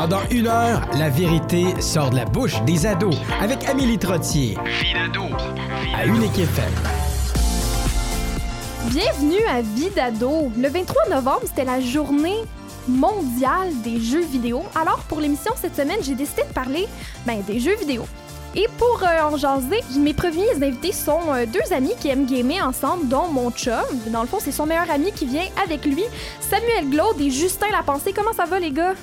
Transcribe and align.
Pendant 0.00 0.20
une 0.30 0.46
heure, 0.46 0.80
la 0.96 1.10
vérité 1.10 1.64
sort 1.80 2.10
de 2.10 2.14
la 2.14 2.24
bouche 2.24 2.62
des 2.62 2.86
ados 2.86 3.16
avec 3.40 3.68
Amélie 3.68 3.98
Trottier. 3.98 4.56
Vie 4.64 4.94
d'ado. 4.94 5.24
À 5.92 6.06
Unique 6.06 6.38
FM. 6.38 6.72
Bienvenue 8.90 9.44
à 9.50 9.60
Vie 9.60 9.90
d'ado. 9.90 10.52
Le 10.56 10.68
23 10.68 11.08
novembre, 11.08 11.40
c'était 11.46 11.64
la 11.64 11.80
journée 11.80 12.36
mondiale 12.86 13.72
des 13.82 13.98
jeux 13.98 14.24
vidéo. 14.24 14.62
Alors, 14.80 15.00
pour 15.08 15.20
l'émission 15.20 15.50
cette 15.60 15.74
semaine, 15.74 15.98
j'ai 16.00 16.14
décidé 16.14 16.42
de 16.48 16.54
parler 16.54 16.86
ben, 17.26 17.42
des 17.44 17.58
jeux 17.58 17.74
vidéo. 17.74 18.06
Et 18.54 18.68
pour 18.78 19.02
euh, 19.02 19.32
en 19.32 19.36
jaser, 19.36 19.82
mes 19.98 20.14
premiers 20.14 20.62
invités 20.62 20.92
sont 20.92 21.22
euh, 21.30 21.44
deux 21.44 21.74
amis 21.74 21.94
qui 21.98 22.08
aiment 22.08 22.24
gamer 22.24 22.64
ensemble, 22.64 23.08
dont 23.08 23.26
mon 23.26 23.50
chum. 23.50 23.82
Dans 24.12 24.22
le 24.22 24.28
fond, 24.28 24.38
c'est 24.40 24.52
son 24.52 24.64
meilleur 24.64 24.88
ami 24.92 25.10
qui 25.10 25.26
vient 25.26 25.46
avec 25.64 25.84
lui, 25.84 26.04
Samuel 26.38 26.88
Glaude 26.88 27.20
et 27.20 27.32
Justin 27.32 27.66
Lapensée. 27.72 28.12
Comment 28.12 28.32
ça 28.32 28.44
va, 28.44 28.60
les 28.60 28.70
gars? 28.70 28.94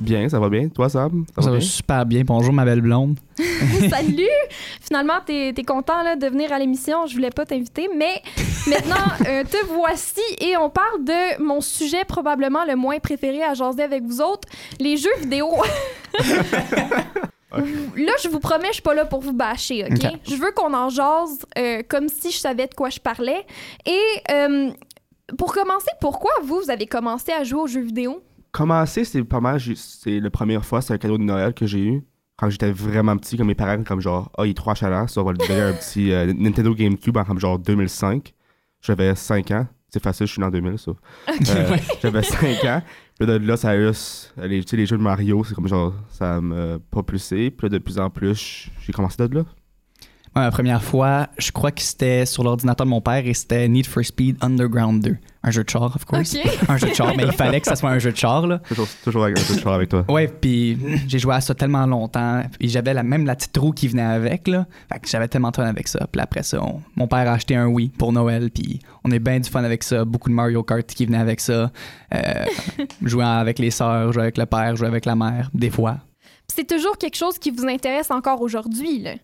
Bien, 0.00 0.30
ça 0.30 0.40
va 0.40 0.48
bien. 0.48 0.68
Toi, 0.70 0.88
Sam? 0.88 1.26
Ça, 1.38 1.50
va, 1.50 1.60
super 1.60 2.06
bien. 2.06 2.22
Bonjour, 2.24 2.54
ma 2.54 2.64
belle 2.64 2.80
blonde. 2.80 3.18
Salut! 3.90 4.24
Finalement, 4.80 5.20
t'es 5.24 5.48
es 5.50 5.62
content 5.62 6.02
là, 6.02 6.16
de 6.16 6.26
venir 6.26 6.50
à 6.54 6.58
l'émission. 6.58 7.06
Je 7.06 7.14
voulais 7.14 7.28
pas 7.28 7.44
t'inviter, 7.44 7.90
mais 7.94 8.22
maintenant, 8.66 8.96
euh, 9.28 9.44
te 9.44 9.66
voici 9.66 10.22
et 10.40 10.56
on 10.56 10.70
parle 10.70 11.04
de 11.04 11.42
mon 11.42 11.60
sujet 11.60 12.06
probablement 12.06 12.64
le 12.64 12.76
moins 12.76 12.98
préféré 12.98 13.42
à 13.42 13.52
jaser 13.52 13.82
avec 13.82 14.02
vous 14.02 14.22
autres, 14.22 14.48
les 14.78 14.96
jeux 14.96 15.14
vidéo. 15.20 15.50
Là, 17.52 18.12
je 18.22 18.28
vous 18.28 18.40
promets, 18.40 18.68
je 18.68 18.74
suis 18.74 18.82
pas 18.82 18.94
là 18.94 19.04
pour 19.04 19.20
vous 19.20 19.34
bâcher, 19.34 19.84
OK? 19.84 20.10
Je 20.26 20.36
veux 20.36 20.52
qu'on 20.52 20.72
en 20.72 20.88
jase 20.88 21.44
euh, 21.58 21.82
comme 21.86 22.08
si 22.08 22.30
je 22.30 22.38
savais 22.38 22.68
de 22.68 22.74
quoi 22.74 22.88
je 22.88 23.00
parlais. 23.00 23.44
Et 23.84 24.00
euh, 24.30 24.70
pour 25.36 25.52
commencer, 25.52 25.90
pourquoi 26.00 26.32
vous, 26.42 26.60
vous 26.60 26.70
avez 26.70 26.86
commencé 26.86 27.32
à 27.32 27.44
jouer 27.44 27.60
aux 27.60 27.66
jeux 27.66 27.82
vidéo? 27.82 28.22
Commencer, 28.52 29.04
c'est 29.04 29.22
pas 29.24 29.40
mal. 29.40 29.60
C'est 29.76 30.20
la 30.20 30.30
première 30.30 30.64
fois, 30.64 30.80
c'est 30.80 30.92
un 30.92 30.98
cadeau 30.98 31.18
de 31.18 31.22
Noël 31.22 31.54
que 31.54 31.66
j'ai 31.66 31.84
eu. 31.84 32.02
Quand 32.36 32.48
j'étais 32.48 32.72
vraiment 32.72 33.16
petit, 33.16 33.36
comme 33.36 33.48
mes 33.48 33.54
parents, 33.54 33.82
comme 33.84 34.00
genre, 34.00 34.30
oh, 34.38 34.44
il 34.44 34.50
est 34.50 34.54
trop 34.54 34.74
chalant, 34.74 35.06
ça, 35.06 35.20
on 35.20 35.24
va 35.24 35.32
lui 35.32 35.38
donner 35.38 35.60
un 35.60 35.72
petit 35.74 36.10
euh, 36.10 36.32
Nintendo 36.32 36.74
GameCube 36.74 37.16
en 37.16 37.24
comme 37.24 37.38
genre 37.38 37.58
2005. 37.58 38.32
J'avais 38.80 39.14
5 39.14 39.50
ans. 39.50 39.66
C'est 39.92 40.02
facile, 40.02 40.26
je 40.26 40.32
suis 40.32 40.40
né 40.40 40.46
en 40.46 40.50
2000, 40.50 40.78
ça. 40.78 40.92
J'avais 42.02 42.22
5 42.22 42.64
ans. 42.64 42.82
Puis 43.18 43.28
là, 43.28 43.38
de 43.38 43.46
là, 43.46 43.56
ça 43.56 43.70
a 43.70 43.78
juste. 43.78 44.32
Les, 44.38 44.60
les 44.60 44.86
jeux 44.86 44.96
de 44.96 45.02
Mario, 45.02 45.44
c'est 45.44 45.54
comme 45.54 45.68
genre. 45.68 45.92
Ça 46.10 46.40
m'a 46.40 46.78
propulsé. 46.90 47.50
Puis 47.50 47.66
là, 47.66 47.68
de 47.68 47.78
plus 47.78 47.98
en 47.98 48.08
plus, 48.08 48.70
j'ai 48.80 48.92
commencé 48.92 49.16
de 49.28 49.34
là. 49.34 49.44
Ouais, 50.36 50.42
la 50.42 50.50
première 50.52 50.82
fois, 50.82 51.28
je 51.38 51.50
crois 51.50 51.72
que 51.72 51.82
c'était 51.82 52.24
sur 52.24 52.44
l'ordinateur 52.44 52.86
de 52.86 52.90
mon 52.90 53.00
père 53.00 53.26
et 53.26 53.34
c'était 53.34 53.68
Need 53.68 53.86
for 53.86 54.04
Speed 54.04 54.36
Underground 54.40 55.02
2. 55.02 55.16
Un 55.42 55.50
jeu 55.50 55.64
de 55.64 55.70
char, 55.70 55.84
of 55.84 56.04
course. 56.04 56.36
Un 56.68 56.76
jeu 56.76 56.88
de 56.88 56.94
char, 56.94 57.16
mais 57.16 57.24
il 57.24 57.32
fallait 57.32 57.60
que 57.60 57.66
ça 57.66 57.74
soit 57.74 57.88
un 57.88 57.98
jeu 57.98 58.12
de 58.12 58.16
char. 58.16 58.46
Là. 58.46 58.58
Toujours, 58.68 58.86
toujours 59.02 59.24
avec 59.24 59.38
un 59.38 59.42
jeu 59.42 59.54
de 59.54 59.60
char 59.60 59.72
avec 59.72 59.88
toi. 59.88 60.04
Ouais, 60.08 60.28
puis 60.28 60.78
j'ai 61.06 61.18
joué 61.18 61.34
à 61.34 61.40
ça 61.40 61.54
tellement 61.54 61.86
longtemps. 61.86 62.42
Puis 62.58 62.68
j'avais 62.68 62.92
la, 62.92 63.02
même 63.02 63.24
la 63.24 63.36
petite 63.36 63.56
roue 63.56 63.72
qui 63.72 63.88
venait 63.88 64.02
avec. 64.02 64.48
Là. 64.48 64.66
Fait 64.92 65.00
que 65.00 65.08
j'avais 65.08 65.28
tellement 65.28 65.50
de 65.50 65.56
fun 65.56 65.64
avec 65.64 65.88
ça. 65.88 66.06
Puis 66.12 66.20
après 66.20 66.42
ça, 66.42 66.60
mon 66.94 67.08
père 67.08 67.28
a 67.28 67.32
acheté 67.32 67.56
un 67.56 67.68
Wii 67.68 67.88
pour 67.88 68.12
Noël. 68.12 68.50
Puis 68.50 68.80
on 69.02 69.10
est 69.12 69.18
bien 69.18 69.40
du 69.40 69.48
fun 69.48 69.64
avec 69.64 69.82
ça. 69.82 70.04
Beaucoup 70.04 70.28
de 70.28 70.34
Mario 70.34 70.62
Kart 70.62 70.86
qui 70.86 71.06
venait 71.06 71.18
avec 71.18 71.40
ça. 71.40 71.70
Euh, 72.14 72.44
jouer 73.02 73.24
avec 73.24 73.58
les 73.58 73.70
sœurs, 73.70 74.12
jouer 74.12 74.24
avec 74.24 74.36
le 74.36 74.44
père, 74.44 74.76
jouer 74.76 74.88
avec 74.88 75.06
la 75.06 75.16
mère, 75.16 75.50
des 75.54 75.70
fois. 75.70 75.98
C'est 76.54 76.66
toujours 76.66 76.98
quelque 76.98 77.16
chose 77.16 77.38
qui 77.38 77.50
vous 77.50 77.64
intéresse 77.64 78.10
encore 78.10 78.42
aujourd'hui, 78.42 79.00
là. 79.00 79.14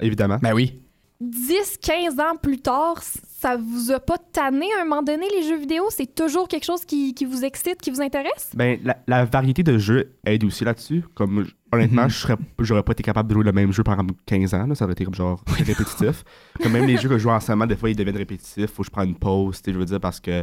Évidemment. 0.00 0.38
Ben 0.40 0.54
oui. 0.54 0.80
10, 1.20 1.78
15 1.82 2.20
ans 2.20 2.36
plus 2.40 2.58
tard, 2.58 3.02
ça 3.46 3.56
vous 3.56 3.92
a 3.92 4.00
pas 4.00 4.18
tanné 4.18 4.66
à 4.76 4.82
un 4.82 4.84
moment 4.84 5.02
donné, 5.02 5.26
les 5.30 5.46
jeux 5.46 5.58
vidéo? 5.58 5.84
C'est 5.90 6.12
toujours 6.12 6.48
quelque 6.48 6.64
chose 6.64 6.84
qui, 6.84 7.14
qui, 7.14 7.24
vous 7.24 7.44
excite, 7.44 7.80
qui 7.80 7.90
vous 7.90 8.00
intéresse? 8.00 8.50
Ben, 8.54 8.80
la, 8.82 8.96
la 9.06 9.24
variété 9.24 9.62
de 9.62 9.78
jeux 9.78 10.16
aide 10.24 10.42
aussi 10.42 10.64
là-dessus. 10.64 11.04
Comme, 11.14 11.46
honnêtement, 11.72 12.06
mm 12.06 12.08
-hmm. 12.08 12.36
j'aurais 12.58 12.82
pas 12.82 12.92
été 12.92 13.04
capable 13.04 13.28
de 13.28 13.34
jouer 13.34 13.44
le 13.44 13.52
même 13.52 13.72
jeu 13.72 13.84
pendant 13.84 14.04
15 14.26 14.54
ans. 14.54 14.66
Là, 14.66 14.74
ça 14.74 14.84
aurait 14.84 14.94
été 14.94 15.04
comme 15.04 15.14
genre 15.14 15.40
répétitif. 15.46 16.24
comme 16.60 16.72
même 16.72 16.86
les 16.86 16.96
jeux 16.96 17.08
que 17.08 17.18
je 17.18 17.22
joue 17.22 17.30
en 17.30 17.38
ce 17.40 17.52
moment, 17.52 17.66
des 17.66 17.76
fois, 17.76 17.88
ils 17.88 17.96
deviennent 17.96 18.16
répétitifs. 18.26 18.70
Faut 18.72 18.82
que 18.82 18.86
je 18.86 18.90
prenne 18.90 19.10
une 19.10 19.18
pause, 19.18 19.62
je 19.64 19.70
veux 19.70 19.84
dire, 19.84 20.00
parce 20.00 20.20
que 20.20 20.36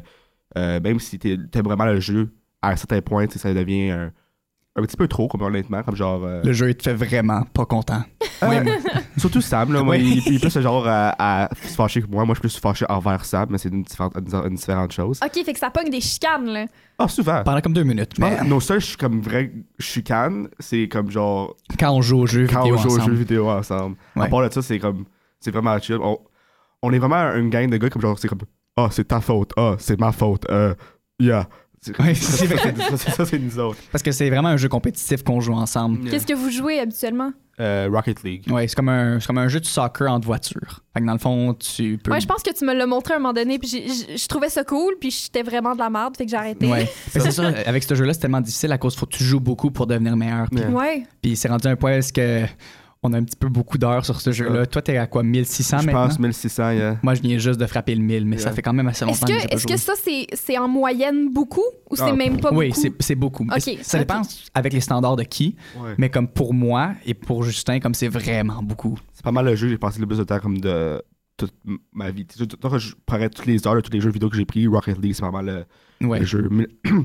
euh, 0.57 0.79
même 0.79 0.99
si 0.99 1.19
t'aimes 1.19 1.67
vraiment 1.69 1.85
le 1.85 1.99
jeu, 1.99 2.23
à 2.61 2.69
un 2.73 2.77
certain 2.77 3.01
point, 3.01 3.25
ça 3.29 3.53
devient 3.53 3.89
un 3.91 4.11
un 4.75 4.81
petit 4.81 4.97
peu 4.97 5.07
trop, 5.07 5.27
comme 5.27 5.41
honnêtement, 5.43 5.83
comme 5.83 5.95
genre. 5.95 6.23
Euh, 6.23 6.41
le 6.43 6.51
jeu, 6.51 6.69
il 6.69 6.75
te 6.75 6.83
fait 6.83 6.95
vraiment 6.95 7.43
pas 7.53 7.65
content. 7.65 8.01
Euh, 8.41 8.63
surtout 9.17 9.41
Sam, 9.41 9.71
là. 9.71 9.83
Moi, 9.83 9.97
il, 9.97 10.17
il, 10.25 10.35
est 10.35 10.39
plus 10.39 10.59
genre 10.59 10.85
à, 10.87 11.49
se 11.61 11.75
fâcher 11.75 12.01
que 12.01 12.07
moi. 12.07 12.25
Moi, 12.25 12.33
je 12.33 12.39
suis 12.39 12.57
plus 12.57 12.59
fâché 12.59 12.85
envers 12.89 13.23
Sam, 13.23 13.47
mais 13.51 13.59
c'est 13.59 13.69
une 13.69 13.83
différente, 13.83 14.13
une, 14.17 14.55
différente 14.55 14.91
chose. 14.91 15.19
Ok, 15.23 15.45
fait 15.45 15.53
que 15.53 15.59
ça 15.59 15.69
pogne 15.69 15.91
des 15.91 16.01
chicanes, 16.01 16.47
là. 16.47 16.65
Ah, 16.97 17.07
souvent. 17.07 17.43
Pendant 17.43 17.61
comme 17.61 17.73
deux 17.73 17.83
minutes. 17.83 18.17
Mais... 18.17 18.43
Nos 18.43 18.59
suis 18.59 18.97
comme 18.97 19.21
vrai 19.21 19.51
chicane, 19.77 20.47
c'est 20.59 20.87
comme 20.87 21.11
genre. 21.11 21.55
Quand 21.77 21.91
on 21.91 22.01
joue 22.01 22.25
jeux 22.25 22.47
quand 22.47 22.63
vidéo. 22.63 22.75
Quand 22.75 22.79
on 22.79 22.83
joue 22.83 22.95
ensemble. 22.95 23.01
aux 23.01 23.05
jeux 23.05 23.19
vidéo 23.19 23.49
ensemble. 23.49 23.95
À 24.15 24.27
part 24.27 24.41
de 24.41 24.53
ça, 24.53 24.61
c'est 24.63 24.79
comme. 24.79 25.05
C'est 25.39 25.51
vraiment 25.51 25.77
chill. 25.79 25.99
On, 26.01 26.17
on, 26.81 26.93
est 26.93 26.99
vraiment 26.99 27.35
une 27.35 27.49
gang 27.49 27.69
de 27.69 27.77
gars 27.77 27.89
comme 27.89 28.01
genre, 28.01 28.17
c'est 28.17 28.27
comme. 28.27 28.41
Ah, 28.75 28.85
oh, 28.85 28.87
c'est 28.89 29.07
ta 29.07 29.21
faute. 29.21 29.51
Ah, 29.55 29.73
oh, 29.73 29.75
c'est 29.77 29.99
ma 29.99 30.11
faute. 30.11 30.45
Euh, 30.49 30.73
yeah. 31.19 31.47
Ouais, 31.99 32.13
c'est 32.15 33.11
ça, 33.11 33.25
c'est 33.25 33.39
nous 33.39 33.59
autres. 33.59 33.79
Parce 33.91 34.03
que 34.03 34.11
c'est 34.11 34.29
vraiment 34.29 34.49
un 34.49 34.57
jeu 34.57 34.69
compétitif 34.69 35.23
qu'on 35.23 35.39
joue 35.39 35.53
ensemble. 35.53 36.09
Qu'est-ce 36.09 36.25
que 36.25 36.33
vous 36.33 36.49
jouez 36.49 36.79
habituellement? 36.79 37.31
Euh, 37.59 37.87
Rocket 37.91 38.23
League. 38.23 38.45
Ouais, 38.49 38.67
c'est 38.67 38.75
comme, 38.75 38.89
un, 38.89 39.19
comme 39.19 39.37
un 39.37 39.47
jeu 39.47 39.59
de 39.59 39.65
soccer 39.65 40.11
en 40.11 40.19
voiture. 40.19 40.81
Fait 40.93 41.01
que 41.01 41.05
dans 41.05 41.13
le 41.13 41.19
fond, 41.19 41.53
tu 41.53 41.99
peux. 42.03 42.11
Ouais, 42.11 42.19
je 42.19 42.25
pense 42.25 42.41
que 42.41 42.51
tu 42.51 42.65
me 42.65 42.73
l'as 42.73 42.87
montré 42.87 43.13
à 43.13 43.17
un 43.17 43.19
moment 43.19 43.33
donné, 43.33 43.59
puis 43.59 43.69
je 43.69 44.27
trouvais 44.27 44.49
ça 44.49 44.63
cool, 44.63 44.95
puis 44.99 45.11
j'étais 45.11 45.43
vraiment 45.43 45.73
de 45.73 45.79
la 45.79 45.91
merde, 45.91 46.17
fait 46.17 46.25
que 46.25 46.31
j'ai 46.31 46.37
arrêté. 46.37 46.65
Ouais. 46.65 46.89
c'est 47.09 47.31
ça, 47.31 47.47
avec 47.65 47.83
ce 47.83 47.93
jeu-là, 47.93 48.13
c'est 48.13 48.21
tellement 48.21 48.41
difficile 48.41 48.71
à 48.71 48.79
cause 48.79 48.95
faut 48.95 49.05
que 49.05 49.15
tu 49.15 49.23
joues 49.23 49.39
beaucoup 49.39 49.69
pour 49.69 49.85
devenir 49.85 50.15
meilleur. 50.15 50.47
Puis, 50.49 50.63
ouais. 50.65 51.03
Puis 51.21 51.35
c'est 51.35 51.47
rendu 51.47 51.67
un 51.67 51.75
point 51.75 51.91
est-ce 51.91 52.11
que 52.11 52.43
on 53.03 53.13
a 53.13 53.17
un 53.17 53.23
petit 53.23 53.35
peu 53.35 53.49
beaucoup 53.49 53.77
d'heures 53.77 54.05
sur 54.05 54.19
ce 54.21 54.31
jeu-là. 54.31 54.61
Ouais. 54.61 54.67
Toi, 54.67 54.81
t'es 54.81 54.97
à 54.97 55.07
quoi, 55.07 55.23
1600 55.23 55.79
je 55.79 55.85
maintenant? 55.85 56.03
Je 56.03 56.07
pense 56.07 56.19
1600, 56.19 56.71
yeah. 56.71 56.97
Moi, 57.03 57.15
je 57.15 57.21
viens 57.21 57.37
juste 57.37 57.59
de 57.59 57.65
frapper 57.65 57.95
le 57.95 58.01
1000, 58.01 58.25
mais 58.25 58.37
yeah. 58.37 58.45
ça 58.45 58.51
fait 58.51 58.61
quand 58.61 58.73
même 58.73 58.87
assez 58.87 59.05
longtemps 59.05 59.27
est-ce 59.27 59.43
que, 59.43 59.47
que 59.47 59.53
Est-ce 59.53 59.67
que 59.67 59.77
ça, 59.77 59.93
c'est 60.33 60.57
en 60.57 60.67
moyenne 60.67 61.29
beaucoup 61.31 61.61
ou 61.89 61.95
c'est 61.95 62.03
Ah, 62.03 62.13
même 62.13 62.39
pas 62.39 62.49
oui, 62.53 62.69
beaucoup? 62.69 62.81
Oui, 62.81 62.93
c'est 62.99 63.15
beaucoup. 63.15 63.43
Okay, 63.43 63.79
ça 63.81 63.97
okay. 63.97 64.05
dépend 64.05 64.21
avec 64.53 64.73
les 64.73 64.81
standards 64.81 65.17
de 65.17 65.23
qui, 65.23 65.55
ouais. 65.77 65.95
mais 65.97 66.09
comme 66.09 66.27
pour 66.27 66.53
moi 66.53 66.93
et 67.05 67.13
pour 67.13 67.43
Justin, 67.43 67.79
comme 67.79 67.93
c'est 67.93 68.07
vraiment 68.07 68.63
beaucoup. 68.63 68.97
C'est 69.13 69.23
pas 69.23 69.31
mal 69.31 69.45
le 69.45 69.55
jeu, 69.55 69.67
j'ai 69.67 69.77
passé 69.77 69.99
le 69.99 70.07
plus 70.07 70.17
de 70.17 70.23
temps 70.23 70.39
comme 70.39 70.59
de 70.59 71.01
toute 71.37 71.53
ma 71.91 72.11
vie. 72.11 72.25
Je 72.37 72.93
prendrais 73.05 73.29
toutes 73.29 73.45
les 73.45 73.65
heures 73.67 73.75
de 73.75 73.81
tous 73.81 73.91
les 73.91 73.99
jeux 74.01 74.11
vidéo 74.11 74.29
que 74.29 74.35
j'ai 74.35 74.45
pris, 74.45 74.67
Rocket 74.67 74.97
League, 75.01 75.13
c'est 75.13 75.23
vraiment 75.23 75.41
le, 75.41 75.65
ouais. 76.07 76.19
le 76.19 76.25
jeu. 76.25 76.47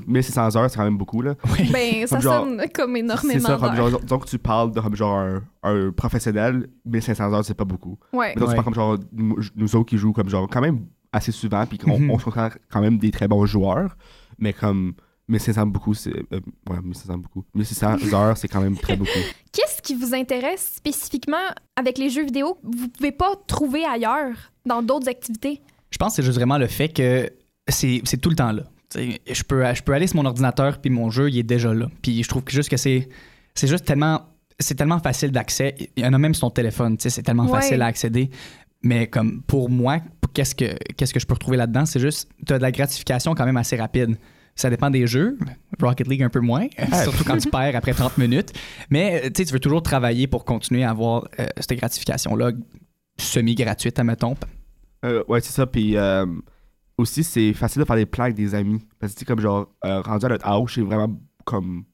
1600 0.07 0.57
heures, 0.57 0.71
c'est 0.71 0.77
quand 0.77 0.85
même 0.85 0.99
beaucoup. 0.99 1.23
Là. 1.23 1.35
Oui. 1.59 1.71
Ben, 1.73 2.07
ça 2.07 2.21
genre, 2.21 2.45
sonne 2.45 2.63
comme 2.75 2.97
énormément 2.97 3.33
C'est 3.33 3.41
ça, 3.41 3.57
comme 3.59 3.75
d'heures. 3.75 3.91
genre, 3.91 4.01
donc 4.01 4.27
tu 4.27 4.39
parles 4.39 4.73
de 4.73 4.81
comme 4.81 4.95
genre 4.97 5.19
un, 5.19 5.43
un 5.63 5.91
professionnel, 5.93 6.69
1500 6.85 7.33
heures, 7.33 7.45
c'est 7.45 7.55
pas 7.55 7.65
beaucoup. 7.65 7.99
Ouais. 8.13 8.33
Mais 8.35 8.41
donc, 8.41 8.51
tu 8.51 8.55
parles 8.55 8.65
comme 8.65 8.75
genre 8.75 8.99
nous 9.13 9.77
autres 9.77 9.87
qui 9.89 9.97
jouons 9.99 10.13
comme 10.13 10.29
genre 10.29 10.47
quand 10.51 10.61
même 10.61 10.87
assez 11.13 11.33
souvent, 11.33 11.65
puis 11.65 11.79
on, 11.87 11.99
Mhm. 11.99 12.11
on 12.11 12.19
se 12.19 12.25
considère 12.25 12.57
quand 12.71 12.81
même 12.83 12.99
des 12.99 13.11
très 13.11 13.29
bons 13.29 13.47
joueurs, 13.47 13.97
mais 14.39 14.53
comme 14.53 14.93
1500 15.29 15.67
beaucoup, 15.67 15.95
c'est. 15.95 16.11
euh, 16.11 16.41
ouais, 16.71 16.81
1500 16.83 17.19
beaucoup. 17.19 17.45
1600 17.55 18.13
heures, 18.15 18.37
c'est 18.37 18.49
quand 18.49 18.61
même 18.61 18.77
très 18.77 18.97
beaucoup. 18.97 19.11
Qu'est-ce 19.53 19.83
qui 19.83 19.95
vous 19.95 20.15
intéresse 20.15 20.73
spécifiquement 20.77 21.37
avec 21.77 21.99
les 21.99 22.09
jeux 22.11 22.25
vidéo 22.25 22.55
que 22.55 22.77
vous 22.79 22.89
pouvez 22.89 23.13
pas 23.13 23.33
trouver 23.47 23.85
ailleurs 23.85 24.53
dans 24.67 24.83
d'autres 24.83 25.09
activités? 25.09 25.61
Je 25.91 25.99
pense 25.99 26.13
que 26.13 26.17
c'est 26.17 26.23
juste 26.23 26.37
vraiment 26.39 26.59
le 26.59 26.67
fait 26.67 26.89
que 26.89 27.31
c'est 27.69 28.01
c'est 28.05 28.19
tout 28.19 28.31
le 28.31 28.37
temps 28.37 28.53
là. 28.53 28.63
T'sais, 28.89 29.21
je 29.31 29.43
peux, 29.43 29.63
je 29.75 29.83
peux 29.83 29.93
aller 29.93 30.07
sur 30.07 30.17
mon 30.17 30.25
ordinateur 30.25 30.81
puis 30.81 30.91
mon 30.91 31.11
jeu 31.11 31.29
il 31.29 31.39
est 31.39 31.43
déjà 31.43 31.75
là. 31.75 31.89
Puis 32.03 32.23
je 32.23 32.29
trouve 32.29 32.43
que 32.43 32.53
juste 32.53 32.71
que 32.71 32.77
c'est 32.79 33.09
c'est 33.55 33.67
juste 33.69 33.85
tellement 33.85 34.23
c'est 34.59 34.75
tellement 34.75 34.99
facile 34.99 35.31
d'accès. 35.31 35.75
Il 35.97 36.03
y 36.03 36.07
en 36.07 36.13
a 36.15 36.19
même 36.19 36.35
sur 36.35 36.49
ton 36.49 36.51
téléphone, 36.51 36.97
tu 36.97 37.03
sais, 37.05 37.11
c'est 37.11 37.23
tellement 37.23 37.45
Ouais. 37.45 37.53
facile 37.61 37.81
à 37.83 37.87
accéder. 37.87 38.31
Mais 38.83 39.07
comme 39.09 39.43
pour 39.43 39.69
moi, 39.71 40.01
qu'est-ce 40.35 40.55
que 40.55 40.75
qu'est-ce 40.95 41.13
que 41.13 41.21
je 41.21 41.27
peux 41.27 41.35
retrouver 41.35 41.57
là-dedans, 41.59 41.85
c'est 41.87 42.01
juste 42.01 42.29
tu 42.47 42.53
as 42.53 42.59
de 42.59 42.63
la 42.63 42.73
gratification 42.73 43.35
quand 43.35 43.45
même 43.47 43.57
assez 43.57 43.77
rapide. 43.77 44.17
Ça 44.59 44.71
dépend 44.71 44.91
des 44.91 45.07
jeux. 45.07 45.39
Rocket 45.81 46.09
League 46.09 46.23
un 46.23 46.29
peu 46.29 46.41
moins, 46.41 46.67
surtout 47.05 47.23
quand 47.25 47.37
tu 47.37 47.49
perds 47.49 47.77
après 47.77 47.93
30 47.93 48.19
minutes. 48.19 48.53
Mais 48.91 49.31
tu 49.31 49.39
sais, 49.39 49.45
tu 49.45 49.53
veux 49.53 49.61
toujours 49.61 49.83
travailler 49.83 50.27
pour 50.27 50.45
continuer 50.45 50.83
à 50.83 50.91
avoir 50.91 51.29
euh, 51.39 51.47
cette 51.59 51.79
gratification-là 51.79 52.51
semi-gratuite, 53.21 53.99
admettons. 53.99 54.37
Euh, 55.05 55.23
ouais, 55.29 55.41
c'est 55.41 55.53
ça. 55.53 55.67
Puis 55.67 55.97
euh, 55.97 56.27
aussi, 56.97 57.23
c'est 57.23 57.53
facile 57.53 57.83
de 57.83 57.87
faire 57.87 57.95
des 57.95 58.07
plans 58.07 58.25
avec 58.25 58.37
des 58.37 58.55
amis. 58.57 58.81
Parce 58.99 59.13
que, 59.13 59.19
tu 59.19 59.21
sais, 59.21 59.27
comme 59.27 59.41
genre, 59.41 59.69
euh, 59.85 60.01
rendu 60.01 60.27
à 60.27 60.29
notre 60.31 60.47
âge, 60.47 60.75
c'est 60.75 60.81
vraiment 60.83 61.17
comme. 61.45 61.85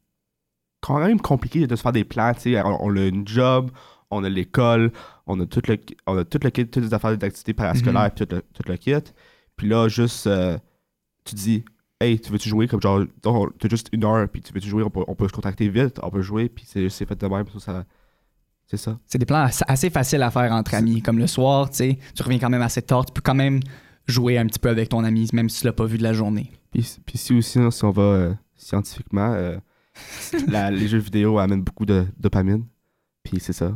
quand 0.81 1.01
même 1.01 1.21
compliqué 1.21 1.67
de 1.67 1.77
se 1.77 1.83
faire 1.83 1.93
des 1.93 2.05
plans. 2.05 2.33
Tu 2.35 2.55
sais, 2.55 2.63
on, 2.63 2.83
on 2.83 2.97
a 2.97 3.07
une 3.07 3.29
job, 3.29 3.71
on 4.11 4.25
a 4.25 4.29
l'école, 4.29 4.91
on 5.27 5.39
a 5.41 5.47
tout 5.47 5.63
le, 5.69 5.79
on 6.07 6.17
a 6.17 6.25
tout 6.25 6.39
le 6.43 6.51
kit, 6.51 6.67
toutes 6.67 6.85
les 6.85 6.95
affaires 6.95 7.17
d'activité 7.17 7.53
parascolaires, 7.53 8.11
puis 8.15 8.27
tout, 8.27 8.35
le, 8.35 8.43
tout 8.43 8.63
le 8.67 8.77
kit. 8.77 8.95
Puis 9.57 9.69
là, 9.69 9.89
juste, 9.89 10.27
euh, 10.27 10.59
tu 11.25 11.35
dis, 11.35 11.65
hey, 12.05 12.21
tu 12.21 12.31
veux-tu 12.33 12.49
jouer 12.49 12.67
comme 12.69 12.81
genre, 12.81 13.05
t'as 13.23 13.69
juste 13.69 13.89
une 13.93 14.05
heure, 14.05 14.29
puis 14.29 14.41
tu 14.43 14.53
veux-tu 14.53 14.69
jouer, 14.69 14.83
on 14.83 14.91
peut, 14.91 15.05
on 15.07 15.15
peut 15.15 15.29
se 15.29 15.33
contacter 15.33 15.69
vite, 15.69 15.99
on 16.03 16.11
peut 16.11 16.23
jouer, 16.23 16.49
puis 16.49 16.65
c'est 16.67 16.89
c'est 16.89 17.07
fait 17.07 17.19
de 17.21 17.27
même. 17.27 17.45
Ça, 17.59 17.85
c'est 18.67 18.77
ça. 18.79 18.99
C'est 19.07 19.19
des 19.19 19.27
plans 19.27 19.47
assez- 19.67 19.91
faciles 19.91 20.23
à 20.23 20.31
faire 20.31 20.51
entre 20.53 20.75
amis. 20.75 21.03
Comme 21.03 21.19
le 21.19 21.27
soir, 21.27 21.69
tu 21.71 21.77
sais, 21.77 21.99
tu 22.15 22.23
reviens 22.23 22.39
quand 22.39 22.51
même 22.51 22.63
assez 22.63 22.83
tard, 22.83 23.05
tu 23.07 23.13
peux 23.13 23.21
quand 23.23 23.35
même 23.35 23.61
jouer 24.07 24.39
un 24.39 24.47
petit 24.47 24.59
peu 24.59 24.69
avec 24.69 24.89
ton 24.89 25.05
ami, 25.05 25.29
même 25.33 25.49
si 25.49 25.61
tu 25.61 25.67
l'as 25.67 25.73
pas 25.73 25.85
vu 25.87 25.99
de 25.99 26.03
la 26.03 26.13
journée. 26.13 26.51
Puis, 26.73 26.97
puis 27.07 27.19
si 27.19 27.35
aussi, 27.35 27.59
hein, 27.59 27.71
si 27.71 27.85
on 27.85 27.91
va 27.91 28.03
euh, 28.03 28.35
scientifiquement, 28.57 29.33
euh, 29.35 29.57
la- 30.49 30.71
les 30.71 30.89
jeux 30.89 30.99
vidéo 30.99 31.39
amènent 31.39 31.63
beaucoup 31.63 31.87
de 31.87 32.07
dopamine. 32.19 32.65
Puis 33.23 33.39
c'est 33.41 33.53
ça. 33.53 33.73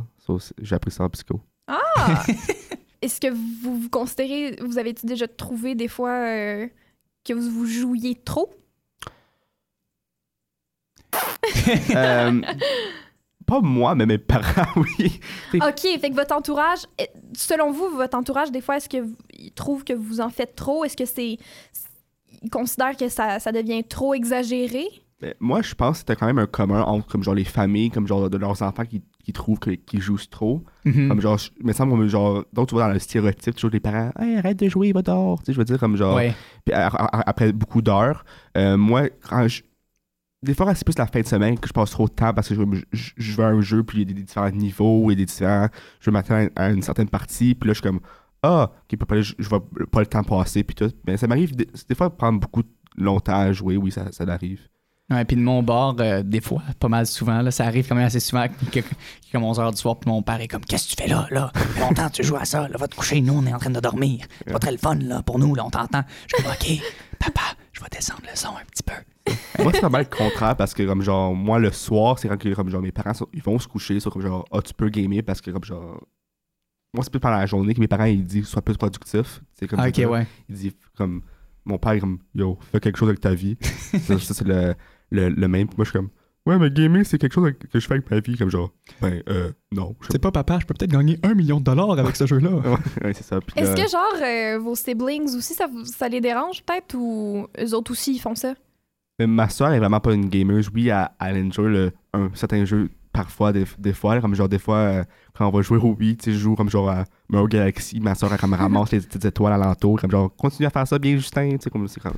J'ai 0.61 0.75
appris 0.75 0.91
ça 0.91 1.03
en 1.03 1.09
psycho. 1.09 1.41
Ah! 1.67 2.23
Est-ce 3.01 3.19
que 3.21 3.27
vous 3.31 3.79
vous 3.79 3.89
considérez, 3.89 4.57
vous 4.61 4.77
avez 4.77 4.93
déjà 5.03 5.27
trouvé 5.27 5.73
des 5.73 5.87
fois 5.87 6.11
euh, 6.11 6.67
que 7.23 7.33
vous 7.33 7.49
vous 7.49 7.65
jouiez 7.65 8.15
trop? 8.15 8.53
Euh, 11.95 12.41
pas 13.45 13.61
moi, 13.61 13.95
mais 13.95 14.05
mes 14.05 14.17
parents, 14.17 14.71
oui. 14.75 15.19
OK, 15.55 15.79
fait 15.79 16.09
que 16.09 16.15
votre 16.15 16.35
entourage, 16.35 16.79
eh, 16.99 17.07
selon 17.35 17.71
vous, 17.71 17.89
votre 17.89 18.17
entourage, 18.17 18.51
des 18.51 18.61
fois, 18.61 18.77
est-ce 18.77 18.87
qu'il 18.89 19.15
trouve 19.55 19.83
que 19.83 19.93
vous 19.93 20.21
en 20.21 20.29
faites 20.29 20.55
trop? 20.55 20.83
Est-ce 20.85 20.95
que 20.95 21.05
c'est. 21.05 21.37
Ils 22.41 22.49
considèrent 22.51 22.95
que 22.95 23.09
ça, 23.09 23.39
ça 23.39 23.51
devient 23.51 23.83
trop 23.83 24.13
exagéré? 24.13 24.85
Mais 25.21 25.35
moi, 25.39 25.61
je 25.61 25.73
pense 25.73 25.93
que 25.93 25.97
c'était 25.99 26.15
quand 26.15 26.27
même 26.27 26.39
un 26.39 26.45
commun 26.45 26.83
entre 26.83 27.07
comme 27.07 27.23
genre 27.23 27.35
les 27.35 27.43
familles, 27.43 27.89
comme 27.89 28.07
genre 28.07 28.29
de 28.29 28.37
leurs 28.37 28.61
enfants 28.61 28.85
qui, 28.85 29.01
qui 29.29 29.33
trouvent 29.33 29.59
qu'ils 29.59 30.01
jouent 30.01 30.17
trop. 30.29 30.63
Mhm. 30.85 31.07
Comme 31.09 31.21
genre, 31.21 31.37
je- 31.37 31.51
me 31.63 31.71
semble 31.73 31.91
comme 31.91 32.07
genre, 32.07 32.43
donc 32.51 32.67
tu 32.69 32.75
vois 32.75 32.87
dans 32.87 32.93
le 32.93 32.99
stéréotype, 32.99 33.53
toujours 33.55 33.69
les 33.69 33.79
parents, 33.79 34.11
hey, 34.19 34.37
arrête 34.37 34.57
de 34.57 34.67
jouer, 34.67 34.91
va 34.91 35.01
dehors. 35.03 35.39
Tu 35.39 35.45
sais, 35.47 35.53
je 35.53 35.57
veux 35.59 35.63
dire, 35.65 35.77
comme 35.79 35.95
genre, 35.95 36.15
Ouais. 36.15 36.33
puis 36.65 36.73
a- 36.73 36.87
a- 36.87 37.29
après 37.29 37.51
beaucoup 37.53 37.81
d'heures, 37.81 38.25
euh, 38.57 38.75
moi, 38.77 39.09
quand 39.27 39.47
je. 39.47 39.61
Des 40.41 40.53
fois, 40.53 40.73
c'est 40.73 40.85
plus 40.85 40.97
la 40.97 41.05
fin 41.05 41.19
de 41.21 41.27
semaine 41.27 41.59
que 41.59 41.67
je 41.67 41.73
passe 41.73 41.91
trop 41.91 42.07
de 42.07 42.13
temps 42.13 42.33
parce 42.33 42.47
que 42.47 42.55
je, 42.55 42.61
je, 42.93 43.11
je 43.17 43.31
veux 43.35 43.43
un 43.43 43.59
jeu, 43.61 43.83
puis 43.83 44.01
il 44.01 44.07
y 44.07 44.11
a 44.11 44.13
des 44.15 44.23
différents 44.23 44.49
niveaux 44.49 45.11
et 45.11 45.15
des 45.15 45.25
différents. 45.25 45.67
Je 45.99 46.09
veux 46.09 46.13
m'attendre 46.13 46.49
à 46.55 46.69
une 46.71 46.81
certaine 46.81 47.09
partie, 47.09 47.53
puis 47.55 47.67
là, 47.67 47.73
je 47.73 47.81
suis 47.81 47.87
comme, 47.89 47.99
ah, 48.41 48.71
ok, 48.89 48.97
peut 48.97 49.05
pas, 49.05 49.21
je, 49.21 49.33
je 49.37 49.49
vois 49.49 49.61
pas 49.91 49.99
le 49.99 50.05
temps 50.07 50.23
passer, 50.23 50.63
puis 50.63 50.75
tout. 50.75 50.89
Mais 51.05 51.17
ça 51.17 51.27
m'arrive, 51.27 51.55
des, 51.55 51.67
des 51.89 51.93
fois, 51.95 52.07
de 52.09 52.13
prendre 52.15 52.39
beaucoup 52.39 52.63
longtemps 52.95 53.35
à 53.37 53.51
jouer, 53.51 53.75
oui, 53.75 53.91
ça, 53.91 54.11
ça 54.13 54.23
arrive. 54.31 54.61
Ouais, 55.11 55.25
puis 55.25 55.35
de 55.35 55.41
mon 55.41 55.63
bord, 55.63 55.95
euh, 55.99 56.21
des 56.21 56.39
fois, 56.39 56.61
pas 56.79 56.87
mal 56.87 57.07
souvent, 57.07 57.41
là, 57.41 57.49
ça 57.49 57.65
arrive 57.65 57.87
quand 57.87 57.95
même 57.95 58.05
assez 58.05 58.19
souvent 58.19 58.45
que, 58.71 58.79
comme 59.31 59.43
11h 59.43 59.71
du 59.71 59.77
soir, 59.77 59.97
puis 59.99 60.09
mon 60.09 60.21
père 60.21 60.39
est 60.39 60.47
comme 60.47 60.63
Qu'est-ce 60.63 60.89
que 60.91 60.95
tu 60.95 61.01
fais 61.03 61.09
là, 61.09 61.27
là? 61.31 61.51
Longtemps 61.79 62.09
tu 62.11 62.23
joues 62.23 62.35
à 62.35 62.45
ça, 62.45 62.67
là, 62.67 62.77
va 62.77 62.87
te 62.87 62.95
coucher, 62.95 63.19
nous, 63.21 63.33
on 63.33 63.45
est 63.47 63.53
en 63.53 63.57
train 63.57 63.71
de 63.71 63.79
dormir. 63.79 64.25
C'est 64.45 64.53
pas 64.53 64.59
très 64.59 64.71
le 64.71 64.77
fun, 64.77 64.95
là, 64.95 65.23
pour 65.23 65.39
nous, 65.39 65.55
là, 65.55 65.65
on 65.65 65.71
t'entend. 65.71 66.03
Je 66.27 66.35
suis 66.35 66.43
comme 66.43 66.53
Ok, 66.53 66.81
papa, 67.19 67.41
je 67.73 67.81
vais 67.81 67.87
descendre 67.91 68.21
le 68.29 68.35
son 68.37 68.49
un 68.49 68.65
petit 68.71 68.83
peu. 68.83 68.93
moi, 69.63 69.71
c'est 69.73 69.81
vraiment 69.81 69.97
le 69.97 70.05
contraire 70.05 70.55
parce 70.55 70.73
que, 70.75 70.83
comme 70.83 71.01
genre, 71.01 71.33
moi, 71.33 71.57
le 71.59 71.71
soir, 71.71 72.19
c'est 72.19 72.27
quand 72.27 72.37
que, 72.37 72.53
comme 72.53 72.69
genre, 72.69 72.81
mes 72.81 72.91
parents, 72.91 73.13
sont- 73.15 73.27
ils 73.33 73.41
vont 73.41 73.57
se 73.57 73.67
coucher, 73.67 73.95
ils 73.95 74.01
sont 74.01 74.09
comme 74.11 74.21
genre, 74.21 74.45
ah, 74.51 74.61
tu 74.61 74.73
peux 74.75 74.89
gamer 74.89 75.23
parce 75.23 75.41
que, 75.41 75.49
comme 75.51 75.63
genre, 75.63 76.03
moi, 76.93 77.03
c'est 77.03 77.09
plus 77.11 77.19
pendant 77.19 77.37
la 77.37 77.45
journée 77.47 77.73
que 77.73 77.79
mes 77.79 77.87
parents, 77.87 78.05
ils 78.05 78.23
disent, 78.23 78.47
sois 78.47 78.61
plus 78.61 78.77
productif. 78.77 79.41
C'est 79.53 79.67
comme 79.67 79.79
Ah, 79.79 79.89
ça. 79.91 80.07
ouais. 80.07 80.27
Il 80.49 80.55
dit, 80.55 80.75
comme, 80.95 81.21
mon 81.65 81.77
père, 81.79 81.99
comme, 81.99 82.19
yo, 82.35 82.57
fais 82.71 82.79
quelque 82.79 82.97
chose 82.97 83.09
avec 83.09 83.21
ta 83.21 83.33
vie. 83.33 83.57
ça, 83.61 84.17
ça, 84.19 84.33
c'est 84.33 84.47
le, 84.47 84.73
le, 85.11 85.29
le 85.29 85.47
même. 85.47 85.67
Puis 85.67 85.75
moi, 85.77 85.85
je 85.85 85.89
suis 85.91 85.99
comme, 85.99 86.09
ouais, 86.45 86.57
mais 86.57 86.69
gamer, 86.71 87.05
c'est 87.05 87.17
quelque 87.17 87.33
chose 87.33 87.51
que 87.71 87.79
je 87.79 87.87
fais 87.87 87.95
avec 87.95 88.09
ma 88.11 88.19
vie. 88.19 88.37
Comme 88.37 88.49
genre, 88.49 88.71
ben, 89.01 89.21
euh, 89.29 89.51
non. 89.71 89.95
Je- 90.01 90.17
pas 90.17 90.31
papa, 90.31 90.59
je 90.61 90.65
peux 90.65 90.73
peut-être 90.73 90.91
gagner 90.91 91.17
un 91.23 91.33
million 91.33 91.59
de 91.59 91.63
dollars 91.65 91.91
avec 91.97 92.15
ce 92.15 92.25
jeu-là. 92.25 92.49
ouais, 93.03 93.13
c'est 93.13 93.23
ça. 93.23 93.39
Puis 93.41 93.53
Est-ce 93.59 93.75
là- 93.75 93.83
que, 93.83 93.89
genre, 93.89 94.23
euh, 94.23 94.59
vos 94.59 94.75
siblings 94.75 95.35
aussi, 95.35 95.53
ça, 95.53 95.67
vous- 95.67 95.85
ça 95.85 96.07
les 96.09 96.21
dérange 96.21 96.63
peut-être 96.63 96.95
ou 96.95 97.47
eux 97.59 97.73
autres 97.75 97.91
aussi, 97.91 98.15
ils 98.15 98.19
font 98.19 98.35
ça? 98.35 98.53
Mais 99.19 99.27
ma 99.27 99.49
soeur 99.49 99.73
est 99.73 99.79
vraiment 99.79 99.99
pas 99.99 100.13
une 100.13 100.29
gamer. 100.29 100.61
Oui, 100.73 100.87
elle, 100.89 101.09
elle 101.19 101.45
enjoy 101.47 101.69
le, 101.71 101.91
un 102.13 102.29
certain 102.33 102.63
jeu 102.63 102.89
parfois, 103.11 103.51
des, 103.51 103.65
des 103.77 103.91
fois. 103.91 104.21
Comme 104.21 104.33
genre, 104.33 104.47
des 104.47 104.59
fois, 104.59 104.77
euh, 104.77 105.03
quand 105.37 105.45
on 105.45 105.51
va 105.51 105.61
jouer 105.61 105.77
au 105.77 105.93
Wii, 105.99 106.15
tu 106.15 106.25
sais, 106.25 106.31
je 106.31 106.37
joue 106.37 106.55
comme 106.55 106.69
genre 106.69 106.89
à 106.89 107.03
Mario 107.27 107.47
Galaxy. 107.49 107.99
Ma 107.99 108.15
soeur, 108.15 108.31
elle 108.31 108.39
comme 108.39 108.53
ramasse 108.53 108.91
les 108.91 109.01
petites 109.01 109.25
étoiles 109.25 109.51
alentour. 109.51 109.99
Comme 109.99 110.09
genre, 110.11 110.33
continue 110.37 110.67
à 110.67 110.69
faire 110.69 110.87
ça 110.87 110.97
bien, 110.99 111.17
Justin. 111.17 111.49
Tu 111.51 111.57
sais, 111.63 111.69
comme, 111.69 111.85
c'est 111.89 111.99
comme... 111.99 112.13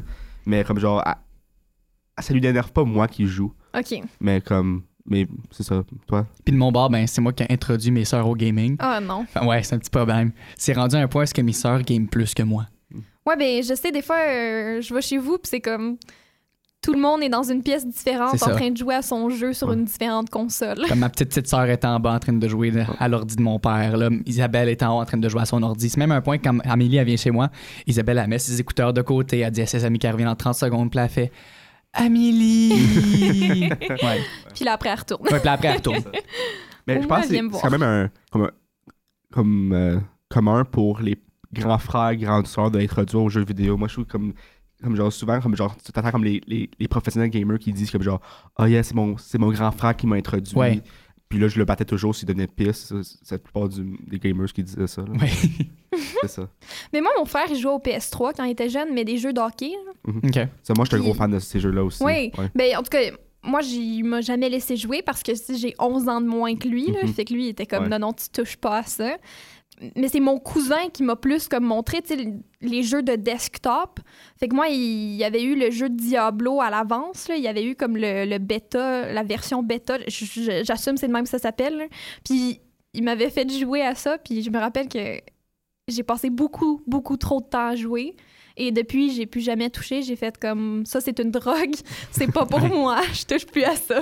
Mais 0.45 0.63
comme 0.63 0.77
genre, 0.77 1.01
elle- 1.05 1.13
ça 2.21 2.33
lui 2.33 2.45
énerve 2.45 2.71
pas 2.71 2.83
moi 2.83 3.07
qui 3.07 3.25
joue. 3.27 3.53
OK. 3.77 4.01
Mais 4.19 4.41
comme, 4.41 4.83
mais 5.05 5.27
c'est 5.51 5.63
ça, 5.63 5.83
toi? 6.07 6.25
Puis 6.45 6.53
de 6.53 6.57
mon 6.57 6.71
bord, 6.71 6.89
ben, 6.89 7.07
c'est 7.07 7.21
moi 7.21 7.33
qui 7.33 7.43
ai 7.43 7.51
introduit 7.51 7.91
mes 7.91 8.05
sœurs 8.05 8.27
au 8.27 8.35
gaming. 8.35 8.75
Ah 8.79 8.99
non. 8.99 9.25
Enfin, 9.33 9.45
ouais, 9.45 9.63
c'est 9.63 9.75
un 9.75 9.79
petit 9.79 9.89
problème. 9.89 10.31
C'est 10.57 10.73
rendu 10.73 10.95
à 10.95 10.99
un 10.99 11.07
point 11.07 11.21
où 11.21 11.23
est-ce 11.23 11.33
que 11.33 11.41
mes 11.41 11.53
sœurs 11.53 11.81
game 11.83 12.07
plus 12.07 12.33
que 12.33 12.43
moi. 12.43 12.67
Ouais, 13.25 13.35
ben, 13.37 13.61
je 13.63 13.75
sais, 13.75 13.91
des 13.91 14.01
fois, 14.01 14.17
euh, 14.27 14.81
je 14.81 14.93
vais 14.93 15.01
chez 15.01 15.17
vous, 15.17 15.37
puis 15.37 15.49
c'est 15.49 15.61
comme. 15.61 15.97
Tout 16.83 16.93
le 16.93 16.99
monde 16.99 17.21
est 17.21 17.29
dans 17.29 17.43
une 17.43 17.61
pièce 17.61 17.85
différente, 17.87 18.41
en 18.41 18.55
train 18.55 18.71
de 18.71 18.77
jouer 18.77 18.95
à 18.95 19.03
son 19.03 19.29
jeu 19.29 19.53
sur 19.53 19.67
Ouais. 19.67 19.75
une 19.75 19.85
différente 19.85 20.31
console. 20.31 20.79
Comme 20.89 20.97
ma 20.97 21.09
petite 21.09 21.29
petite 21.29 21.45
sœur 21.45 21.65
est 21.65 21.85
en 21.85 21.99
bas 21.99 22.13
en 22.13 22.17
train 22.19 22.33
de 22.33 22.47
jouer 22.47 22.71
là, 22.71 22.87
à 22.99 23.07
l'ordi 23.07 23.35
de 23.35 23.41
mon 23.43 23.59
père. 23.59 23.97
Là. 23.97 24.09
Isabelle 24.25 24.67
est 24.67 24.81
en 24.81 24.97
haut 24.97 25.01
en 25.01 25.05
train 25.05 25.19
de 25.19 25.29
jouer 25.29 25.41
à 25.41 25.45
son 25.45 25.61
ordi. 25.61 25.91
C'est 25.91 25.99
même 25.99 26.11
un 26.11 26.21
point 26.21 26.39
quand 26.39 26.57
Amélie 26.67 26.97
elle 26.97 27.05
vient 27.05 27.17
chez 27.17 27.29
moi, 27.29 27.51
Isabelle 27.85 28.17
elle 28.17 28.27
met 28.27 28.39
ses 28.39 28.59
écouteurs 28.59 28.93
de 28.93 29.03
côté, 29.03 29.37
elle 29.41 29.51
dit 29.51 29.61
à 29.61 29.67
ses 29.67 29.85
amis 29.85 29.99
qu'elle 29.99 30.13
revient 30.13 30.23
dans 30.25 30.35
30 30.35 30.55
secondes, 30.55 30.89
puis 30.89 30.99
elle 30.99 31.07
fait 31.09 31.31
Amélie! 31.93 33.69
ouais. 33.89 34.21
Puis 34.55 34.65
là, 34.65 34.73
après, 34.73 34.89
elle 34.89 34.99
retourne. 34.99 35.21
ouais, 35.23 35.39
puis 35.39 35.49
après 35.49 35.67
elle 35.67 35.77
retourne. 35.77 35.97
Mais 36.87 36.97
Au 36.97 37.01
je 37.03 37.07
moins, 37.07 37.17
pense 37.17 37.27
que 37.27 37.35
c'est 37.35 37.61
quand 37.61 37.69
même 37.69 37.83
un, 37.83 38.09
comme, 38.31 38.43
un- 38.43 38.51
comme 39.31 39.73
euh, 39.73 39.99
commun 40.29 40.63
pour 40.65 40.99
les 40.99 41.17
grands 41.53 41.77
frères, 41.77 42.15
grandes 42.15 42.47
sœurs 42.47 42.71
d'introduire 42.71 43.21
aux 43.21 43.29
jeux 43.29 43.43
vidéo. 43.45 43.77
Moi, 43.77 43.87
je 43.87 43.93
trouve 43.93 44.05
comme, 44.05 44.33
comme 44.81 44.95
genre 44.95 45.11
souvent, 45.13 45.39
comme 45.41 45.55
genre, 45.55 45.75
tu 45.77 45.91
t'attends 45.91 46.11
comme 46.11 46.23
les, 46.23 46.41
les, 46.47 46.69
les 46.79 46.87
professionnels 46.87 47.29
gamers 47.29 47.59
qui 47.59 47.71
disent 47.71 47.91
comme 47.91 48.01
genre, 48.03 48.19
ah 48.57 48.67
yeah, 48.67 48.81
c'est 48.83 48.95
mon, 48.95 49.17
c'est 49.17 49.37
mon 49.37 49.51
grand 49.51 49.71
frère 49.71 49.95
qui 49.95 50.07
m'a 50.07 50.15
introduit. 50.15 50.55
Ouais. 50.55 50.81
Puis 51.31 51.39
là, 51.39 51.47
je 51.47 51.57
le 51.57 51.63
battais 51.65 51.85
toujours 51.85 52.13
s'il 52.13 52.27
devenait 52.27 52.45
pisse. 52.47 52.93
C'est 53.23 53.35
la 53.35 53.39
plupart 53.39 53.69
du- 53.69 53.97
des 54.05 54.19
gamers 54.19 54.51
qui 54.51 54.61
disaient 54.63 54.85
ça. 54.85 55.01
là. 55.01 55.11
Ouais. 55.13 55.29
C'est 56.21 56.27
ça. 56.29 56.49
Mais 56.93 56.99
moi, 57.01 57.09
mon 57.17 57.25
frère, 57.25 57.45
il 57.49 57.55
jouait 57.57 57.71
au 57.71 57.79
PS3 57.79 58.33
quand 58.35 58.43
il 58.43 58.51
était 58.51 58.69
jeune, 58.69 58.93
mais 58.93 59.05
des 59.05 59.17
jeux 59.17 59.31
d'hockey. 59.33 59.71
OK. 60.07 60.33
Ça, 60.61 60.73
moi, 60.75 60.83
je 60.85 60.89
suis 60.89 60.95
un 60.95 60.99
Puis- 60.99 61.03
gros 61.03 61.13
fan 61.13 61.31
de 61.31 61.39
ces 61.39 61.59
jeux-là 61.59 61.83
aussi. 61.83 62.03
Oui. 62.03 62.31
Ouais. 62.37 62.49
Ben, 62.53 62.75
en 62.77 62.83
tout 62.83 62.89
cas, 62.89 62.99
moi, 63.43 63.61
j'ai- 63.61 63.77
il 63.77 64.03
m'a 64.03 64.21
jamais 64.21 64.49
laissé 64.49 64.75
jouer 64.75 65.01
parce 65.01 65.23
que 65.23 65.33
si 65.35 65.57
j'ai 65.57 65.73
11 65.79 66.07
ans 66.09 66.21
de 66.21 66.27
moins 66.27 66.55
que 66.57 66.67
lui, 66.67 66.87
là, 66.91 66.99
Mhm. 67.03 67.13
fait 67.13 67.25
que 67.25 67.33
lui, 67.33 67.45
il 67.45 67.49
était 67.49 67.65
comme 67.65 67.83
Ouais. 67.83 67.89
non, 67.89 67.99
non, 67.99 68.13
tu 68.13 68.29
touches 68.29 68.57
pas 68.57 68.79
à 68.79 68.83
ça. 68.83 69.17
Mais 69.95 70.07
c'est 70.09 70.19
mon 70.19 70.37
cousin 70.39 70.89
qui 70.93 71.01
m'a 71.03 71.15
plus 71.15 71.47
comme 71.47 71.63
montré 71.63 72.01
les 72.61 72.83
jeux 72.83 73.01
de 73.01 73.15
desktop. 73.15 73.99
Fait 74.39 74.47
que 74.47 74.53
moi, 74.55 74.67
il 74.69 75.15
y 75.15 75.23
avait 75.23 75.41
eu 75.43 75.55
le 75.55 75.71
jeu 75.71 75.89
de 75.89 75.95
Diablo 75.95 76.61
à 76.61 76.69
l'avance. 76.69 77.27
Il 77.35 77.41
y 77.41 77.47
avait 77.47 77.63
eu 77.65 77.75
comme 77.75 77.97
le, 77.97 78.25
le 78.25 78.37
bêta, 78.37 79.11
la 79.11 79.23
version 79.23 79.63
bêta. 79.63 79.97
J'assume 80.07 80.97
c'est 80.97 81.07
de 81.07 81.13
même 81.13 81.23
que 81.23 81.29
ça 81.29 81.39
s'appelle. 81.39 81.87
Puis 82.23 82.59
il 82.93 83.03
m'avait 83.03 83.29
fait 83.31 83.49
jouer 83.51 83.81
à 83.81 83.95
ça. 83.95 84.17
Puis 84.19 84.43
je 84.43 84.49
me 84.51 84.59
rappelle 84.59 84.87
que 84.87 85.19
j'ai 85.87 86.03
passé 86.03 86.29
beaucoup, 86.29 86.81
beaucoup 86.85 87.17
trop 87.17 87.41
de 87.41 87.45
temps 87.47 87.67
à 87.69 87.75
jouer. 87.75 88.15
Et 88.57 88.71
depuis, 88.71 89.11
j'ai 89.13 89.25
plus 89.25 89.41
jamais 89.41 89.69
touché. 89.69 90.03
J'ai 90.03 90.15
fait 90.15 90.37
comme 90.37 90.85
ça, 90.85 91.01
c'est 91.01 91.17
une 91.19 91.31
drogue. 91.31 91.73
C'est 92.11 92.31
pas 92.31 92.45
pour 92.45 92.59
moi. 92.59 92.99
Je 93.13 93.25
touche 93.25 93.45
plus 93.47 93.63
à 93.63 93.75
ça. 93.75 94.01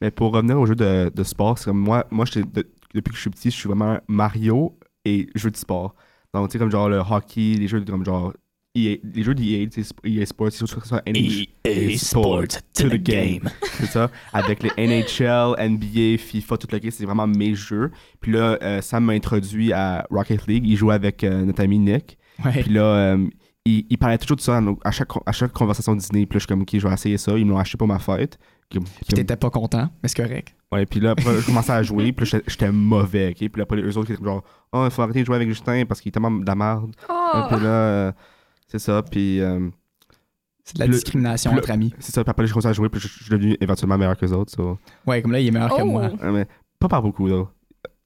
Mais 0.00 0.10
pour 0.10 0.32
revenir 0.32 0.60
aux 0.60 0.66
jeux 0.66 0.74
de, 0.74 1.10
de 1.14 1.24
sport, 1.24 1.56
c'est 1.56 1.66
comme 1.66 1.78
moi, 1.78 2.06
moi 2.10 2.26
j'étais- 2.26 2.64
depuis 2.96 3.10
que 3.10 3.16
je 3.16 3.20
suis 3.22 3.30
petit, 3.30 3.50
je 3.50 3.56
suis 3.56 3.68
vraiment 3.68 3.98
Mario 4.08 4.78
et 5.04 5.28
jeux 5.34 5.50
de 5.50 5.56
sport. 5.56 5.94
Donc, 6.34 6.48
tu 6.48 6.52
sais, 6.54 6.58
comme 6.58 6.70
genre 6.70 6.88
le 6.88 6.98
hockey, 6.98 7.54
les 7.58 7.68
jeux 7.68 7.80
de- 7.80 7.90
comme 7.90 8.04
genre. 8.04 8.32
EA 8.78 8.98
les 9.14 9.22
jeux 9.22 9.34
d'EA, 9.34 9.66
tu 9.70 9.82
sais, 9.82 9.94
EA 10.04 10.26
Sports, 10.26 10.48
c'est 10.52 10.66
surtout 10.66 10.86
ça, 10.86 11.00
NHL, 11.06 11.46
EA 11.64 11.96
Sports 11.96 12.42
to 12.74 12.90
the 12.90 12.96
game. 13.02 13.48
c'est 13.78 13.86
ça. 13.86 14.10
Avec 14.34 14.62
les 14.62 14.70
NHL, 14.76 15.54
NBA, 15.58 16.18
FIFA, 16.18 16.58
tout 16.58 16.68
le 16.70 16.78
kit, 16.80 16.90
c'est 16.90 17.06
vraiment 17.06 17.26
mes 17.26 17.54
jeux. 17.54 17.90
Puis 18.20 18.32
là, 18.32 18.58
euh, 18.62 18.82
Sam 18.82 19.04
m'a 19.06 19.14
introduit 19.14 19.72
à 19.72 20.06
Rocket 20.10 20.46
League. 20.46 20.64
Il 20.66 20.76
jouait 20.76 20.94
avec 20.94 21.24
euh, 21.24 21.46
notre 21.46 21.62
ami 21.62 21.78
Nick. 21.78 22.18
Ouais. 22.44 22.60
Puis 22.62 22.70
là, 22.70 22.82
euh, 23.14 23.26
il, 23.64 23.86
il 23.88 23.96
parlait 23.96 24.18
toujours 24.18 24.36
de 24.36 24.42
ça 24.42 24.58
à, 24.58 24.60
nos- 24.60 24.78
à 24.84 24.90
chaque, 24.90 25.08
à 25.24 25.32
chaque 25.32 25.52
conversation 25.54 25.94
Disney. 25.96 26.26
Puis 26.26 26.34
là, 26.36 26.38
je 26.38 26.40
suis 26.40 26.46
comme, 26.48 26.60
ok, 26.60 26.70
je 26.78 26.86
vais 26.86 26.92
essayer 26.92 27.16
ça. 27.16 27.38
Ils 27.38 27.46
me 27.46 27.52
l'ont 27.52 27.58
acheté 27.58 27.78
pour 27.78 27.88
ma 27.88 27.98
fête. 27.98 28.38
Comme- 28.72 28.84
t'étais 29.08 29.36
pas 29.36 29.50
content, 29.50 29.88
mais 30.02 30.08
c'est 30.08 30.22
correct. 30.22 30.54
Ouais, 30.72 30.84
puis 30.86 30.98
là, 31.00 31.10
après, 31.12 31.40
je 31.40 31.46
commençais 31.46 31.72
à 31.72 31.82
jouer, 31.84 32.12
puis 32.12 32.28
là, 32.30 32.40
j'étais- 32.46 32.72
mauvais, 32.72 33.28
ok? 33.28 33.36
Puis 33.36 33.50
là, 33.56 33.62
après, 33.62 33.80
eux 33.80 33.96
autres, 33.96 34.10
ils 34.10 34.14
étaient 34.14 34.24
genre, 34.24 34.42
oh, 34.72 34.82
il 34.86 34.90
faut 34.90 35.02
arrêter 35.02 35.20
de 35.20 35.26
jouer 35.26 35.36
avec 35.36 35.48
Justin 35.48 35.84
parce 35.86 36.00
qu'il 36.00 36.08
est 36.08 36.12
tellement 36.12 36.30
de 36.32 36.44
la 36.46 36.54
merde. 36.56 36.90
Oh! 37.08 37.42
Puis 37.48 37.60
là, 37.60 37.68
euh, 37.68 38.12
c'est 38.66 38.80
ça, 38.80 39.02
puis 39.02 39.40
euh, 39.40 39.68
C'est 40.64 40.74
de 40.74 40.80
la 40.80 40.86
Le- 40.88 40.94
discrimination 40.94 41.52
le- 41.52 41.58
entre 41.58 41.70
amis. 41.70 41.94
c'est 42.00 42.12
ça, 42.12 42.24
puis 42.24 42.30
après, 42.32 42.44
j'ai 42.44 42.52
commencé 42.52 42.66
à 42.66 42.72
jouer, 42.72 42.88
puis 42.88 43.00
je, 43.00 43.06
je 43.06 43.22
suis 43.22 43.30
devenu 43.30 43.56
éventuellement 43.60 43.96
meilleur 43.96 44.16
que 44.16 44.26
les 44.26 44.32
autres, 44.32 44.50
so. 44.52 44.76
Ouais, 45.06 45.22
comme 45.22 45.30
là, 45.30 45.38
il 45.38 45.46
est 45.46 45.50
meilleur 45.52 45.68
que 45.68 45.82
Oh! 45.82 45.84
moi. 45.86 46.08
Ouais, 46.20 46.32
mais 46.32 46.46
pas 46.80 46.88
par 46.88 47.02
beaucoup, 47.02 47.28
là. 47.28 47.44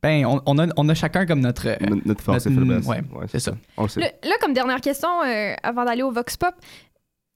Ben, 0.02 0.26
on, 0.26 0.42
on 0.44 0.58
a, 0.58 0.66
on 0.76 0.88
a 0.90 0.94
chacun 0.94 1.24
comme 1.26 1.40
notre. 1.40 1.66
euh, 1.68 1.76
Notre, 2.04 2.22
force, 2.22 2.44
c'est 2.44 2.50
notre- 2.50 2.82
faiblesse. 2.82 2.86
ouais, 3.14 3.26
c'est 3.28 3.38
ça. 3.38 3.52
On 3.78 3.82
le 3.84 3.88
sait. 3.88 4.00
Le- 4.00 4.28
là, 4.28 4.34
comme 4.42 4.52
dernière 4.52 4.80
question, 4.82 5.08
euh, 5.24 5.54
avant 5.62 5.84
d'aller 5.86 6.02
au 6.02 6.10
Vox 6.10 6.36
Pop, 6.36 6.54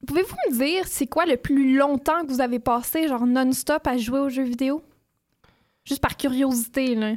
pouvez-vous 0.04 0.36
me 0.50 0.56
dire 0.58 0.84
c'est 0.86 1.06
quoi 1.06 1.26
le 1.26 1.36
plus 1.36 1.76
longtemps 1.76 2.22
que 2.24 2.28
vous 2.32 2.40
avez 2.40 2.58
passé, 2.58 3.08
genre 3.08 3.26
non-stop, 3.26 3.86
à 3.86 3.96
jouer 3.98 4.20
aux 4.20 4.28
jeux 4.28 4.44
vidéo? 4.44 4.82
Juste 5.84 6.00
par 6.00 6.16
curiosité, 6.16 6.94
là. 6.94 7.12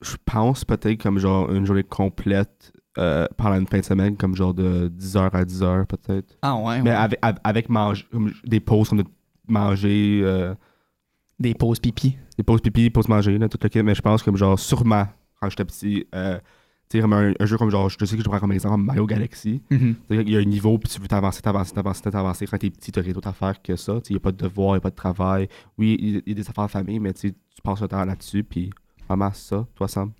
Je 0.00 0.16
pense 0.24 0.64
peut-être 0.64 1.02
comme 1.02 1.18
genre 1.18 1.50
une 1.52 1.66
journée 1.66 1.82
complète 1.82 2.72
euh, 2.96 3.26
pendant 3.36 3.56
une 3.56 3.66
fin 3.66 3.80
de 3.80 3.84
semaine, 3.84 4.16
comme 4.16 4.34
genre 4.36 4.54
de 4.54 4.88
10h 4.88 5.30
à 5.32 5.44
10h, 5.44 5.86
peut-être. 5.86 6.36
Ah 6.42 6.56
ouais. 6.56 6.80
Mais 6.80 6.90
ouais. 6.90 6.96
avec, 6.96 7.18
avec, 7.22 7.40
avec 7.44 7.68
mange- 7.68 8.08
comme 8.10 8.32
des 8.44 8.60
pauses, 8.60 8.90
on 8.92 9.00
a 9.00 9.02
mangé. 9.48 10.20
euh, 10.22 10.54
Des 11.40 11.54
pauses 11.54 11.80
pipi. 11.80 12.16
Des 12.38 12.44
pauses 12.44 12.60
pipi, 12.60 12.88
pauses 12.90 13.08
manger, 13.08 13.36
là, 13.36 13.48
tout 13.48 13.58
le 13.60 13.68
kit. 13.68 13.82
Mais 13.82 13.94
je 13.94 14.00
pense 14.02 14.22
que, 14.22 14.34
genre, 14.36 14.58
sûrement, 14.58 15.06
quand 15.40 15.50
j'étais 15.50 15.64
petit, 15.64 16.06
euh, 16.14 16.38
sais, 16.92 17.00
comme 17.00 17.12
un, 17.12 17.32
un 17.38 17.46
jeu 17.46 17.56
comme 17.58 17.70
genre, 17.70 17.88
je 17.88 17.96
sais 18.04 18.16
que 18.16 18.22
je 18.22 18.28
prends 18.28 18.38
comme 18.40 18.52
exemple 18.52 18.82
Mario 18.82 19.06
Galaxy. 19.06 19.60
Mhm. 19.70 19.94
Sais, 20.10 20.16
Il 20.16 20.30
y 20.30 20.36
a 20.36 20.40
un 20.40 20.44
niveau, 20.44 20.78
puis 20.78 20.90
tu 20.92 21.00
veux 21.00 21.08
t'avancer, 21.08 21.42
t'avancer, 21.42 21.72
t'avancer, 21.72 22.02
t'avancer. 22.10 22.46
Quand 22.46 22.58
t'es 22.58 22.70
petit, 22.70 22.92
t'as 22.92 23.00
rien 23.00 23.12
d'autre 23.12 23.28
à 23.28 23.32
faire 23.32 23.60
que 23.62 23.76
ça. 23.76 24.00
Il 24.08 24.12
n'y 24.12 24.16
a 24.16 24.20
pas 24.20 24.32
de 24.32 24.36
devoir, 24.36 24.70
il 24.70 24.72
n'y 24.74 24.78
a 24.78 24.80
pas 24.80 24.90
de 24.90 24.94
travail. 24.94 25.48
Oui, 25.78 25.96
il 26.00 26.10
y 26.10 26.16
a- 26.16 26.20
il 26.26 26.28
y 26.28 26.32
a 26.32 26.34
des 26.42 26.48
affaires 26.48 26.66
de 26.66 26.70
famille, 26.70 26.98
mais 27.00 27.12
tu 27.12 27.34
passes 27.62 27.80
le 27.80 27.88
temps 27.88 28.04
là-dessus, 28.04 28.44
puis 28.44 28.70
vraiment 29.08 29.32
ça, 29.32 29.66
toi, 29.74 29.88
Sam. 29.88 30.12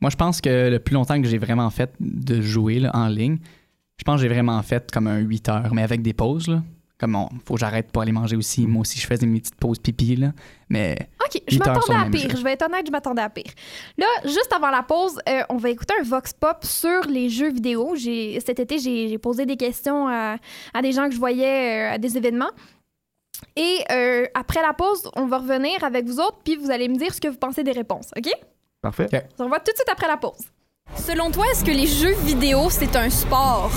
Moi, 0.00 0.10
je 0.10 0.16
pense 0.16 0.40
que 0.40 0.70
le 0.70 0.78
plus 0.78 0.94
longtemps 0.94 1.20
que 1.20 1.26
j'ai 1.28 1.38
vraiment 1.38 1.70
fait 1.70 1.90
de 2.00 2.40
jouer 2.42 2.80
là, 2.80 2.90
en 2.94 3.08
ligne, 3.08 3.38
je 3.98 4.04
pense 4.04 4.16
que 4.16 4.22
j'ai 4.22 4.32
vraiment 4.32 4.60
fait 4.62 4.90
comme 4.92 5.06
un 5.06 5.18
8 5.18 5.48
heures, 5.48 5.72
mais 5.74 5.82
avec 5.82 6.02
des 6.02 6.12
pauses. 6.12 6.48
Là. 6.48 6.62
Comme 6.98 7.14
on, 7.14 7.28
faut 7.44 7.54
que 7.54 7.60
j'arrête 7.60 7.92
pour 7.92 8.00
aller 8.00 8.12
manger 8.12 8.36
aussi. 8.36 8.66
Moi 8.66 8.80
aussi, 8.80 8.98
je 8.98 9.06
faisais 9.06 9.26
mes 9.26 9.38
petites 9.40 9.56
pauses 9.56 9.78
pipi. 9.78 10.16
Là. 10.16 10.32
Mais 10.70 10.96
OK, 11.22 11.42
je 11.46 11.58
m'attendais 11.58 11.94
à 11.94 12.08
pire. 12.10 12.30
jeu. 12.30 12.36
Je 12.38 12.42
vais 12.42 12.52
être 12.52 12.64
honnête, 12.64 12.86
je 12.86 12.90
m'attendais 12.90 13.20
à 13.20 13.28
pire. 13.28 13.52
Là, 13.98 14.06
juste 14.24 14.50
avant 14.54 14.70
la 14.70 14.82
pause, 14.82 15.18
euh, 15.28 15.42
on 15.50 15.56
va 15.58 15.68
écouter 15.68 15.92
un 16.00 16.04
Vox 16.04 16.32
Pop 16.32 16.64
sur 16.64 17.02
les 17.06 17.28
jeux 17.28 17.52
vidéo. 17.52 17.94
J'ai- 17.96 18.40
Cet 18.40 18.60
été, 18.60 18.78
j'ai 18.78 19.18
posé 19.18 19.44
des 19.44 19.58
questions 19.58 20.08
à, 20.08 20.36
à 20.72 20.80
des 20.82 20.92
gens 20.92 21.06
que 21.08 21.14
je 21.14 21.18
voyais 21.18 21.90
euh, 21.90 21.94
à 21.94 21.98
des 21.98 22.16
événements. 22.16 22.50
Et 23.56 23.80
euh, 23.92 24.24
après 24.32 24.62
la 24.62 24.72
pause, 24.72 25.10
on 25.16 25.26
va 25.26 25.36
revenir 25.38 25.84
avec 25.84 26.06
vous 26.06 26.18
autres, 26.20 26.38
puis 26.42 26.56
vous 26.56 26.70
allez 26.70 26.88
me 26.88 26.96
dire 26.96 27.12
ce 27.12 27.20
que 27.20 27.28
vous 27.28 27.36
pensez 27.36 27.62
des 27.62 27.72
réponses, 27.72 28.08
OK? 28.16 28.30
Parfait. 28.80 29.08
On 29.12 29.36
se 29.36 29.42
revoit 29.42 29.60
tout 29.60 29.72
de 29.72 29.76
suite 29.76 29.90
après 29.92 30.08
la 30.08 30.16
pause. 30.16 30.46
Selon 30.94 31.30
toi, 31.30 31.44
est-ce 31.52 31.62
que 31.62 31.70
les 31.72 31.86
jeux 31.86 32.14
vidéo, 32.24 32.70
c'est 32.70 32.96
un 32.96 33.10
sport? 33.10 33.70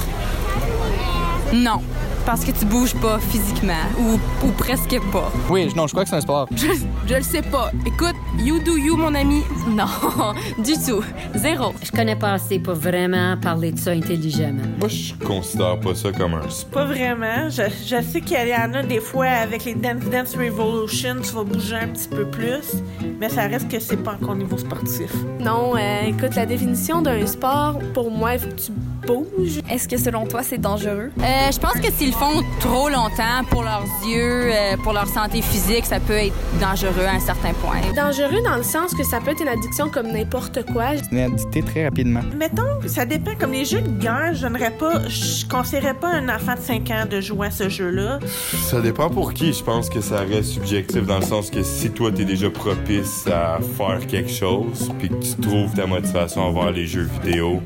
Non, 1.53 1.81
parce 2.29 2.45
que 2.45 2.51
tu 2.51 2.63
bouges 2.65 2.93
pas 2.93 3.17
physiquement 3.17 3.73
ou, 3.97 4.19
ou 4.45 4.51
presque 4.51 4.99
pas. 5.11 5.31
oui, 5.49 5.67
non, 5.75 5.87
je 5.87 5.93
crois 5.93 6.03
que 6.03 6.11
c'est 6.11 6.15
un 6.15 6.21
sport. 6.21 6.47
Je, 6.55 6.67
je 7.07 7.15
le 7.15 7.23
sais 7.23 7.41
pas. 7.41 7.71
Écoute, 7.87 8.13
you 8.37 8.59
do 8.63 8.77
you, 8.77 8.95
mon 8.95 9.15
ami. 9.15 9.41
Non, 9.67 9.85
du 10.63 10.73
tout. 10.73 11.03
Zéro. 11.33 11.73
Je 11.81 11.89
connais 11.89 12.15
pas 12.15 12.33
assez 12.33 12.59
pour 12.59 12.75
vraiment 12.75 13.35
parler 13.37 13.71
de 13.71 13.79
ça 13.79 13.93
intelligemment. 13.93 14.61
Moi, 14.77 14.89
je 14.89 15.15
considère 15.25 15.79
pas 15.79 15.95
ça 15.95 16.11
comme 16.11 16.35
un 16.35 16.47
sport. 16.51 16.83
Pas 16.83 16.85
vraiment. 16.85 17.49
Je, 17.49 17.63
je 17.83 17.99
sais 18.03 18.21
qu'il 18.21 18.47
y 18.47 18.55
en 18.55 18.75
a 18.75 18.83
des 18.83 18.99
fois 18.99 19.25
avec 19.25 19.65
les 19.65 19.73
Dance 19.73 20.03
Dance 20.11 20.35
Revolution, 20.35 21.15
tu 21.23 21.31
vas 21.33 21.43
bouger 21.43 21.77
un 21.77 21.87
petit 21.87 22.09
peu 22.09 22.25
plus, 22.25 22.75
mais 23.19 23.29
ça 23.29 23.47
reste 23.47 23.71
que 23.71 23.79
c'est 23.79 23.97
pas 23.97 24.13
encore 24.13 24.31
au 24.31 24.35
niveau 24.35 24.57
sportif. 24.59 25.11
Non, 25.39 25.75
euh, 25.75 26.01
écoute, 26.05 26.35
la 26.35 26.45
définition 26.45 27.01
d'un 27.01 27.25
sport, 27.25 27.79
pour 27.95 28.11
moi, 28.11 28.35
il 28.35 28.39
faut 28.39 28.49
que 28.49 28.61
tu 28.61 28.71
bouges. 29.07 29.59
Est-ce 29.69 29.87
que 29.87 29.97
selon 29.97 30.25
toi, 30.25 30.43
c'est 30.43 30.57
dangereux? 30.57 31.11
Euh, 31.19 31.51
je 31.51 31.59
pense 31.59 31.73
que 31.73 31.87
le 31.87 31.91
font 32.19 32.43
trop 32.59 32.89
longtemps 32.89 33.45
pour 33.49 33.63
leurs 33.63 33.85
yeux, 34.05 34.51
euh, 34.51 34.75
pour 34.83 34.91
leur 34.91 35.07
santé 35.07 35.41
physique, 35.41 35.85
ça 35.85 36.01
peut 36.01 36.17
être 36.17 36.33
dangereux 36.59 37.05
à 37.07 37.13
un 37.13 37.19
certain 37.19 37.53
point. 37.53 37.79
Dangereux 37.95 38.41
dans 38.43 38.57
le 38.57 38.63
sens 38.63 38.93
que 38.93 39.03
ça 39.03 39.21
peut 39.21 39.31
être 39.31 39.41
une 39.41 39.47
addiction 39.47 39.89
comme 39.89 40.11
n'importe 40.11 40.65
quoi. 40.73 40.95
Une 41.13 41.19
addicté 41.19 41.61
très 41.63 41.85
rapidement. 41.85 42.19
Mettons, 42.35 42.87
ça 42.87 43.05
dépend. 43.05 43.31
Comme 43.39 43.53
les 43.53 43.63
jeux 43.63 43.79
de 43.81 43.87
guerre, 43.87 44.33
je 44.33 44.41
donnerais 44.41 44.71
pas, 44.71 45.07
je 45.07 45.45
conseillerais 45.47 45.93
pas 45.93 46.09
à 46.09 46.15
un 46.15 46.27
enfant 46.27 46.55
de 46.55 46.59
5 46.59 46.91
ans 46.91 47.05
de 47.09 47.21
jouer 47.21 47.47
à 47.47 47.51
ce 47.51 47.69
jeu-là. 47.69 48.19
Ça 48.63 48.81
dépend 48.81 49.09
pour 49.09 49.33
qui. 49.33 49.53
Je 49.53 49.63
pense 49.63 49.89
que 49.89 50.01
ça 50.01 50.19
reste 50.19 50.51
subjectif 50.53 51.05
dans 51.05 51.19
le 51.19 51.25
sens 51.25 51.49
que 51.49 51.63
si 51.63 51.89
toi, 51.91 52.11
t'es 52.11 52.25
déjà 52.25 52.49
propice 52.49 53.27
à 53.27 53.59
faire 53.77 54.05
quelque 54.07 54.31
chose, 54.31 54.91
puis 54.99 55.07
que 55.07 55.23
tu 55.23 55.35
trouves 55.41 55.73
ta 55.73 55.85
motivation 55.85 56.41
envers 56.41 56.71
les 56.71 56.85
jeux 56.85 57.07
vidéo, 57.23 57.61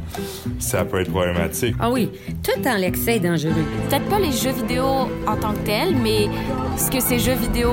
ça 0.60 0.86
peut 0.86 1.00
être 1.00 1.12
problématique. 1.12 1.76
Ah 1.80 1.90
oui, 1.90 2.12
tout 2.44 2.62
dans 2.62 2.80
l'excès 2.80 3.16
est 3.16 3.20
dangereux. 3.20 3.54
peut-être 3.90 4.06
pas 4.10 4.20
les 4.20 4.32
jeux 4.32 4.43
vidéo 4.52 4.86
en 5.28 5.36
tant 5.38 5.54
que 5.54 5.66
tels, 5.66 5.96
mais 5.96 6.28
ce 6.78 6.92
que 6.92 7.00
ces 7.00 7.20
jeux 7.20 7.36
vidéo 7.36 7.72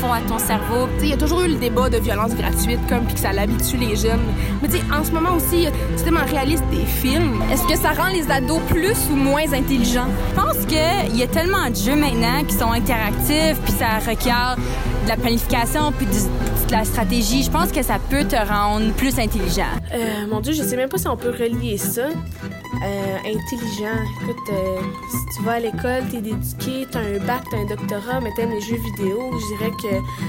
font 0.00 0.12
à 0.12 0.20
ton 0.20 0.38
cerveau. 0.38 0.88
Il 1.02 1.08
y 1.08 1.12
a 1.12 1.16
toujours 1.16 1.42
eu 1.42 1.48
le 1.48 1.54
débat 1.56 1.88
de 1.90 1.98
violence 1.98 2.34
gratuite, 2.34 2.80
comme 2.88 3.04
puis 3.04 3.14
que 3.14 3.20
ça 3.20 3.32
l'habitue 3.32 3.76
les 3.76 3.96
jeunes. 3.96 4.20
Mais 4.62 4.68
tu 4.68 4.76
en 4.92 5.04
ce 5.04 5.10
moment 5.12 5.34
aussi, 5.36 5.66
c'est 5.96 6.04
tellement 6.04 6.24
réaliste 6.28 6.64
des 6.70 6.84
films. 6.86 7.40
Est-ce 7.52 7.62
que 7.66 7.76
ça 7.76 7.92
rend 7.92 8.08
les 8.12 8.30
ados 8.30 8.60
plus 8.68 8.96
ou 9.10 9.16
moins 9.16 9.52
intelligents? 9.52 10.06
Je 10.30 10.40
pense 10.40 10.66
qu'il 10.66 11.16
y 11.16 11.22
a 11.22 11.26
tellement 11.26 11.68
de 11.70 11.74
jeux 11.76 11.96
maintenant 11.96 12.44
qui 12.46 12.54
sont 12.54 12.72
interactifs, 12.72 13.58
puis 13.64 13.72
ça 13.72 13.98
requiert 13.98 14.56
de 15.04 15.08
la 15.08 15.16
planification, 15.16 15.92
puis 15.96 16.06
du- 16.06 16.66
de 16.68 16.72
la 16.72 16.84
stratégie. 16.84 17.42
Je 17.42 17.50
pense 17.50 17.72
que 17.72 17.82
ça 17.82 17.98
peut 18.10 18.24
te 18.24 18.36
rendre 18.36 18.92
plus 18.92 19.18
intelligent. 19.18 19.72
Euh, 19.94 20.26
mon 20.30 20.40
Dieu, 20.40 20.52
je 20.52 20.62
sais 20.62 20.76
même 20.76 20.88
pas 20.90 20.98
si 20.98 21.08
on 21.08 21.16
peut 21.16 21.30
relier 21.30 21.78
ça. 21.78 22.02
Euh, 22.02 23.16
intelligent. 23.20 23.98
Écoute, 24.22 24.36
euh, 24.52 24.76
si 25.10 25.36
tu 25.38 25.42
vas 25.44 25.52
à 25.52 25.60
l'école, 25.60 26.02
t'es 26.10 26.18
éduqué, 26.18 26.86
t'as 26.90 27.00
un 27.00 27.18
bac, 27.26 27.42
t'as 27.50 27.56
un 27.56 27.64
doctorat, 27.64 28.20
mais 28.22 28.30
t'aimes 28.36 28.50
les 28.50 28.60
jeux 28.60 28.76
vidéo, 28.76 29.18
je 29.32 29.56
dirais 29.56 29.72
que... 29.82 29.87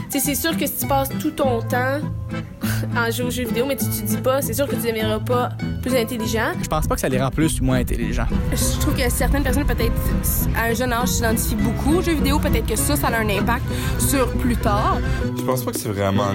Tu 0.09 0.19
sais, 0.19 0.19
c'est 0.19 0.35
sûr 0.35 0.57
que 0.57 0.65
si 0.65 0.77
tu 0.79 0.87
passes 0.87 1.09
tout 1.19 1.31
ton 1.31 1.61
temps 1.61 1.99
en 2.97 3.11
jeu 3.11 3.25
aux 3.25 3.29
jeux 3.29 3.45
vidéo, 3.45 3.65
mais 3.67 3.75
tu 3.75 3.85
te 3.85 4.05
dis 4.05 4.17
pas, 4.17 4.41
c'est 4.41 4.53
sûr 4.53 4.67
que 4.67 4.75
tu 4.75 4.81
deviendras 4.87 5.19
pas 5.19 5.49
plus 5.81 5.95
intelligent. 5.95 6.51
Je 6.61 6.67
pense 6.67 6.87
pas 6.87 6.95
que 6.95 7.01
ça 7.01 7.09
les 7.09 7.21
rend 7.21 7.31
plus 7.31 7.59
ou 7.59 7.65
moins 7.65 7.77
intelligents. 7.79 8.27
Je 8.51 8.79
trouve 8.79 8.95
que 8.95 9.09
certaines 9.09 9.43
personnes, 9.43 9.65
peut-être 9.65 9.93
à 10.55 10.65
un 10.69 10.73
jeune 10.73 10.93
âge, 10.93 11.09
s'identifient 11.09 11.55
beaucoup 11.55 11.97
aux 11.97 12.01
jeux 12.01 12.15
vidéo. 12.15 12.39
Peut-être 12.39 12.67
que 12.67 12.75
ça, 12.75 12.95
ça 12.95 13.07
a 13.07 13.19
un 13.19 13.29
impact 13.29 13.65
sur 13.99 14.31
plus 14.33 14.57
tard. 14.57 14.97
Je 15.37 15.41
pense 15.43 15.63
pas 15.63 15.71
que 15.71 15.79
c'est 15.79 15.89
vraiment 15.89 16.31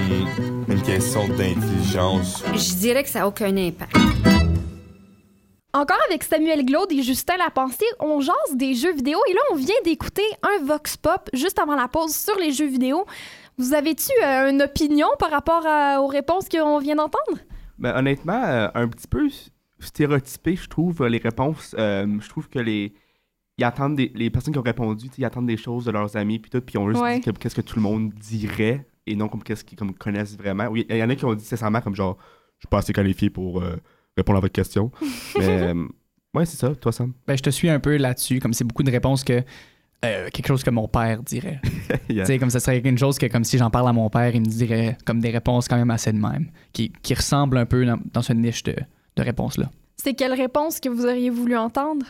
une, 0.69 0.75
une 0.75 0.83
question 0.83 1.27
d'intelligence. 1.29 2.43
Je 2.53 2.75
dirais 2.75 3.03
que 3.03 3.09
ça 3.11 3.21
n'a 3.21 3.29
aucun 3.29 3.57
impact. 3.57 3.97
Encore 5.77 5.99
avec 6.09 6.23
Samuel 6.23 6.65
Glaude 6.65 6.93
et 6.93 7.03
Justin 7.03 7.37
Lapensée, 7.37 7.85
on 7.99 8.21
jase 8.21 8.35
des 8.55 8.75
jeux 8.75 8.93
vidéo 8.95 9.19
et 9.29 9.35
là, 9.35 9.41
on 9.51 9.57
vient 9.57 9.75
d'écouter 9.85 10.23
un 10.43 10.65
Vox 10.65 10.97
Pop 10.97 11.29
juste 11.33 11.59
avant 11.59 11.75
la 11.75 11.89
pause 11.89 12.15
sur 12.15 12.37
les 12.39 12.53
jeux 12.53 12.69
vidéo. 12.69 13.05
Vous 13.59 13.75
avez-tu 13.75 14.13
euh, 14.23 14.51
une 14.51 14.63
opinion 14.63 15.09
par 15.19 15.31
rapport 15.33 15.67
à- 15.67 16.01
aux 16.01 16.07
réponses 16.07 16.49
qu'on 16.49 16.79
vient 16.79 16.95
d'entendre? 16.95 17.41
Ben, 17.79 17.97
honnêtement, 17.97 18.41
euh, 18.45 18.69
un 18.75 18.87
petit 18.87 19.09
peu 19.09 19.29
stéréotypé, 19.81 20.55
je 20.55 20.69
trouve, 20.69 21.03
euh, 21.03 21.09
les 21.09 21.19
réponses. 21.19 21.75
Euh, 21.77 22.07
je 22.21 22.29
trouve 22.29 22.49
que 22.49 22.61
les. 22.61 22.95
Ils 23.59 23.65
attendent 23.65 23.97
des, 23.97 24.13
les 24.15 24.31
personnes 24.31 24.53
qui 24.53 24.59
ont 24.59 24.63
répondu, 24.63 25.09
ils 25.19 25.25
attendent 25.25 25.47
des 25.47 25.57
choses 25.57 25.85
de 25.87 25.91
leurs 25.93 26.17
amis, 26.17 26.39
puis 26.39 26.51
tout, 26.53 26.61
puis 26.61 26.75
ils 26.75 26.79
ont 26.79 26.89
juste 26.89 27.03
Ouais. 27.03 27.19
dit 27.19 27.21
que- 27.21 27.31
qu'est-ce 27.39 27.55
que 27.55 27.61
tout 27.61 27.77
le 27.77 27.83
monde 27.83 28.13
dirait, 28.15 28.87
et 29.07 29.15
non 29.17 29.29
comme 29.29 29.43
qu'est-ce 29.43 29.65
qu'ils 29.65 29.79
comme, 29.79 29.95
connaissent 29.95 30.37
vraiment. 30.37 30.67
Oui, 30.67 30.87
il 30.89 30.97
y 30.97 31.03
en 31.03 31.11
a 31.11 31.15
qui 31.17 31.25
ont 31.25 31.35
dit 31.35 31.45
sincèrement, 31.45 31.81
comme 31.81 31.95
genre, 31.97 32.17
je 32.59 32.63
suis 32.67 32.69
pas 32.69 32.79
assez 32.79 32.93
qualifié 32.93 33.31
pour 33.31 33.61
euh, 33.61 33.77
répondre 34.17 34.39
à 34.39 34.41
votre 34.41 34.53
question. 34.53 34.91
Mais, 35.39 35.63
euh, 35.63 35.87
ouais, 36.35 36.45
c'est 36.47 36.57
ça, 36.57 36.75
toi, 36.75 36.93
Sam? 36.93 37.13
Ben, 37.27 37.37
je 37.37 37.43
te 37.43 37.51
suis 37.51 37.69
un 37.69 37.81
peu 37.81 37.97
là-dessus, 37.97 38.39
comme 38.41 38.53
c'est 38.53 38.65
beaucoup 38.65 38.83
de 38.83 38.91
réponses 38.91 39.25
que 39.25 39.43
euh, 40.05 40.29
quelque 40.31 40.47
chose 40.47 40.63
que 40.63 40.71
mon 40.71 40.89
père 40.89 41.23
dirait. 41.23 41.61
Yeah. 42.09 42.25
Tu 42.25 42.33
sais, 42.33 42.39
comme 42.39 42.51
ça 42.51 42.61
serait 42.61 42.79
une 42.85 42.99
chose 42.99 43.19
que, 43.19 43.27
comme 43.27 43.45
si 43.45 43.57
j'en 43.57 43.71
parle 43.71 43.89
à 43.89 43.93
mon 43.93 44.11
père, 44.11 44.35
il 44.35 44.41
me 44.41 44.47
dirait 44.47 44.97
comme 45.07 45.21
des 45.21 45.31
réponses 45.31 45.69
quand 45.69 45.77
même 45.77 45.91
assez 45.91 46.13
de 46.13 46.19
même, 46.19 46.49
qui, 46.73 46.93
qui 47.03 47.15
ressemblent 47.15 47.57
un 47.57 47.65
peu 47.67 47.85
dans, 47.87 47.99
dans 48.13 48.21
ce 48.23 48.33
niche 48.35 48.63
de, 48.65 48.75
de 49.17 49.23
réponses-là. 49.23 49.71
C'est 49.97 50.13
quelle 50.15 50.35
réponse 50.35 50.81
que 50.81 50.89
vous 50.91 51.05
auriez 51.07 51.31
voulu 51.31 51.57
entendre? 51.57 52.05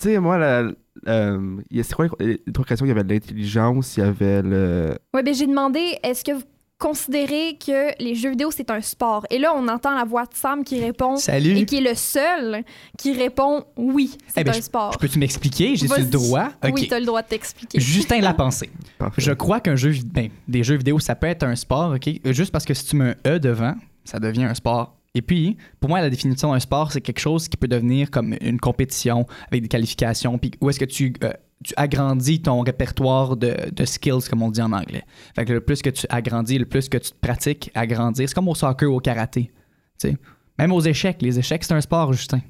Tu 0.00 0.08
sais, 0.10 0.18
moi, 0.18 0.38
la- 0.38 0.70
euh, 1.08 1.56
il 1.70 1.76
y 1.76 1.80
a- 1.80 1.82
c'est 1.82 1.94
quoi 1.94 2.06
les 2.20 2.40
les 2.46 2.52
trois 2.52 2.64
questions? 2.64 2.86
Il 2.86 2.88
y 2.88 2.92
avait 2.92 3.04
de 3.04 3.12
l'intelligence, 3.12 3.96
il 3.96 4.00
y 4.00 4.02
avait 4.02 4.40
le. 4.42 4.96
Oui, 5.14 5.22
ben 5.22 5.34
j'ai 5.34 5.46
demandé, 5.46 5.80
est-ce 6.02 6.24
que 6.24 6.32
vous 6.32 6.42
considérez 6.78 7.58
que 7.58 8.02
les 8.02 8.14
jeux 8.14 8.30
vidéo, 8.30 8.50
c'est 8.50 8.70
un 8.70 8.80
sport? 8.80 9.26
Et 9.30 9.38
là, 9.38 9.52
on 9.54 9.66
entend 9.68 9.94
la 9.94 10.04
voix 10.04 10.24
de 10.24 10.34
Sam 10.34 10.64
qui 10.64 10.80
répond 10.80 11.16
Salut! 11.16 11.56
et 11.58 11.66
qui 11.66 11.78
est 11.78 11.80
le 11.80 11.94
seul 11.94 12.64
qui 12.96 13.12
répond 13.12 13.64
oui, 13.76 14.16
c'est 14.28 14.40
Eh 14.40 14.44
ben, 14.44 14.54
un 14.54 14.60
sport. 14.60 14.92
Je 14.92 14.98
peux-tu 14.98 15.18
m'expliquer? 15.18 15.76
J'ai-tu 15.76 16.00
le 16.00 16.06
droit? 16.06 16.50
Oui, 16.72 16.88
t'as 16.88 17.00
le 17.00 17.06
droit 17.06 17.22
de 17.22 17.28
t'expliquer. 17.28 17.80
Justin 17.80 18.20
l'a 18.20 18.34
pensé. 18.34 18.70
Parfait. 18.98 19.20
Je 19.20 19.32
crois 19.32 19.60
qu'un 19.60 19.76
jeu, 19.76 19.92
ben, 20.06 20.30
des 20.46 20.62
jeux 20.62 20.76
vidéo, 20.76 20.98
ça 20.98 21.14
peut 21.14 21.26
être 21.26 21.42
un 21.42 21.56
sport, 21.56 21.94
OK? 21.94 22.08
Juste 22.32 22.52
parce 22.52 22.64
que 22.64 22.74
si 22.74 22.84
tu 22.86 22.96
mets 22.96 23.14
un 23.24 23.34
E 23.34 23.38
devant, 23.38 23.74
ça 24.04 24.18
devient 24.18 24.44
un 24.44 24.54
sport. 24.54 24.94
Et 25.14 25.22
puis, 25.22 25.56
pour 25.80 25.88
moi, 25.90 26.00
la 26.00 26.10
définition 26.10 26.52
d'un 26.52 26.60
sport, 26.60 26.92
c'est 26.92 27.00
quelque 27.00 27.18
chose 27.18 27.48
qui 27.48 27.56
peut 27.56 27.66
devenir 27.66 28.10
comme 28.10 28.36
une 28.40 28.60
compétition 28.60 29.26
avec 29.50 29.62
des 29.62 29.68
qualifications, 29.68 30.38
puis 30.38 30.52
où 30.60 30.70
est-ce 30.70 30.78
que 30.78 30.84
tu, 30.84 31.12
euh, 31.24 31.32
tu 31.64 31.74
agrandis 31.76 32.40
ton 32.40 32.60
répertoire 32.60 33.36
de, 33.36 33.54
de 33.72 33.84
skills, 33.84 34.28
comme 34.30 34.42
on 34.42 34.50
dit 34.50 34.62
en 34.62 34.72
anglais. 34.72 35.04
Fait 35.34 35.44
que 35.44 35.52
le 35.52 35.60
plus 35.60 35.82
que 35.82 35.90
tu 35.90 36.06
agrandis, 36.08 36.58
le 36.58 36.66
plus 36.66 36.88
que 36.88 36.98
tu 36.98 37.10
te 37.10 37.16
pratiques 37.16 37.70
à 37.74 37.86
grandir, 37.86 38.28
c'est 38.28 38.34
comme 38.34 38.48
au 38.48 38.54
soccer 38.54 38.90
ou 38.90 38.96
au 38.96 39.00
karaté. 39.00 39.50
tu 39.98 40.10
sais. 40.10 40.16
Même 40.58 40.72
aux 40.72 40.80
échecs, 40.80 41.22
les 41.22 41.38
échecs, 41.38 41.64
c'est 41.64 41.74
un 41.74 41.80
sport, 41.80 42.12
Justin. 42.12 42.40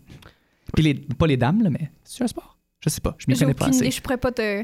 Puis 0.75 0.83
les, 0.83 0.95
pas 0.95 1.27
les 1.27 1.37
dames, 1.37 1.63
là, 1.63 1.71
mais 1.71 1.91
c'est 2.05 2.25
un 2.25 2.27
sport. 2.27 2.59
Je 2.81 2.91
sais 2.91 3.01
pas, 3.01 3.15
je 3.19 3.27
m'y 3.29 3.37
connais 3.37 3.55
pas 3.55 3.67
assez. 3.67 3.79
idée, 3.79 3.91
je 3.91 4.01
pourrais 4.01 4.19
pas 4.19 4.33
te. 4.33 4.63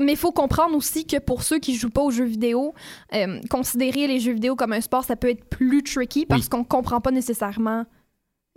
Mais 0.00 0.12
il 0.12 0.16
faut 0.16 0.30
comprendre 0.30 0.76
aussi 0.76 1.06
que 1.06 1.18
pour 1.18 1.42
ceux 1.42 1.58
qui 1.58 1.74
jouent 1.74 1.90
pas 1.90 2.02
aux 2.02 2.12
jeux 2.12 2.24
vidéo, 2.24 2.72
euh, 3.14 3.40
considérer 3.50 4.06
les 4.06 4.20
jeux 4.20 4.32
vidéo 4.32 4.54
comme 4.54 4.72
un 4.72 4.80
sport, 4.80 5.02
ça 5.02 5.16
peut 5.16 5.28
être 5.28 5.44
plus 5.46 5.82
tricky 5.82 6.24
parce 6.24 6.48
qu'on 6.48 6.62
comprend 6.62 7.00
pas 7.00 7.10
nécessairement 7.10 7.84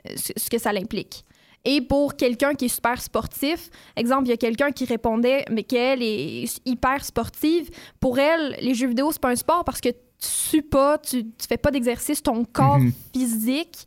euh, 0.07 0.13
ce, 0.15 0.33
ce 0.37 0.49
que 0.51 0.59
ça 0.59 0.69
implique. 0.69 1.25
Et 1.63 1.81
pour 1.81 2.15
quelqu'un 2.15 2.53
qui 2.55 2.65
est 2.65 2.69
super 2.69 2.99
sportif, 3.01 3.69
exemple, 3.95 4.25
il 4.25 4.29
y 4.29 4.33
a 4.33 4.37
quelqu'un 4.37 4.71
qui 4.71 4.85
répondait, 4.85 5.45
mais 5.51 5.63
qu'elle 5.63 6.01
est 6.01 6.45
hyper 6.65 7.05
sportive, 7.05 7.69
pour 7.99 8.17
elle, 8.17 8.55
les 8.61 8.73
jeux 8.73 8.87
vidéo, 8.87 9.11
c'est 9.11 9.21
pas 9.21 9.29
un 9.29 9.35
sport 9.35 9.63
parce 9.63 9.79
que 9.79 9.89
tu 9.89 9.95
sues 10.27 10.61
pas, 10.63 10.97
tu, 10.97 11.23
tu 11.23 11.47
fais 11.47 11.57
pas 11.57 11.69
d'exercice, 11.71 12.21
ton 12.23 12.45
corps 12.45 12.79
Mhm. 12.79 12.91
physique. 13.13 13.85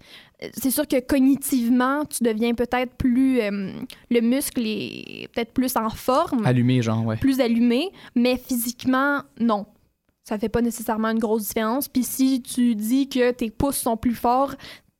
C'est 0.57 0.71
sûr 0.71 0.87
que 0.87 1.01
cognitivement, 1.01 2.05
tu 2.05 2.23
deviens 2.23 2.55
peut-être 2.55 2.93
plus. 2.97 3.41
euh, 3.41 3.73
le 4.11 4.21
muscle 4.21 4.63
est 4.65 5.29
peut-être 5.33 5.53
plus 5.53 5.77
en 5.77 5.91
forme, 5.91 6.45
Allumé, 6.47 6.83
genre, 6.83 7.05
ouais. 7.05 7.17
plus 7.17 7.41
allumé, 7.41 7.91
mais 8.15 8.37
physiquement, 8.37 9.23
non. 9.41 9.67
Ça 10.25 10.39
fait 10.39 10.49
pas 10.49 10.63
nécessairement 10.63 11.09
une 11.09 11.19
grosse 11.19 11.49
différence. 11.49 11.87
Puis 11.89 12.03
si 12.03 12.41
tu 12.43 12.75
dis 12.75 13.09
que 13.09 13.31
tes 13.31 13.51
pouces 13.51 13.77
sont 13.77 13.97
plus 13.97 14.15
forts, 14.15 14.55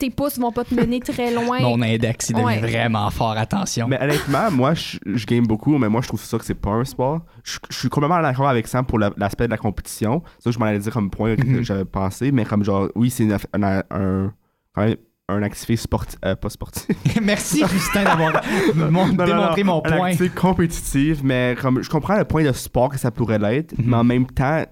tes 0.05 0.11
pouces 0.11 0.39
vont 0.39 0.53
pas 0.53 0.65
te 0.65 0.75
mener 0.75 1.01
très 1.01 1.33
loin. 1.33 1.61
Mon 1.61 1.81
index, 1.83 2.29
il 2.31 2.35
devient 2.35 2.45
Ouais. 2.47 2.59
vraiment 2.59 3.09
fort, 3.11 3.37
attention. 3.37 3.89
Mais 3.89 4.01
honnêtement, 4.03 4.51
moi, 4.51 4.75
je, 4.75 4.99
je 5.07 5.27
game 5.27 5.47
beaucoup, 5.47 5.79
mais 5.79 5.89
moi, 5.89 6.01
je 6.03 6.09
trouve 6.09 6.21
ça 6.23 6.39
que 6.39 6.45
c'est 6.45 6.55
pas 6.55 6.71
un 6.71 6.85
sport. 6.85 7.21
Je, 7.43 7.59
je 7.71 7.79
suis 7.79 7.89
complètement 7.89 8.21
d'accord 8.21 8.49
avec 8.49 8.67
Sam 8.67 8.85
pour 8.85 8.99
la- 8.99 9.13
l'aspect 9.17 9.47
de 9.47 9.51
la 9.51 9.57
compétition. 9.59 10.23
Ça, 10.39 10.51
je 10.51 10.59
m'en 10.59 10.67
allais 10.67 10.79
dire 10.79 10.93
comme 10.93 11.11
point 11.11 11.37
que 11.37 11.43
Mhm. 11.43 11.63
j'avais 11.63 11.85
pensé, 11.85 12.33
mais 12.33 12.45
comme 12.45 12.63
genre, 12.65 12.89
oui, 12.95 13.11
c'est 13.11 13.27
un, 13.33 13.39
un, 13.63 13.83
un, 13.91 14.33
quand 14.75 14.83
même 14.85 14.97
un 15.31 15.43
activité 15.43 15.77
sportif, 15.77 16.19
euh, 16.25 16.37
pas 16.37 16.51
sportif. 16.51 16.87
Merci, 17.23 17.65
Justin, 17.67 18.05
d'avoir 18.05 18.43
mon- 18.75 19.07
Non, 19.07 19.15
non, 19.15 19.25
démontré 19.25 19.65
mon 19.65 19.81
point. 19.81 20.07
activité 20.09 20.35
compétitive, 20.39 21.23
mais 21.25 21.57
comme 21.61 21.83
je 21.83 21.89
comprends 21.89 22.19
le 22.19 22.27
point 22.27 22.45
de 22.45 22.53
sport 22.53 22.91
que 22.91 22.99
ça 22.99 23.11
pourrait 23.11 23.39
l'être, 23.39 23.73
Mhm. 23.79 23.85
mais 23.89 23.97
en 23.97 24.05
même 24.05 24.27
temps, 24.27 24.65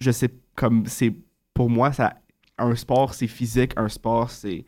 je 0.00 0.10
sais 0.12 0.30
comme 0.54 0.84
c'est 0.86 1.12
pour 1.54 1.68
moi 1.68 1.90
ça 1.92 2.14
un 2.58 2.74
sport 2.74 3.12
c'est 3.14 3.26
physique, 3.26 3.72
un 3.76 3.88
sport 3.88 4.30
c'est 4.30 4.64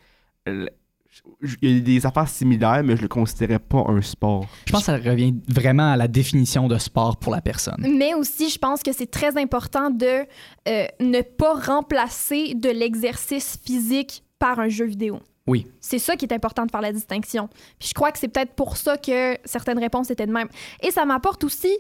il 1.63 1.77
y 1.77 1.79
a 1.79 1.81
des 1.81 2.07
affaires 2.07 2.29
similaires, 2.29 2.83
mais 2.85 2.97
je 2.97 3.03
le 3.03 3.09
considérais 3.09 3.59
pas 3.59 3.85
un 3.89 4.01
sport. 4.03 4.47
Je 4.67 4.73
pense 4.73 4.81
que 4.81 4.87
ça 4.87 4.97
revient 4.97 5.35
vraiment 5.49 5.93
à 5.93 5.97
la 5.97 6.09
définition 6.09 6.69
de 6.69 6.79
sport 6.79 7.17
pour 7.17 7.33
la 7.33 7.41
personne. 7.41 7.87
Mais 7.97 8.15
aussi, 8.15 8.51
je 8.51 8.59
pense 8.59 8.83
que 8.83 8.93
c'est 8.93 9.11
très 9.11 9.37
important 9.37 9.91
de 9.91 10.25
euh, 10.69 10.87
ne 11.01 11.21
pas 11.23 11.55
remplacer 11.55 12.55
de 12.55 12.71
l'exercice 12.71 13.59
physique 13.65 14.23
par 14.39 14.59
un 14.59 14.69
jeu 14.69 14.87
vidéo. 14.87 15.21
Oui. 15.47 15.67
C'est 15.81 15.99
ça 15.99 16.17
qui 16.17 16.27
est 16.27 16.33
important 16.33 16.67
de 16.67 16.71
faire 16.71 16.83
la 16.83 16.93
distinction. 16.93 17.49
Puis 17.79 17.89
je 17.89 17.95
crois 17.95 18.13
que 18.13 18.19
c'est 18.19 18.29
peut-être 18.29 18.53
pour 18.53 18.77
ça 18.77 18.97
que 18.99 19.37
certaines 19.45 19.79
réponses 19.79 20.11
étaient 20.11 20.27
de 20.27 20.33
même. 20.33 20.49
Et 20.83 20.91
ça 20.91 21.05
m'apporte 21.07 21.43
aussi 21.45 21.75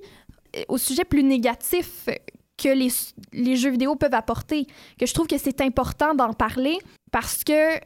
euh, 0.56 0.62
au 0.68 0.78
sujet 0.78 1.04
plus 1.04 1.22
négatif 1.22 2.08
que 2.56 2.68
les, 2.70 2.88
les 3.32 3.56
jeux 3.56 3.70
vidéo 3.70 3.94
peuvent 3.94 4.14
apporter, 4.14 4.66
que 4.98 5.06
je 5.06 5.14
trouve 5.14 5.26
que 5.26 5.38
c'est 5.38 5.60
important 5.60 6.14
d'en 6.14 6.32
parler 6.32 6.78
parce 7.12 7.44
que 7.44 7.78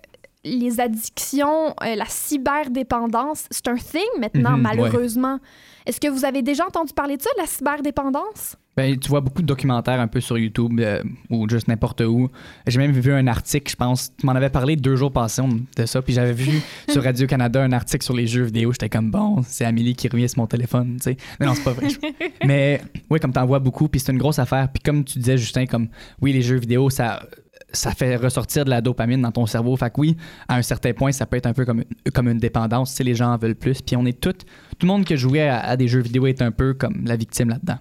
les 0.45 0.81
addictions, 0.81 1.75
euh, 1.83 1.95
la 1.95 2.07
cyberdépendance, 2.07 3.47
c'est 3.51 3.69
un 3.69 3.77
thing 3.77 4.03
maintenant, 4.19 4.57
Mhm, 4.57 4.63
malheureusement. 4.63 5.39
Est-ce 5.87 6.01
que 6.01 6.09
vous 6.09 6.25
avez 6.25 6.43
déjà 6.43 6.67
entendu 6.67 6.93
parler 6.93 7.17
de 7.17 7.23
ça, 7.23 7.31
de 7.37 7.41
la 7.41 7.47
cyberdépendance? 7.47 8.57
Ben, 8.77 8.99
tu 8.99 9.09
vois 9.11 9.21
beaucoup 9.21 9.43
de 9.43 9.47
documentaires 9.47 10.01
un 10.01 10.07
peu 10.09 10.21
sur 10.21 10.39
YouTube 10.39 10.81
euh, 10.81 11.03
ou 11.29 11.47
juste 11.49 11.69
n'importe 11.69 12.01
où. 12.01 12.31
J'ai 12.67 12.79
même 12.79 12.93
vu 12.93 13.13
un 13.13 13.27
article, 13.27 13.71
je 13.71 13.77
pense, 13.77 14.17
tu 14.17 14.25
m'en 14.25 14.33
avais 14.33 14.49
parlé 14.49 14.77
deux 14.77 14.97
jours 14.97 15.13
passés 15.13 15.43
de 15.77 15.85
ça, 15.85 16.01
puis 16.01 16.15
j'avais 16.15 16.33
vu 16.33 16.63
sur 16.89 17.03
Radio-Canada 17.03 17.63
un 17.63 17.73
article 17.73 18.03
sur 18.03 18.15
les 18.15 18.27
jeux 18.27 18.45
vidéo. 18.45 18.73
J'étais 18.73 18.89
comme, 18.89 19.11
bon, 19.11 19.43
c'est 19.47 19.67
Amélie 19.67 19.95
qui 19.95 20.09
revient 20.09 20.29
sur 20.29 20.39
mon 20.39 20.47
téléphone, 20.47 20.97
tu 20.97 21.03
sais. 21.03 21.17
Mais 21.39 21.47
non, 21.47 21.55
c'est 21.55 21.65
pas 21.65 21.73
vrai. 21.73 21.89
Mais 22.47 22.81
oui, 23.11 23.21
comme 23.21 23.33
t'en 23.33 23.45
vois 23.45 23.59
beaucoup, 23.59 23.89
puis 23.89 24.01
c'est 24.01 24.13
une 24.13 24.19
grosse 24.19 24.39
affaire. 24.39 24.69
Puis 24.73 24.83
comme 24.83 25.05
tu 25.05 25.19
disais, 25.19 25.37
Justin, 25.37 25.67
comme, 25.67 25.89
oui, 26.23 26.33
les 26.33 26.43
jeux 26.43 26.57
vidéo, 26.59 26.89
ça 26.89 27.27
ça 27.73 27.93
fait 27.93 28.17
ressortir 28.17 28.65
de 28.65 28.71
la 28.71 28.81
dopamine 28.81 29.23
dans 29.23 29.33
ton 29.33 29.47
cerveau. 29.47 29.77
Fait 29.77 29.91
que 29.91 30.01
oui, 30.01 30.17
à 30.49 30.57
un 30.57 30.63
certain 30.63 30.93
point, 30.93 31.13
ça 31.13 31.27
peut 31.27 31.37
être 31.37 31.47
un 31.47 31.53
peu 31.53 31.65
comme, 31.65 31.85
comme 32.15 32.29
une 32.29 32.39
dépendance. 32.39 32.93
Sais, 32.93 33.05
les 33.05 33.15
gens 33.15 33.33
en 33.33 33.37
veulent 33.37 33.55
plus. 33.55 33.83
Puis 33.83 33.97
on 33.97 34.05
est 34.07 34.19
tout, 34.19 34.33
tout 34.33 34.47
le 34.83 34.89
monde 34.89 35.05
qui 35.05 35.17
jouait 35.17 35.49
à, 35.49 35.61
à 35.61 35.77
des 35.77 35.89
jeux 35.89 36.01
vidéo 36.01 36.27
est 36.27 36.43
un 36.43 36.51
peu 36.51 36.75
comme 36.75 37.05
la 37.07 37.17
victime 37.17 37.51
là-dedans. 37.51 37.79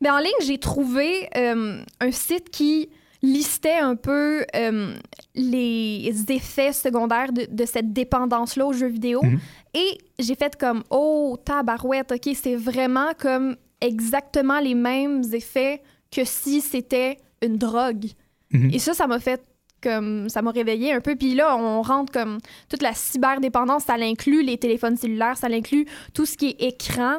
Ben, 0.00 0.12
en 0.12 0.18
ligne, 0.18 0.32
j'ai 0.44 0.58
trouvé 0.58 1.28
euh, 1.36 1.82
un 2.00 2.10
site 2.10 2.50
qui 2.50 2.90
listait 3.22 3.78
un 3.78 3.96
peu 3.96 4.44
euh, 4.54 4.94
les 5.34 6.24
effets 6.28 6.72
secondaires 6.72 7.32
de, 7.32 7.46
de 7.50 7.64
cette 7.64 7.92
dépendance-là 7.92 8.66
aux 8.66 8.74
jeux 8.74 8.88
vidéo. 8.88 9.22
Mhm. 9.22 9.38
Et 9.72 9.98
j'ai 10.18 10.34
fait 10.34 10.56
comme, 10.56 10.82
oh, 10.90 11.38
tabarouette, 11.42 12.12
OK, 12.12 12.34
c'est 12.34 12.56
vraiment 12.56 13.12
comme 13.18 13.56
exactement 13.80 14.60
les 14.60 14.74
mêmes 14.74 15.22
effets 15.32 15.82
que 16.10 16.24
si 16.24 16.60
c'était 16.60 17.18
une 17.42 17.56
drogue. 17.56 18.06
Mhm. 18.54 18.70
Et 18.72 18.78
ça, 18.78 18.94
ça 18.94 19.06
m'a 19.06 19.20
fait 19.20 19.42
comme 19.82 20.30
ça 20.30 20.40
m'a 20.40 20.50
réveillé 20.50 20.94
un 20.94 21.00
peu 21.00 21.14
puis 21.14 21.34
là 21.34 21.54
on 21.58 21.82
rentre 21.82 22.10
comme 22.10 22.38
toute 22.70 22.80
la 22.80 22.94
cyberdépendance 22.94 23.84
ça 23.84 23.98
l'inclut 23.98 24.42
les 24.42 24.56
téléphones 24.56 24.96
cellulaires 24.96 25.36
ça 25.36 25.50
l'inclut 25.50 25.84
tout 26.14 26.24
ce 26.24 26.38
qui 26.38 26.56
est 26.58 26.68
écran 26.68 27.16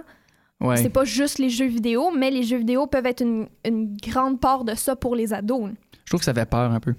Ouais. 0.61 0.77
c'est 0.77 0.89
pas 0.89 1.03
juste 1.03 1.37
les 1.37 1.49
jeux 1.49 1.67
vidéo, 1.67 2.11
mais 2.17 2.31
les 2.31 2.43
jeux 2.43 2.57
vidéo 2.57 2.87
peuvent 2.87 3.05
être 3.05 3.21
une, 3.21 3.47
une 3.65 3.97
grande 3.97 4.39
part 4.39 4.63
de 4.63 4.73
ça 4.73 4.95
pour 4.95 5.13
les 5.15 5.33
ados. 5.33 5.69
Je 6.05 6.09
trouve 6.09 6.21
que 6.21 6.25
ça 6.25 6.33
fait 6.33 6.49
peur 6.49 6.71
un 6.71 6.79
peu. 6.79 6.95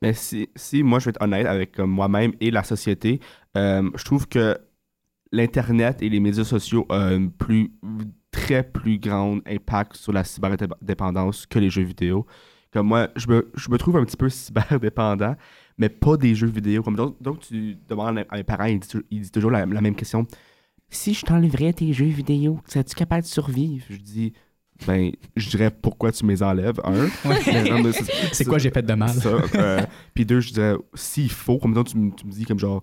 Mais 0.00 0.14
si, 0.14 0.48
si 0.56 0.82
moi 0.82 0.98
je 0.98 1.06
vais 1.06 1.10
être 1.10 1.22
honnête 1.22 1.46
avec 1.46 1.78
moi-même 1.78 2.32
et 2.40 2.50
la 2.50 2.62
société, 2.62 3.20
euh, 3.56 3.88
je 3.94 4.04
trouve 4.04 4.26
que 4.26 4.56
l'Internet 5.32 6.00
et 6.00 6.08
les 6.08 6.18
médias 6.18 6.44
sociaux 6.44 6.86
ont 6.88 6.94
un 6.94 7.26
plus, 7.28 7.70
très 8.30 8.62
plus 8.62 8.98
grand 8.98 9.38
impact 9.46 9.96
sur 9.96 10.12
la 10.12 10.24
cyberdépendance 10.24 11.46
que 11.46 11.58
les 11.58 11.68
jeux 11.70 11.82
vidéo. 11.82 12.26
Comme 12.72 12.86
moi, 12.88 13.08
je 13.16 13.26
me, 13.28 13.50
je 13.54 13.70
me 13.70 13.78
trouve 13.78 13.96
un 13.96 14.04
petit 14.04 14.16
peu 14.16 14.28
cyberdépendant, 14.28 15.36
mais 15.78 15.88
pas 15.88 16.16
des 16.16 16.34
jeux 16.34 16.48
vidéo. 16.48 16.82
Comme 16.82 16.96
donc, 16.96 17.20
donc 17.22 17.40
tu 17.40 17.76
demandes 17.88 18.24
à 18.28 18.36
mes 18.36 18.44
parents, 18.44 18.64
ils 18.64 18.78
disent, 18.80 19.02
ils 19.10 19.20
disent 19.22 19.30
toujours 19.32 19.50
la, 19.50 19.64
la 19.66 19.80
même 19.80 19.94
question. 19.94 20.26
Si 20.90 21.14
je 21.14 21.24
t'enlèverais 21.24 21.72
tes 21.72 21.92
jeux 21.92 22.06
vidéo, 22.06 22.60
serais-tu 22.66 22.94
capable 22.94 23.22
de 23.22 23.26
survivre? 23.28 23.84
Je 23.90 23.96
dis, 23.96 24.32
ben, 24.86 25.12
je 25.36 25.50
dirais 25.50 25.70
pourquoi 25.70 26.12
tu 26.12 26.24
me 26.24 26.30
les 26.30 26.42
enlèves, 26.42 26.80
un. 26.84 27.08
C'est- 28.32 28.44
quoi 28.44 28.58
j'ai 28.58 28.70
fait 28.70 28.82
de 28.82 28.94
mal? 28.94 29.08
ça. 29.20 29.28
Euh, 29.54 29.84
puis 30.14 30.24
deux, 30.24 30.40
je 30.40 30.52
dirais, 30.52 30.76
s'il 30.94 31.30
faut, 31.30 31.58
comme 31.58 31.74
ça, 31.74 31.84
tu, 31.84 31.96
me- 31.98 32.10
tu 32.14 32.26
me 32.26 32.30
dis 32.32 32.44
comme 32.44 32.58
genre, 32.58 32.82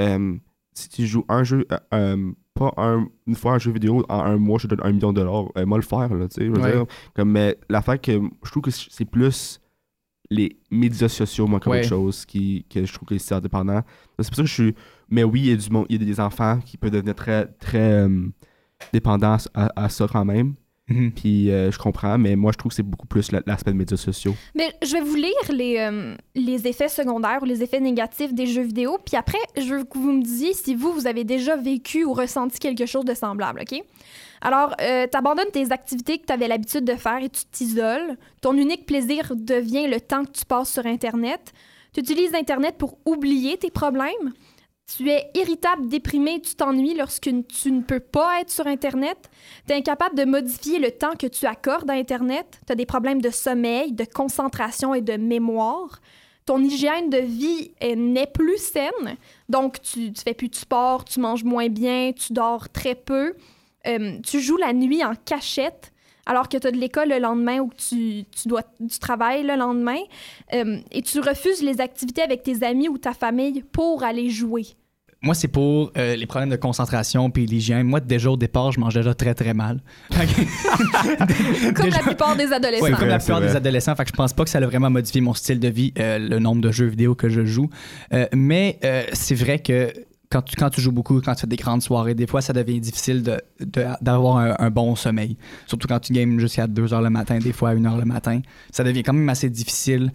euh, 0.00 0.36
si 0.74 0.88
tu 0.88 1.06
joues 1.06 1.24
un 1.28 1.44
jeu, 1.44 1.66
euh, 1.72 1.76
euh, 1.94 2.32
pas 2.70 2.82
un, 2.82 3.06
une 3.26 3.34
fois 3.34 3.52
un 3.54 3.58
jeu 3.58 3.72
vidéo 3.72 4.04
en 4.08 4.20
un 4.20 4.36
mois, 4.36 4.58
je 4.58 4.66
te 4.66 4.74
donne 4.74 4.86
un 4.86 4.92
million 4.92 5.12
de 5.12 5.20
dollars, 5.20 5.46
euh, 5.56 5.66
moi 5.66 5.78
le 5.78 5.84
faire, 5.84 6.12
là, 6.14 6.28
tu 6.28 6.42
sais. 6.42 6.48
Ouais. 6.48 6.84
Comme, 7.14 7.30
mais 7.30 7.56
l'affaire 7.68 8.00
que 8.00 8.12
je 8.44 8.50
trouve 8.50 8.62
que 8.62 8.70
c'est 8.70 9.04
plus 9.04 9.60
les 10.30 10.56
médias 10.70 11.08
sociaux, 11.08 11.46
moi, 11.46 11.60
comme 11.60 11.72
Ouais. 11.72 11.80
autre 11.80 11.88
chose, 11.88 12.24
qui, 12.24 12.64
que 12.70 12.84
je 12.86 12.92
trouve 12.92 13.06
que 13.08 13.18
c'est 13.18 13.34
indépendant. 13.34 13.82
C'est 14.18 14.28
pour 14.28 14.36
ça 14.36 14.42
que 14.42 14.48
je 14.48 14.54
suis. 14.54 14.74
Mais 15.10 15.24
oui, 15.24 15.40
il 15.40 15.46
y 15.46 15.52
a 15.52 15.56
du 15.56 15.68
monde, 15.70 15.86
il 15.90 16.00
y 16.00 16.02
a 16.02 16.06
des 16.06 16.20
enfants 16.20 16.58
qui 16.64 16.78
peuvent 16.78 16.90
devenir 16.90 17.14
très, 17.14 17.46
très 17.60 17.92
euh, 18.06 18.28
dépendants 18.94 19.36
à, 19.52 19.84
à 19.84 19.88
ça 19.90 20.06
quand 20.10 20.24
même. 20.24 20.54
Mhm. 20.92 21.12
Puis 21.12 21.50
euh, 21.50 21.70
je 21.70 21.78
comprends, 21.78 22.18
mais 22.18 22.36
moi, 22.36 22.52
je 22.52 22.58
trouve 22.58 22.70
que 22.70 22.76
c'est 22.76 22.82
beaucoup 22.82 23.06
plus 23.06 23.32
la- 23.32 23.42
l'aspect 23.46 23.70
des 23.72 23.76
médias 23.78 23.96
sociaux. 23.96 24.34
Mais 24.54 24.72
je 24.82 24.92
vais 24.92 25.00
vous 25.00 25.14
lire 25.16 25.32
les, 25.50 25.78
euh, 25.78 26.14
les 26.34 26.66
effets 26.66 26.88
secondaires 26.88 27.38
ou 27.42 27.44
les 27.44 27.62
effets 27.62 27.80
négatifs 27.80 28.32
des 28.34 28.46
jeux 28.46 28.62
vidéo, 28.62 28.98
puis 29.04 29.16
après, 29.16 29.38
je 29.56 29.74
veux 29.74 29.84
que 29.84 29.98
vous 29.98 30.12
me 30.12 30.22
disiez 30.22 30.52
si 30.52 30.74
vous, 30.74 30.92
vous 30.92 31.06
avez 31.06 31.24
déjà 31.24 31.56
vécu 31.56 32.04
ou 32.04 32.12
ressenti 32.12 32.58
quelque 32.58 32.86
chose 32.86 33.04
de 33.04 33.14
semblable, 33.14 33.60
OK? 33.62 33.80
Alors, 34.40 34.74
euh, 34.80 35.06
tu 35.10 35.16
abandonnes 35.16 35.50
tes 35.52 35.70
activités 35.70 36.18
que 36.18 36.26
tu 36.26 36.32
avais 36.32 36.48
l'habitude 36.48 36.84
de 36.84 36.94
faire 36.94 37.18
et 37.22 37.28
tu 37.28 37.42
t'isoles. 37.50 38.16
Ton 38.40 38.54
unique 38.56 38.86
plaisir 38.86 39.32
devient 39.36 39.86
le 39.88 40.00
temps 40.00 40.24
que 40.24 40.32
tu 40.32 40.44
passes 40.44 40.72
sur 40.72 40.84
Internet. 40.84 41.52
Tu 41.94 42.00
utilises 42.00 42.34
Internet 42.34 42.76
pour 42.76 42.98
oublier 43.04 43.56
tes 43.56 43.70
problèmes? 43.70 44.32
Tu 44.96 45.08
es 45.08 45.30
irritable, 45.34 45.88
déprimé, 45.88 46.40
tu 46.42 46.54
t'ennuies 46.54 46.94
lorsque 46.94 47.30
tu 47.48 47.72
ne 47.72 47.80
peux 47.80 48.00
pas 48.00 48.40
être 48.40 48.50
sur 48.50 48.66
Internet. 48.66 49.30
Tu 49.66 49.72
es 49.72 49.76
incapable 49.76 50.16
de 50.16 50.24
modifier 50.24 50.78
le 50.78 50.90
temps 50.90 51.14
que 51.18 51.26
tu 51.26 51.46
accordes 51.46 51.88
à 51.90 51.94
Internet. 51.94 52.60
Tu 52.66 52.72
as 52.72 52.76
des 52.76 52.84
problèmes 52.84 53.22
de 53.22 53.30
sommeil, 53.30 53.92
de 53.92 54.04
concentration 54.04 54.92
et 54.94 55.00
de 55.00 55.14
mémoire. 55.16 56.00
Ton 56.44 56.62
hygiène 56.62 57.08
de 57.08 57.18
vie 57.18 57.70
est- 57.80 57.96
n'est 57.96 58.26
plus 58.26 58.58
saine. 58.58 59.16
Donc, 59.48 59.80
tu, 59.80 60.12
tu 60.12 60.22
fais 60.22 60.34
plus 60.34 60.48
de 60.48 60.56
sport, 60.56 61.04
tu 61.04 61.20
manges 61.20 61.44
moins 61.44 61.68
bien, 61.68 62.12
tu 62.12 62.32
dors 62.32 62.68
très 62.68 62.94
peu. 62.94 63.34
Euh, 63.86 64.18
tu 64.26 64.40
joues 64.40 64.56
la 64.58 64.72
nuit 64.72 65.02
en 65.04 65.14
cachette 65.14 65.92
alors 66.26 66.48
que 66.48 66.56
tu 66.58 66.66
as 66.66 66.70
de 66.70 66.76
l'école 66.76 67.08
le 67.08 67.18
lendemain 67.18 67.60
ou 67.60 67.68
que 67.68 67.76
tu, 67.76 68.24
tu 68.30 68.46
dois 68.48 68.62
du 68.78 68.98
travail 68.98 69.42
le 69.44 69.56
lendemain. 69.56 70.00
Euh, 70.52 70.78
et 70.90 71.00
tu 71.02 71.18
refuses 71.20 71.62
les 71.62 71.80
activités 71.80 72.22
avec 72.22 72.42
tes 72.42 72.62
amis 72.64 72.88
ou 72.88 72.98
ta 72.98 73.12
famille 73.14 73.62
pour 73.62 74.02
aller 74.02 74.28
jouer. 74.28 74.66
Moi, 75.22 75.34
c'est 75.34 75.48
pour 75.48 75.92
euh, 75.96 76.16
les 76.16 76.26
problèmes 76.26 76.50
de 76.50 76.56
concentration 76.56 77.30
puis 77.30 77.46
l'hygiène. 77.46 77.86
Moi, 77.86 78.00
déjà 78.00 78.30
au 78.30 78.36
départ, 78.36 78.72
je 78.72 78.80
mange 78.80 78.94
déjà 78.94 79.14
très 79.14 79.34
très 79.34 79.54
mal. 79.54 79.80
Comme 81.74 81.84
Déjà- 81.84 81.98
la 81.98 82.02
plupart 82.02 82.36
des 82.36 82.52
adolescents. 82.52 82.84
Ouais, 82.84 82.92
comme 82.92 83.08
la 83.08 83.18
plupart 83.18 83.40
des 83.40 83.56
adolescents. 83.56 83.94
Fait 83.94 84.04
que 84.04 84.10
je 84.10 84.16
pense 84.16 84.32
pas 84.32 84.44
que 84.44 84.50
ça 84.50 84.58
a 84.58 84.66
vraiment 84.66 84.90
modifié 84.90 85.20
mon 85.20 85.34
style 85.34 85.60
de 85.60 85.68
vie, 85.68 85.92
euh, 85.98 86.18
le 86.18 86.38
nombre 86.38 86.60
de 86.60 86.70
jeux 86.72 86.86
vidéo 86.86 87.14
que 87.14 87.28
je 87.28 87.44
joue. 87.44 87.70
Euh, 88.12 88.26
mais 88.34 88.78
euh, 88.84 89.04
c'est 89.12 89.34
vrai 89.34 89.58
que 89.60 89.92
quand 90.30 90.42
tu, 90.42 90.56
quand 90.56 90.70
tu 90.70 90.80
joues 90.80 90.92
beaucoup, 90.92 91.20
quand 91.20 91.34
tu 91.34 91.42
fais 91.42 91.46
des 91.46 91.56
grandes 91.56 91.82
soirées, 91.82 92.14
des 92.14 92.26
fois, 92.26 92.40
ça 92.40 92.52
devient 92.52 92.80
difficile 92.80 93.22
de- 93.22 93.40
de- 93.60 93.84
d'avoir 94.00 94.38
un, 94.38 94.56
un 94.58 94.70
bon 94.70 94.96
sommeil. 94.96 95.36
Surtout 95.66 95.86
quand 95.88 96.00
tu 96.00 96.12
games 96.12 96.38
jusqu'à 96.40 96.66
2 96.66 96.86
h 96.86 97.02
le 97.02 97.10
matin, 97.10 97.38
des 97.38 97.52
fois 97.52 97.70
à 97.70 97.72
1 97.74 97.76
h 97.82 97.98
le 97.98 98.04
matin. 98.06 98.40
Ça 98.70 98.82
devient 98.82 99.02
quand 99.02 99.12
même 99.12 99.28
assez 99.28 99.50
difficile. 99.50 100.10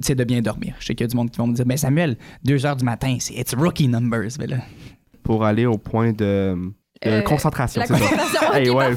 Sais, 0.00 0.14
de 0.14 0.24
bien 0.24 0.40
dormir. 0.42 0.74
Je 0.80 0.86
sais 0.86 0.94
qu'il 0.94 1.04
y 1.04 1.08
a 1.08 1.08
du 1.08 1.16
monde 1.16 1.30
qui 1.30 1.38
vont 1.38 1.46
me 1.46 1.54
dire, 1.54 1.64
mais 1.66 1.76
Samuel, 1.76 2.16
2 2.44 2.56
h 2.56 2.76
du 2.76 2.84
matin, 2.84 3.16
c'est 3.20 3.34
it's 3.34 3.54
rookie 3.54 3.88
numbers. 3.88 4.28
Mais 4.38 4.46
là, 4.46 4.56
Pour 5.22 5.44
aller 5.44 5.66
au 5.66 5.78
point 5.78 6.12
de, 6.12 6.56
de 6.56 6.70
Euh, 7.06 7.22
concentration, 7.22 7.82
c'est 7.86 7.94
ça. 7.94 7.98
concentration, 7.98 8.48
ok, 8.48 8.54
Hey, 8.56 8.70
ouais. 8.70 8.90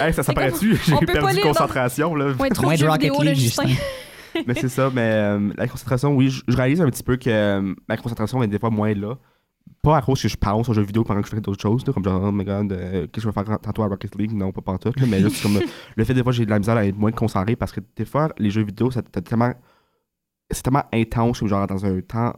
Hey, 0.00 0.12
ça 0.12 0.22
s'apparaît-tu? 0.22 0.76
J'ai 0.86 1.06
perdu 1.06 1.40
concentration, 1.40 2.14
là. 2.14 2.32
Ouais, 2.38 2.50
trop 2.50 2.72
de 2.72 2.86
Rocket 2.86 3.12
League, 3.20 3.34
Justin. 3.36 3.64
Mais 4.48 4.54
c'est 4.54 4.68
ça, 4.68 4.90
mais 4.92 5.00
euh, 5.00 5.52
la 5.56 5.68
concentration, 5.68 6.12
oui, 6.16 6.28
je, 6.28 6.42
je 6.48 6.56
réalise 6.56 6.80
un 6.80 6.90
petit 6.90 7.04
peu 7.04 7.16
que 7.16 7.30
euh, 7.30 7.72
ma 7.88 7.96
concentration 7.96 8.42
est 8.42 8.48
des 8.48 8.58
fois 8.58 8.68
moins 8.70 8.92
là. 8.92 9.14
Pas 9.80 9.98
à 9.98 10.02
cause 10.02 10.20
que 10.20 10.26
je 10.26 10.36
pense 10.36 10.68
aux 10.68 10.72
jeux 10.74 10.82
vidéo 10.82 11.04
pendant 11.04 11.20
que 11.20 11.28
je 11.28 11.34
fais 11.36 11.40
d'autres 11.40 11.62
choses, 11.62 11.86
là, 11.86 11.92
comme 11.92 12.02
genre, 12.04 12.20
oh 12.20 12.32
my 12.32 12.44
god, 12.44 12.72
euh, 12.72 13.02
qu'est-ce 13.02 13.10
que 13.12 13.20
je 13.20 13.26
vais 13.28 13.32
faire 13.32 13.60
tantôt 13.60 13.84
à 13.84 13.86
Rocket 13.86 14.12
League? 14.16 14.32
Non, 14.32 14.50
pas 14.50 14.60
pantoute, 14.60 14.98
là, 14.98 15.06
mais 15.08 15.20
juste 15.20 15.40
comme 15.40 15.60
le 15.94 16.04
fait 16.04 16.14
des 16.14 16.24
fois 16.24 16.32
j'ai 16.32 16.44
de 16.46 16.50
la 16.50 16.58
misère 16.58 16.76
à 16.76 16.84
être 16.84 16.96
moins 16.98 17.12
concentré 17.12 17.54
parce 17.54 17.70
que 17.70 17.78
des 17.94 18.04
fois, 18.04 18.28
les 18.38 18.50
jeux 18.50 18.64
vidéo, 18.64 18.90
ça 18.90 19.02
t'as 19.02 19.20
tellement. 19.20 19.52
C'est 20.50 20.62
tellement 20.62 20.84
intense, 20.92 21.38
comme 21.40 21.48
genre 21.48 21.66
dans 21.66 21.84
un 21.84 22.00
temps 22.00 22.34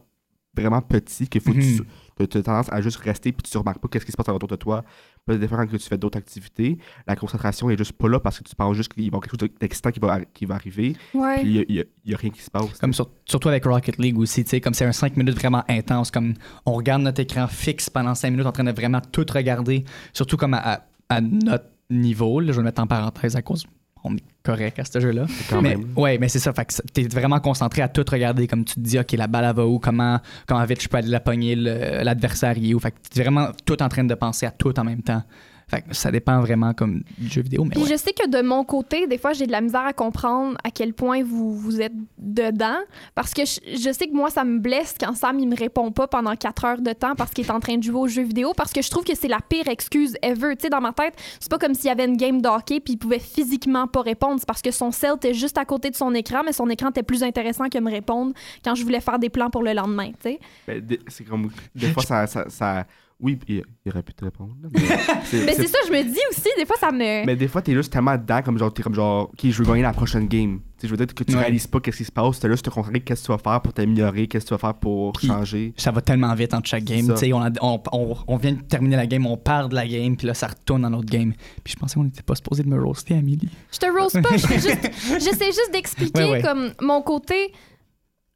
vraiment 0.55 0.81
petit 0.81 1.27
qu'il 1.27 1.39
faut 1.41 1.51
que 1.51 1.57
Mhm. 1.57 1.77
tu 2.17 2.27
tu 2.27 2.37
as 2.39 2.41
tendance 2.41 2.65
à 2.71 2.81
juste 2.81 2.97
rester 2.97 3.31
puis 3.31 3.43
tu 3.47 3.55
remarques 3.59 3.77
pas 3.77 3.87
qu'est-ce 3.89 4.03
qui 4.03 4.11
se 4.11 4.17
passe 4.17 4.27
autour 4.29 4.47
de 4.49 4.55
toi. 4.55 4.83
Des 5.27 5.47
fois, 5.47 5.63
quand 5.67 5.77
tu 5.77 5.77
fais 5.87 5.99
d'autres 5.99 6.17
activités, 6.17 6.79
la 7.05 7.15
concentration 7.15 7.69
est 7.69 7.77
juste 7.77 7.91
pas 7.93 8.07
là 8.09 8.19
parce 8.19 8.39
que 8.39 8.43
tu 8.43 8.55
penses 8.55 8.75
juste 8.75 8.91
qu'il 8.91 9.03
va 9.03 9.05
y 9.05 9.07
avoir 9.09 9.21
quelque 9.21 9.39
chose 9.39 9.49
d'excitant 9.59 9.91
qui 9.91 9.99
va, 9.99 10.21
qui 10.25 10.45
va 10.47 10.55
arriver. 10.55 10.95
Ouais. 11.13 11.41
Puis 11.41 11.63
il 11.69 11.75
y 11.75 11.79
a, 11.79 12.15
a 12.15 12.17
rien 12.17 12.31
qui 12.31 12.41
se 12.41 12.49
passe. 12.49 12.75
Comme 12.79 12.91
sur- 12.93 13.11
surtout 13.25 13.49
avec 13.49 13.65
Rocket 13.65 13.99
League 13.99 14.17
aussi, 14.17 14.43
tu 14.43 14.49
sais, 14.49 14.61
comme 14.61 14.73
c'est 14.73 14.85
un 14.85 14.93
5 14.93 15.15
minutes 15.15 15.35
vraiment 15.35 15.63
intense, 15.69 16.09
comme 16.09 16.33
on 16.65 16.73
regarde 16.73 17.03
notre 17.03 17.21
écran 17.21 17.45
fixe 17.47 17.87
pendant 17.91 18.15
5 18.15 18.31
minutes 18.31 18.47
en 18.47 18.51
train 18.51 18.63
de 18.63 18.71
vraiment 18.71 19.01
tout 19.11 19.25
regarder, 19.31 19.83
surtout 20.11 20.37
comme 20.37 20.55
à, 20.55 20.57
à- 20.73 20.81
à 21.09 21.21
notre 21.21 21.65
niveau, 21.91 22.39
là, 22.39 22.47
je 22.47 22.51
vais 22.53 22.57
le 22.57 22.63
mettre 22.63 22.81
en 22.81 22.87
parenthèse 22.87 23.35
à 23.35 23.43
cause 23.43 23.67
on 24.09 24.15
est 24.15 24.23
correct 24.43 24.79
à 24.79 24.85
ce 24.85 24.99
jeu-là. 24.99 25.25
Mais, 25.51 25.75
même. 25.75 25.87
ouais, 25.95 26.17
mais 26.17 26.29
c'est 26.29 26.39
ça, 26.39 26.53
fait 26.53 26.65
que 26.65 26.81
t'es 26.93 27.03
vraiment 27.07 27.39
concentré 27.39 27.81
à 27.81 27.89
tout 27.89 28.05
regarder, 28.09 28.47
comme 28.47 28.65
tu 28.65 28.75
te 28.75 28.79
dis, 28.79 28.99
ok, 28.99 29.11
la 29.13 29.27
balle 29.27 29.45
elle 29.45 29.55
va 29.55 29.65
où, 29.67 29.79
comment, 29.79 30.19
comment 30.47 30.63
vite 30.65 30.81
je 30.81 30.87
peux 30.87 30.97
aller 30.97 31.09
la 31.09 31.19
pogner, 31.19 31.55
l'adversaire 31.55 32.57
il 32.57 32.71
est 32.71 32.73
où, 32.73 32.79
fait 32.79 32.91
que 32.91 32.97
t'es 33.09 33.21
vraiment 33.21 33.49
tout 33.65 33.81
en 33.81 33.89
train 33.89 34.03
de 34.03 34.15
penser 34.15 34.45
à 34.45 34.51
tout 34.51 34.77
en 34.79 34.83
même 34.83 35.01
temps. 35.01 35.23
Fait 35.69 35.81
que 35.81 35.93
ça 35.93 36.11
dépend 36.11 36.39
vraiment 36.39 36.73
comme 36.73 37.01
du 37.17 37.27
jeu 37.27 37.41
vidéo, 37.41 37.65
mais 37.65 37.71
Puis 37.71 37.81
ouais. 37.83 37.89
je 37.89 37.95
sais 37.97 38.13
que 38.13 38.25
de 38.29 38.41
mon 38.41 38.63
côté, 38.63 39.05
des 39.05 39.17
fois, 39.17 39.33
j'ai 39.33 39.47
de 39.47 39.51
la 39.51 39.59
misère 39.59 39.85
à 39.85 39.91
comprendre 39.91 40.57
à 40.63 40.71
quel 40.71 40.93
point 40.93 41.23
vous, 41.23 41.57
vous 41.57 41.81
êtes 41.81 41.91
dedans. 42.17 42.77
Parce 43.15 43.33
que 43.33 43.41
je, 43.43 43.59
je 43.77 43.91
sais 43.91 44.07
que 44.07 44.13
moi, 44.13 44.29
ça 44.29 44.45
me 44.45 44.59
blesse 44.59 44.95
quand 44.97 45.13
Sam, 45.13 45.39
il 45.39 45.49
me 45.49 45.57
répond 45.57 45.91
pas 45.91 46.07
pendant 46.07 46.35
4 46.37 46.63
heures 46.65 46.81
de 46.81 46.93
temps 46.93 47.15
parce 47.15 47.31
qu'il 47.31 47.45
est 47.45 47.51
en 47.51 47.59
train 47.59 47.75
de 47.77 47.83
jouer 47.83 47.99
aux 47.99 48.07
jeux 48.07 48.23
vidéo. 48.23 48.53
Parce 48.55 48.71
que 48.71 48.81
je 48.81 48.89
trouve 48.89 49.03
que 49.03 49.13
c'est 49.13 49.27
la 49.27 49.39
pire 49.41 49.67
excuse 49.67 50.15
ever. 50.21 50.55
Tu 50.55 50.63
sais, 50.63 50.69
dans 50.69 50.79
ma 50.79 50.93
tête, 50.93 51.15
c'est 51.39 51.51
pas 51.51 51.57
comme 51.57 51.73
s'il 51.73 51.87
y 51.87 51.89
avait 51.91 52.05
une 52.05 52.15
game 52.15 52.41
d'hockey 52.41 52.79
puis 52.79 52.93
il 52.93 52.97
pouvait 52.97 53.19
physiquement 53.19 53.87
pas 53.87 54.01
répondre. 54.03 54.35
C'est 54.39 54.47
parce 54.47 54.61
que 54.61 54.71
son 54.71 54.91
cell 54.91 55.15
était 55.17 55.33
juste 55.33 55.57
à 55.57 55.65
côté 55.65 55.89
de 55.89 55.95
son 55.97 56.13
écran, 56.13 56.43
mais 56.45 56.53
son 56.53 56.69
écran 56.69 56.91
était 56.91 57.03
plus 57.03 57.23
intéressant 57.23 57.67
que 57.67 57.77
me 57.79 57.91
répondre 57.91 58.31
quand 58.63 58.73
je 58.73 58.83
voulais 58.83 59.01
faire 59.01 59.19
des 59.19 59.29
plans 59.29 59.49
pour 59.49 59.63
le 59.63 59.73
lendemain, 59.73 60.11
tu 60.11 60.29
sais. 60.29 60.39
Ben, 60.65 60.81
c'est 61.07 61.25
comme. 61.25 61.49
Des 61.75 61.87
fois, 61.91 62.03
ça. 62.03 62.25
ça, 62.25 62.45
ça- 62.49 62.85
oui, 63.19 63.39
il, 63.47 63.63
il 63.85 63.89
aurait 63.91 64.03
pu 64.03 64.13
te 64.13 64.23
répondre. 64.23 64.53
là, 64.61 64.69
mais 64.71 64.79
c'est- 65.25 65.67
ça, 65.67 65.77
je 65.87 65.91
me 65.91 66.03
dis 66.03 66.19
aussi, 66.29 66.49
des 66.57 66.65
fois, 66.67 66.75
ça 66.79 66.91
me... 66.91 67.25
Mais 67.25 67.35
des 67.35 67.47
fois, 67.47 67.63
t'es 67.63 67.73
juste 67.73 67.91
tellement 67.91 68.15
dedans, 68.15 68.41
comme 68.43 68.57
genre, 68.59 68.71
t'es 68.71 68.83
comme 68.83 68.93
genre, 68.93 69.23
ok, 69.33 69.39
je 69.49 69.57
veux 69.63 69.65
gagner 69.65 69.81
la 69.81 69.91
prochaine 69.93 70.27
game. 70.27 70.59
Tu 70.59 70.81
sais, 70.81 70.87
je 70.87 70.93
veux 70.93 70.97
dire 71.03 71.13
que 71.15 71.23
tu 71.23 71.33
Ouais. 71.33 71.39
réalises 71.41 71.65
pas 71.65 71.79
qu'est-ce 71.79 71.97
qui 71.97 72.05
se 72.05 72.11
passe, 72.11 72.39
t'es 72.39 72.47
juste 72.47 72.63
te 72.65 72.69
concentrer 72.69 72.99
qu'est-ce 72.99 73.21
que 73.21 73.25
tu 73.25 73.31
vas 73.31 73.39
faire 73.39 73.59
pour 73.61 73.73
t'améliorer, 73.73 74.27
qu'est-ce 74.27 74.45
que 74.45 74.49
tu 74.49 74.53
vas 74.53 74.59
faire 74.59 74.75
pour 74.75 75.13
Puis- 75.13 75.27
changer. 75.27 75.73
ça 75.77 75.89
va 75.89 76.01
tellement 76.01 76.31
vite 76.35 76.53
entre 76.53 76.67
chaque 76.69 76.83
game. 76.83 77.07
ça. 77.07 77.13
Tu 77.13 77.19
sais, 77.21 77.33
On, 77.33 77.41
a- 77.41 77.49
on, 77.61 77.81
on- 77.91 78.15
on 78.27 78.37
vient 78.37 78.51
de 78.51 78.61
terminer 78.61 78.95
la 78.97 79.07
game, 79.07 79.25
on 79.25 79.35
part 79.37 79.69
de 79.69 79.73
la 79.75 79.87
game, 79.87 80.15
puis 80.15 80.27
là, 80.27 80.35
ça 80.35 80.45
retourne 80.47 80.83
dans 80.83 80.91
notre 80.91 81.09
game. 81.09 81.33
Puis 81.63 81.73
je 81.73 81.79
pensais 81.79 81.95
qu'on 81.95 82.03
n'était 82.03 82.21
pas 82.21 82.35
supposé 82.35 82.61
de 82.61 82.69
me 82.69 82.79
roaster, 82.79 83.15
Amélie. 83.15 83.49
Je 83.71 83.79
te 83.79 83.85
rose 83.87 84.13
pas, 84.13 84.37
je 84.37 84.45
fais 84.45 84.59
juste- 84.59 84.91
j'essaie 85.19 85.45
juste 85.47 85.71
d'expliquer 85.73 86.23
Ouais, 86.23 86.31
ouais. 86.33 86.41
comme 86.43 86.69
mon 86.81 87.01
côté. 87.01 87.51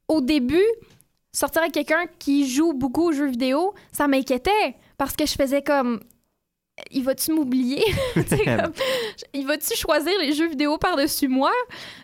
Au 0.08 0.20
début, 0.20 0.56
sortir 1.32 1.62
avec 1.62 1.72
quelqu'un 1.74 2.04
qui 2.18 2.48
joue 2.48 2.72
beaucoup 2.72 3.08
aux 3.08 3.12
jeux 3.12 3.28
vidéo, 3.28 3.74
ça 3.90 4.06
m'inquiétait 4.08 4.76
parce 4.98 5.14
que 5.14 5.26
je 5.26 5.32
faisais 5.34 5.62
comme. 5.62 6.00
Il 6.90 7.04
va-tu 7.04 7.32
m'oublier? 7.32 7.84
Il 9.34 9.46
va-tu 9.46 9.76
choisir 9.76 10.12
les 10.20 10.32
jeux 10.32 10.48
vidéo 10.48 10.78
par-dessus 10.78 11.28
moi? 11.28 11.52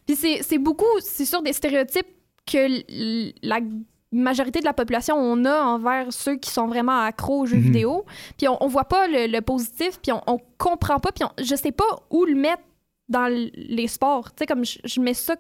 Puis 0.07 0.17
c'est 0.17 0.59
beaucoup, 0.59 0.85
c'est 1.01 1.25
sûr, 1.25 1.43
des 1.43 1.53
stéréotypes 1.55 2.07
que 2.47 2.83
la 3.47 3.61
majorité 4.13 4.61
de 4.61 4.65
la 4.65 4.73
population 4.75 5.17
on 5.17 5.45
a 5.45 5.63
envers 5.63 6.13
ceux 6.13 6.37
qui 6.37 6.51
sont 6.51 6.67
vraiment 6.67 7.01
accros 7.01 7.41
aux 7.41 7.47
jeux 7.47 7.57
Mhm. 7.57 7.63
vidéo. 7.63 8.05
Puis 8.37 8.47
on, 8.49 8.63
on 8.63 8.67
voit 8.69 8.85
pas 8.85 9.07
le, 9.09 9.27
le 9.27 9.41
positif, 9.41 9.99
puis 10.03 10.13
on, 10.13 10.23
on 10.27 10.39
comprend 10.59 10.99
pas, 11.01 11.13
puis 11.13 11.25
on- 11.25 11.43
je 11.43 11.55
sais 11.55 11.73
pas 11.73 11.85
où 12.11 12.25
le 12.25 12.35
mettre 12.35 12.63
dans 13.09 13.27
les 13.29 13.89
sports. 13.89 14.31
Tu 14.31 14.37
sais, 14.41 14.47
comme 14.47 14.65
je, 14.65 14.79
je 14.85 15.01
mets 15.01 15.15
ça 15.15 15.35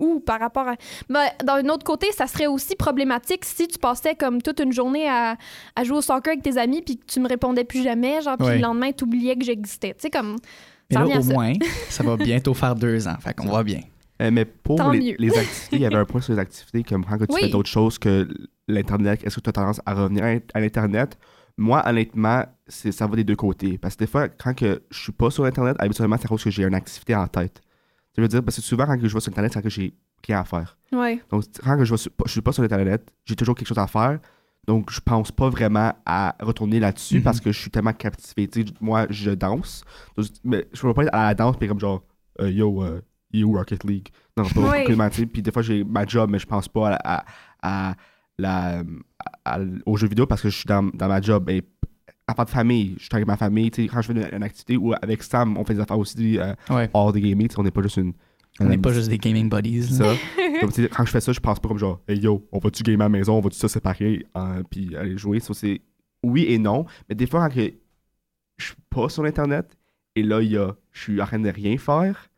où 0.00 0.20
par 0.20 0.40
rapport 0.40 0.66
à. 0.66 0.74
Mais 1.08 1.32
d'un 1.44 1.68
autre 1.68 1.84
côté, 1.84 2.08
ça 2.12 2.26
serait 2.26 2.46
aussi 2.46 2.74
problématique 2.76 3.44
si 3.44 3.68
tu 3.68 3.78
passais 3.78 4.14
comme 4.14 4.42
toute 4.42 4.58
une 4.60 4.72
journée 4.72 5.08
à, 5.08 5.36
à 5.76 5.84
jouer 5.84 5.98
au 5.98 6.02
soccer 6.02 6.32
avec 6.32 6.42
tes 6.42 6.58
amis 6.58 6.82
puis 6.82 6.96
que 6.98 7.04
tu 7.06 7.20
me 7.20 7.28
répondais 7.28 7.64
plus 7.64 7.82
jamais, 7.82 8.20
genre, 8.22 8.36
puis 8.36 8.46
Ouais. 8.48 8.56
le 8.56 8.62
lendemain, 8.62 8.90
tu 8.92 9.04
oubliais 9.04 9.36
que 9.36 9.44
j'existais. 9.44 9.90
Tu 9.94 10.00
sais, 10.00 10.10
comme. 10.10 10.36
Mais 10.90 10.96
Ça 10.96 11.04
là, 11.04 11.18
au 11.18 11.22
ça. 11.22 11.32
moins, 11.32 11.52
ça 11.88 12.02
va 12.02 12.16
bientôt 12.16 12.52
faire 12.54 12.74
deux 12.74 13.06
ans. 13.06 13.16
Fait 13.20 13.32
qu'on 13.34 13.48
va 13.48 13.62
bien. 13.62 13.80
Euh, 14.20 14.30
mais 14.32 14.44
pour 14.44 14.76
les, 14.90 15.12
activités, 15.38 15.76
il 15.76 15.80
y 15.82 15.86
avait 15.86 15.96
un 15.96 16.04
point 16.04 16.20
sur 16.20 16.32
les 16.34 16.38
activités, 16.40 16.82
comme 16.82 17.04
quand 17.04 17.16
que 17.16 17.24
tu 17.24 17.34
Oui. 17.34 17.40
fais 17.42 17.48
d'autres 17.48 17.70
choses 17.70 17.98
que 17.98 18.28
l'Internet, 18.68 19.20
est-ce 19.24 19.36
que 19.36 19.40
tu 19.40 19.48
as 19.48 19.52
tendance 19.52 19.80
à 19.86 19.94
revenir 19.94 20.24
à, 20.24 20.34
à 20.58 20.60
l'Internet? 20.60 21.16
Moi, 21.56 21.82
honnêtement, 21.86 22.44
c'est- 22.66 22.92
ça 22.92 23.06
va 23.06 23.16
des 23.16 23.24
deux 23.24 23.36
côtés. 23.36 23.78
Parce 23.78 23.94
que 23.94 24.04
des 24.04 24.10
fois, 24.10 24.28
quand 24.28 24.54
que 24.54 24.82
je 24.90 24.98
suis 25.00 25.12
pas 25.12 25.30
sur 25.30 25.44
Internet, 25.44 25.76
habituellement, 25.78 26.16
c'est 26.18 26.26
à 26.26 26.28
cause 26.28 26.42
que 26.44 26.50
j'ai 26.50 26.64
une 26.64 26.74
activité 26.74 27.14
en 27.14 27.26
tête. 27.26 27.60
Ça 28.16 28.22
veut 28.22 28.28
dire, 28.28 28.42
parce 28.42 28.56
que 28.56 28.62
souvent, 28.62 28.86
quand 28.86 28.96
je 29.00 29.06
vais 29.12 29.20
sur 29.20 29.30
Internet, 29.30 29.52
c'est 29.52 29.58
quand 29.60 29.64
que 29.64 29.70
j'ai 29.70 29.94
rien 30.26 30.40
à 30.40 30.44
faire. 30.44 30.76
Ouais. 30.92 31.22
Donc, 31.30 31.44
quand 31.62 31.84
je, 31.84 31.90
vais 31.92 31.96
sur- 31.96 32.10
je 32.26 32.30
suis 32.32 32.40
pas 32.40 32.52
sur 32.52 32.62
Internet, 32.64 33.12
j'ai 33.24 33.36
toujours 33.36 33.54
quelque 33.54 33.68
chose 33.68 33.78
à 33.78 33.86
faire. 33.86 34.18
Donc, 34.66 34.90
je 34.90 35.00
pense 35.00 35.30
pas 35.32 35.48
vraiment 35.48 35.92
à 36.04 36.34
retourner 36.40 36.80
là-dessus 36.80 37.16
Mhm. 37.18 37.22
parce 37.22 37.40
que 37.40 37.50
je 37.52 37.58
suis 37.58 37.70
tellement 37.70 37.92
captivé. 37.92 38.46
Tu 38.48 38.62
sais, 38.66 38.72
moi, 38.80 39.06
je 39.10 39.30
danse. 39.30 39.84
Donc, 40.16 40.26
mais 40.44 40.66
je 40.72 40.80
peux 40.82 40.92
pas 40.92 41.04
être 41.04 41.14
à 41.14 41.28
la 41.28 41.34
danse 41.34 41.56
puis 41.56 41.66
comme 41.68 41.80
genre, 41.80 42.02
euh, 42.40 42.50
yo, 42.50 42.82
euh, 42.84 43.00
you 43.32 43.52
Rocket 43.56 43.84
League. 43.84 44.08
Non, 44.36 44.44
pas 44.44 44.60
Ouais. 44.60 44.82
aucunement, 44.82 45.08
tu 45.08 45.20
sais. 45.20 45.26
Puis 45.26 45.40
des 45.42 45.50
fois, 45.52 45.62
j'ai 45.62 45.82
ma 45.84 46.04
job, 46.06 46.30
mais 46.30 46.38
je 46.38 46.46
pense 46.46 46.68
pas 46.68 46.94
à, 46.96 47.22
à- 47.62 47.90
à 47.90 47.94
la, 48.38 48.82
à- 49.44 49.58
aux 49.86 49.96
jeux 49.96 50.08
vidéo 50.08 50.26
parce 50.26 50.42
que 50.42 50.48
je 50.50 50.56
suis 50.56 50.66
dans, 50.66 50.82
dans 50.94 51.08
ma 51.08 51.20
job. 51.20 51.48
Et 51.48 51.62
à 52.30 52.34
part 52.34 52.44
de 52.46 52.50
famille, 52.50 52.94
je 52.98 53.04
suis 53.04 53.10
avec 53.12 53.26
ma 53.26 53.36
famille. 53.36 53.70
Tu 53.70 53.82
sais, 53.82 53.88
quand 53.88 54.00
je 54.02 54.12
fais 54.12 54.12
une, 54.12 54.28
une 54.36 54.42
activité 54.42 54.76
ou 54.76 54.92
avec 55.00 55.22
Sam, 55.22 55.56
on 55.56 55.64
fait 55.64 55.74
des 55.74 55.80
affaires 55.80 55.98
aussi 55.98 56.38
euh, 56.38 56.54
Ouais. 56.70 56.88
hors 56.94 57.12
des 57.12 57.20
gaming. 57.20 57.48
tu 57.48 57.54
sais, 57.54 57.60
On 57.60 57.62
n'est 57.64 57.70
pas 57.70 57.82
juste 57.82 57.96
une. 57.98 58.12
On 58.60 58.64
n'est 58.64 58.78
pas 58.78 58.92
juste 58.92 59.08
des 59.08 59.18
gaming 59.18 59.48
buddies. 59.48 59.82
ça. 59.84 60.04
Comme, 60.60 60.70
quand 60.72 61.04
je 61.06 61.10
fais 61.10 61.20
ça, 61.20 61.32
je 61.32 61.40
pense 61.40 61.58
pas 61.58 61.68
comme 61.68 61.78
genre, 61.78 62.00
hey 62.06 62.18
yo, 62.18 62.46
on 62.52 62.58
va-tu 62.58 62.82
gamer 62.82 63.00
à 63.06 63.08
la 63.08 63.08
maison, 63.08 63.34
on 63.38 63.40
va-tu 63.40 63.56
ça 63.56 63.66
séparer, 63.68 64.26
hein, 64.34 64.62
puis 64.70 64.94
aller 64.94 65.16
jouer? 65.16 65.40
Ça, 65.40 65.54
c'est 65.54 65.80
oui 66.22 66.44
et 66.50 66.58
non. 66.58 66.84
Mais 67.08 67.14
des 67.14 67.26
fois, 67.26 67.48
quand 67.48 67.54
je 68.58 68.64
suis 68.66 68.74
pas 68.90 69.08
sur 69.08 69.24
Internet, 69.24 69.74
et 70.14 70.22
là, 70.22 70.42
il 70.42 70.50
y 70.50 70.58
a, 70.58 70.74
je 70.92 71.00
suis 71.00 71.22
en 71.22 71.24
train 71.24 71.38
de 71.38 71.48
rien 71.48 71.78
faire, 71.78 72.28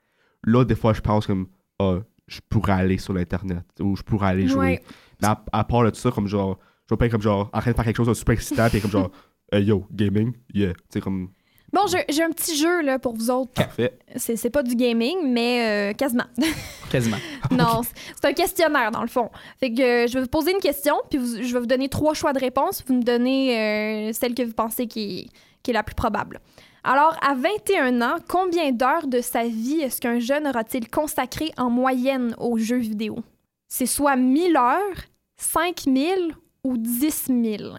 là, 0.44 0.64
des 0.64 0.76
fois, 0.76 0.92
je 0.92 1.00
pense 1.00 1.26
comme, 1.26 1.48
ah, 1.81 1.98
je 2.28 2.38
pourrais 2.48 2.74
aller 2.74 2.98
sur 2.98 3.12
l'Internet, 3.12 3.64
ou 3.81 3.96
je 3.96 4.02
pourrais 4.02 4.28
aller 4.28 4.46
jouer. 4.46 4.59
Ouais. 4.66 4.83
Mais 5.20 5.26
à, 5.28 5.44
à 5.52 5.64
part 5.64 5.90
de 5.90 5.96
ça, 5.96 6.12
comme 6.12 6.28
genre, 6.28 6.61
je 6.88 6.94
vais 6.94 6.98
pas 6.98 7.07
être 7.07 7.12
comme 7.12 7.22
genre, 7.22 7.50
en 7.52 7.61
train 7.61 7.72
de 7.72 7.76
faire 7.76 7.85
quelque 7.85 7.96
chose 7.96 8.07
de 8.09 8.14
super 8.14 8.35
excitant, 8.35 8.68
puis 8.70 8.81
comme 8.81 8.90
genre, 8.92 9.11
hey 9.53 9.65
yo, 9.65 9.85
gaming, 9.93 10.33
yeah. 10.55 10.73
Tu 10.91 11.01
comme, 11.01 11.31
Bon, 11.73 11.87
j'ai 11.87 12.23
un 12.23 12.29
petit 12.31 12.55
jeu 12.57 12.83
là, 12.83 12.99
pour 12.99 13.15
vous 13.15 13.31
autres. 13.31 13.53
parfait. 13.53 13.97
C'est 14.17 14.51
pas 14.51 14.62
du 14.62 14.75
gaming, 14.77 15.17
mais 15.33 15.91
euh, 15.93 15.95
quasiment. 15.95 16.27
Quasiment. 16.91 17.17
non, 17.51 17.83
c'est- 17.83 17.95
c'est 18.21 18.27
un 18.29 18.33
questionnaire 18.35 18.91
dans 18.91 19.01
le 19.01 19.09
fond. 19.09 19.31
Fait 19.59 19.73
que 19.73 19.81
euh, 19.81 20.07
je 20.07 20.12
vais 20.15 20.21
vous 20.21 20.29
poser 20.29 20.53
une 20.53 20.59
question, 20.61 20.95
puis 21.09 21.19
vous- 21.19 21.43
je 21.43 21.51
vais 21.55 21.61
vous 21.61 21.65
donner 21.67 21.88
trois 21.88 22.12
choix 22.12 22.35
de 22.35 22.38
réponse. 22.38 22.85
Vous 22.87 22.93
me 22.95 23.03
donnez 23.03 23.59
euh, 23.59 24.12
celle 24.12 24.35
que 24.35 24.43
vous 24.43 24.53
pensez 24.53 24.87
qui 24.87 25.21
est, 25.21 25.27
qui 25.62 25.71
est 25.71 25.75
la 25.75 25.83
plus 25.83 25.95
probable. 25.95 26.41
Alors, 26.85 27.17
à 27.23 27.35
21 27.35 28.03
ans, 28.03 28.17
combien 28.29 28.71
d'heures 28.73 29.07
de 29.07 29.23
sa 29.23 29.45
vie 29.45 29.81
est-ce 29.81 29.99
qu'un 30.03 30.19
jeune 30.19 30.47
aura-t-il 30.47 30.91
consacré 30.91 31.53
en 31.57 31.71
moyenne 31.71 32.35
aux 32.38 32.59
jeux 32.59 32.77
vidéo? 32.81 33.21
C'est 33.69 33.87
soit 33.87 34.17
1000 34.17 34.55
heures, 34.59 35.07
5000 35.38 36.35
ou 36.65 36.77
10 36.77 37.29
000? 37.29 37.75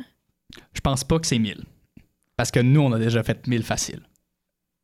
Je 0.73 0.81
pense 0.81 1.03
pas 1.03 1.19
que 1.19 1.27
c'est 1.27 1.39
1000. 1.39 1.63
Parce 2.35 2.51
que 2.51 2.59
nous, 2.59 2.81
on 2.81 2.91
a 2.91 2.99
déjà 2.99 3.23
fait 3.23 3.45
1000 3.47 3.63
facile. 3.63 4.01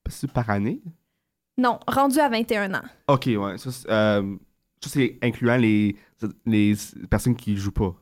C'est 0.09 0.31
par 0.31 0.49
année? 0.49 0.81
Non, 1.57 1.79
rendu 1.87 2.19
à 2.19 2.29
21 2.29 2.73
ans. 2.73 2.81
Ok, 3.07 3.25
ouais. 3.27 3.57
Ça, 3.57 3.71
c'est 3.71 3.89
euh, 3.91 4.35
ça, 4.81 4.89
c'est 4.89 5.17
incluant 5.21 5.57
les, 5.57 5.95
les 6.45 6.75
personnes 7.09 7.35
qui 7.35 7.57
jouent 7.57 7.71
pas. 7.71 7.93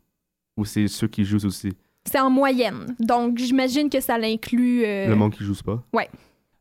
Ou 0.58 0.66
c'est 0.66 0.88
ceux 0.88 1.08
qui 1.08 1.26
jouent 1.26 1.46
aussi. 1.46 1.74
C'est 2.06 2.20
en 2.20 2.30
moyenne. 2.30 2.96
Donc, 3.00 3.38
j'imagine 3.38 3.90
que 3.90 4.00
ça 4.00 4.18
l'inclut. 4.18 4.84
euh, 4.86 5.08
Le 5.08 5.16
monde 5.16 5.34
qui 5.34 5.44
joue 5.44 5.56
pas? 5.66 5.84
Ouais. 5.94 6.10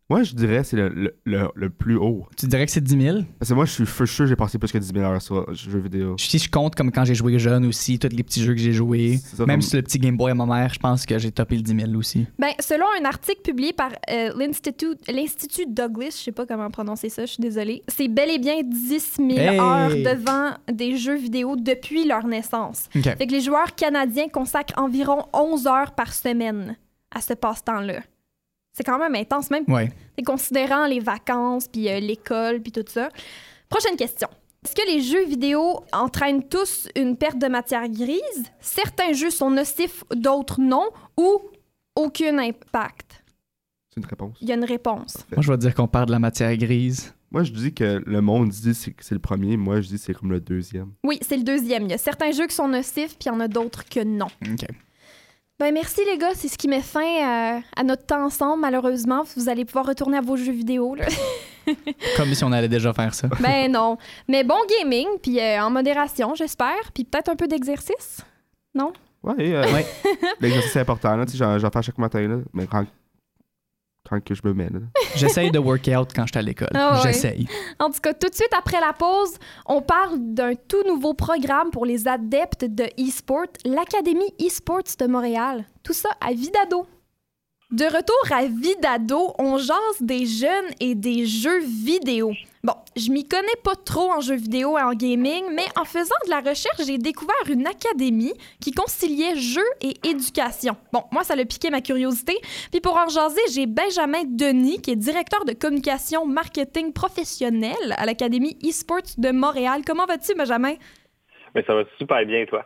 Moi, 0.08 0.22
je 0.22 0.34
dirais 0.36 0.62
c'est 0.62 0.76
le, 0.76 0.88
le, 0.90 1.16
le, 1.24 1.48
le 1.56 1.68
plus 1.68 1.96
haut. 1.96 2.26
Tu 2.36 2.46
dirais 2.46 2.64
que 2.64 2.70
c'est 2.70 2.80
10 2.80 3.00
000? 3.02 3.18
Parce 3.40 3.48
que 3.48 3.54
moi, 3.54 3.64
je 3.64 3.72
suis 3.72 3.86
for 3.86 4.06
sure, 4.06 4.28
j'ai 4.28 4.36
passé 4.36 4.56
plus 4.56 4.70
que 4.70 4.78
10 4.78 4.92
000 4.94 4.98
heures 5.04 5.20
sur 5.20 5.52
jeux 5.52 5.80
vidéo. 5.80 6.14
Si 6.16 6.38
je 6.38 6.48
compte 6.48 6.76
comme 6.76 6.92
quand 6.92 7.04
j'ai 7.04 7.16
joué 7.16 7.36
jeune 7.40 7.66
aussi, 7.66 7.98
tous 7.98 8.08
les 8.14 8.22
petits 8.22 8.40
jeux 8.44 8.54
que 8.54 8.60
j'ai 8.60 8.72
joués, 8.72 9.18
même 9.40 9.48
comme- 9.48 9.62
sur 9.62 9.76
le 9.78 9.82
petit 9.82 9.98
Game 9.98 10.16
Boy 10.16 10.30
à 10.30 10.34
ma 10.36 10.46
mère, 10.46 10.72
je 10.72 10.78
pense 10.78 11.04
que 11.06 11.18
j'ai 11.18 11.32
topé 11.32 11.56
le 11.56 11.62
10 11.62 11.74
000 11.86 11.94
aussi. 11.96 12.24
Ben, 12.38 12.50
selon 12.60 12.86
un 13.00 13.04
article 13.04 13.40
publié 13.42 13.72
par 13.72 13.90
euh, 14.08 14.30
l'Institut 14.38 14.94
l'Institut 15.08 15.66
Douglas, 15.68 16.10
je 16.16 16.22
sais 16.22 16.32
pas 16.32 16.46
comment 16.46 16.70
prononcer 16.70 17.08
ça, 17.08 17.26
je 17.26 17.32
suis 17.32 17.42
désolée, 17.42 17.82
c'est 17.88 18.06
bel 18.06 18.30
et 18.30 18.38
bien 18.38 18.60
10 18.62 19.16
000 19.16 19.30
Hey! 19.32 19.58
heures 19.58 19.90
devant 19.90 20.50
des 20.72 20.96
jeux 20.96 21.16
vidéo 21.16 21.56
depuis 21.56 22.06
leur 22.06 22.28
naissance. 22.28 22.88
OK. 22.94 23.02
Fait 23.02 23.26
que 23.26 23.32
les 23.32 23.40
joueurs 23.40 23.74
canadiens 23.74 24.28
consacrent 24.28 24.78
environ 24.80 25.24
11 25.32 25.66
heures 25.66 25.92
par 25.96 26.14
semaine 26.14 26.76
à 27.12 27.20
ce 27.20 27.34
passe-temps-là. 27.34 28.02
C'est 28.76 28.84
quand 28.84 28.98
même 28.98 29.14
intense, 29.14 29.50
même 29.50 29.64
Ouais. 29.68 29.90
considérant 30.26 30.86
les 30.86 31.00
vacances, 31.00 31.66
puis 31.66 31.88
euh, 31.88 31.98
l'école, 31.98 32.60
puis 32.60 32.72
tout 32.72 32.84
ça. 32.86 33.08
Prochaine 33.70 33.96
question. 33.96 34.28
Est-ce 34.64 34.74
que 34.74 34.86
les 34.86 35.00
jeux 35.00 35.24
vidéo 35.24 35.80
entraînent 35.92 36.46
tous 36.46 36.88
une 36.94 37.16
perte 37.16 37.38
de 37.38 37.46
matière 37.46 37.88
grise? 37.88 38.44
Certains 38.60 39.12
jeux 39.14 39.30
sont 39.30 39.50
nocifs, 39.50 40.04
d'autres 40.14 40.60
non, 40.60 40.90
ou 41.16 41.40
aucun 41.94 42.36
impact? 42.38 43.24
C'est 43.88 44.00
une 44.02 44.06
réponse. 44.06 44.36
Il 44.42 44.48
y 44.48 44.52
a 44.52 44.56
une 44.56 44.64
réponse. 44.64 45.24
Moi, 45.32 45.40
je 45.42 45.50
vais 45.50 45.56
dire 45.58 45.74
qu'on 45.74 45.88
perd 45.88 46.06
de 46.08 46.12
la 46.12 46.18
matière 46.18 46.54
grise. 46.56 47.14
Moi, 47.30 47.44
je 47.44 47.52
dis 47.52 47.72
que 47.72 48.02
le 48.04 48.20
monde 48.20 48.50
dit 48.50 48.74
c'est- 48.74 48.92
que 48.92 49.02
c'est 49.04 49.14
le 49.14 49.20
premier. 49.20 49.56
Moi, 49.56 49.80
je 49.80 49.88
dis 49.88 49.94
que 49.94 50.00
c'est 50.00 50.14
comme 50.14 50.30
le 50.32 50.40
deuxième. 50.40 50.92
Oui, 51.02 51.18
c'est 51.22 51.36
le 51.38 51.44
deuxième. 51.44 51.84
Il 51.84 51.90
y 51.90 51.94
a 51.94 51.98
certains 51.98 52.30
jeux 52.32 52.46
qui 52.46 52.54
sont 52.54 52.68
nocifs, 52.68 53.16
puis 53.18 53.26
il 53.26 53.28
y 53.28 53.30
en 53.30 53.40
a 53.40 53.48
d'autres 53.48 53.88
que 53.88 54.00
non. 54.04 54.28
OK. 54.42 54.66
Ben 55.58 55.72
merci 55.72 56.02
les 56.04 56.18
gars, 56.18 56.34
c'est 56.34 56.48
ce 56.48 56.58
qui 56.58 56.68
met 56.68 56.82
fin 56.82 57.00
euh, 57.00 57.60
à 57.76 57.82
notre 57.82 58.04
temps 58.04 58.24
ensemble. 58.24 58.60
Malheureusement, 58.60 59.22
vous 59.36 59.48
allez 59.48 59.64
pouvoir 59.64 59.86
retourner 59.86 60.18
à 60.18 60.20
vos 60.20 60.36
jeux 60.36 60.52
vidéo. 60.52 60.94
là. 60.94 61.06
Comme 62.16 62.34
si 62.34 62.44
on 62.44 62.52
allait 62.52 62.68
déjà 62.68 62.92
faire 62.92 63.14
ça. 63.14 63.26
ben 63.40 63.72
non. 63.72 63.96
Mais 64.28 64.44
bon 64.44 64.58
gaming, 64.80 65.06
puis 65.22 65.40
euh, 65.40 65.62
en 65.62 65.70
modération, 65.70 66.34
j'espère, 66.34 66.92
puis 66.94 67.04
peut-être 67.04 67.30
un 67.30 67.36
peu 67.36 67.48
d'exercice. 67.48 68.20
Non? 68.74 68.92
Ouais, 69.22 69.34
euh, 69.54 69.72
Ouais. 69.72 69.86
l'exercice 70.40 70.72
c'est 70.72 70.80
important. 70.80 71.16
Là, 71.16 71.24
tu 71.24 71.32
sais, 71.32 71.38
j'en, 71.38 71.58
j'en 71.58 71.70
fais 71.70 71.82
chaque 71.82 71.98
matin, 71.98 72.20
là, 72.28 72.36
mais 72.52 72.66
quand, 72.66 72.84
quand 74.08 74.22
que 74.22 74.34
je 74.34 74.42
me 74.44 74.52
mets. 74.52 74.68
Là. 74.70 74.80
J'essaye 75.16 75.50
de 75.50 75.58
workout 75.58 76.12
quand 76.14 76.26
je 76.26 76.32
suis 76.32 76.38
à 76.38 76.42
l'école. 76.42 76.68
Ah 76.74 76.94
ouais. 76.96 77.00
J'essaye. 77.02 77.48
En 77.78 77.90
tout 77.90 78.00
cas, 78.00 78.14
tout 78.14 78.28
de 78.28 78.34
suite 78.34 78.52
après 78.56 78.80
la 78.80 78.92
pause, 78.92 79.34
on 79.66 79.82
parle 79.82 80.18
d'un 80.18 80.54
tout 80.54 80.82
nouveau 80.86 81.14
programme 81.14 81.70
pour 81.70 81.86
les 81.86 82.08
adeptes 82.08 82.64
de 82.64 82.84
e-sport, 82.98 83.46
l'Académie 83.64 84.32
e-sports 84.40 84.96
de 84.98 85.06
Montréal. 85.06 85.64
Tout 85.82 85.92
ça 85.92 86.10
à 86.20 86.32
Vidado. 86.32 86.86
De 87.72 87.84
retour 87.84 88.16
à 88.30 88.44
Vidado, 88.46 89.34
on 89.40 89.58
jase 89.58 90.00
des 90.00 90.24
jeunes 90.24 90.70
et 90.78 90.94
des 90.94 91.26
jeux 91.26 91.58
vidéo. 91.58 92.30
Bon, 92.62 92.74
je 92.96 93.10
m'y 93.10 93.26
connais 93.26 93.56
pas 93.64 93.74
trop 93.74 94.12
en 94.12 94.20
jeux 94.20 94.36
vidéo 94.36 94.78
et 94.78 94.82
en 94.82 94.92
gaming, 94.92 95.42
mais 95.52 95.64
en 95.76 95.84
faisant 95.84 96.14
de 96.26 96.30
la 96.30 96.38
recherche, 96.48 96.86
j'ai 96.86 96.96
découvert 96.96 97.34
une 97.48 97.66
académie 97.66 98.34
qui 98.60 98.70
conciliait 98.70 99.34
jeux 99.34 99.68
et 99.80 99.94
éducation. 100.04 100.76
Bon, 100.92 101.02
moi, 101.10 101.24
ça 101.24 101.34
l'a 101.34 101.44
piqué 101.44 101.70
ma 101.70 101.80
curiosité. 101.80 102.38
Puis 102.70 102.80
pour 102.80 102.96
en 102.96 103.08
jaser, 103.08 103.42
j'ai 103.52 103.66
Benjamin 103.66 104.22
Denis, 104.24 104.80
qui 104.80 104.92
est 104.92 104.96
directeur 104.96 105.44
de 105.44 105.52
communication 105.52 106.24
marketing 106.24 106.92
professionnel 106.92 107.96
à 107.96 108.06
l'Académie 108.06 108.56
e-sports 108.64 109.18
de 109.18 109.32
Montréal. 109.32 109.82
Comment 109.84 110.06
vas-tu, 110.06 110.36
Benjamin? 110.36 110.74
Mais 111.56 111.64
ça 111.66 111.74
va 111.74 111.82
super 111.98 112.24
bien, 112.26 112.46
toi. 112.46 112.64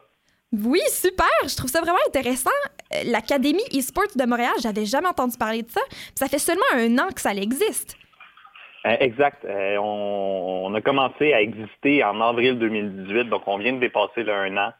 Oui, 0.52 0.80
super! 0.88 1.26
Je 1.44 1.56
trouve 1.56 1.70
ça 1.70 1.80
vraiment 1.80 1.98
intéressant. 2.08 2.50
Euh, 2.92 3.02
L'Académie 3.06 3.62
e-sports 3.72 4.16
de 4.16 4.24
Montréal, 4.24 4.52
j'avais 4.60 4.84
jamais 4.84 5.06
entendu 5.06 5.36
parler 5.38 5.62
de 5.62 5.70
ça. 5.70 5.80
Ça 6.14 6.26
fait 6.26 6.38
seulement 6.38 6.62
un 6.74 6.98
an 6.98 7.08
que 7.14 7.20
ça 7.20 7.32
existe. 7.32 7.96
Euh, 8.84 8.96
exact. 8.98 9.44
Euh, 9.44 9.76
on, 9.76 10.74
a 10.74 10.80
commencé 10.80 11.32
à 11.32 11.40
exister 11.40 12.02
en 12.02 12.20
avril 12.20 12.58
2018, 12.58 13.28
donc 13.28 13.42
on 13.46 13.58
vient 13.58 13.74
de 13.74 13.78
dépasser 13.80 14.28
un 14.28 14.56
an. 14.56 14.72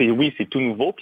Oui, 0.00 0.34
c'est 0.38 0.48
tout 0.48 0.60
nouveau. 0.60 0.94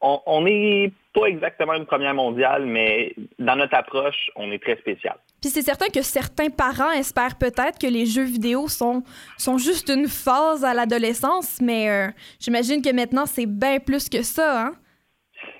On 0.00 0.42
n'est 0.42 0.92
pas 1.12 1.26
exactement 1.26 1.74
une 1.74 1.86
première 1.86 2.14
mondiale, 2.14 2.66
mais 2.66 3.14
dans 3.38 3.56
notre 3.56 3.74
approche, 3.74 4.30
on 4.36 4.50
est 4.52 4.62
très 4.62 4.76
spécial. 4.76 5.16
Puis 5.40 5.50
c'est 5.50 5.62
certain 5.62 5.88
que 5.88 6.02
certains 6.02 6.50
parents 6.50 6.90
espèrent 6.92 7.36
peut-être 7.38 7.78
que 7.78 7.86
les 7.86 8.06
jeux 8.06 8.24
vidéo 8.24 8.68
sont, 8.68 9.02
sont 9.36 9.58
juste 9.58 9.88
une 9.88 10.08
phase 10.08 10.64
à 10.64 10.74
l'adolescence, 10.74 11.60
mais 11.60 11.88
euh, 11.88 12.08
j'imagine 12.40 12.82
que 12.82 12.92
maintenant 12.92 13.26
c'est 13.26 13.46
bien 13.46 13.78
plus 13.78 14.08
que 14.08 14.22
ça, 14.22 14.66
hein? 14.66 14.72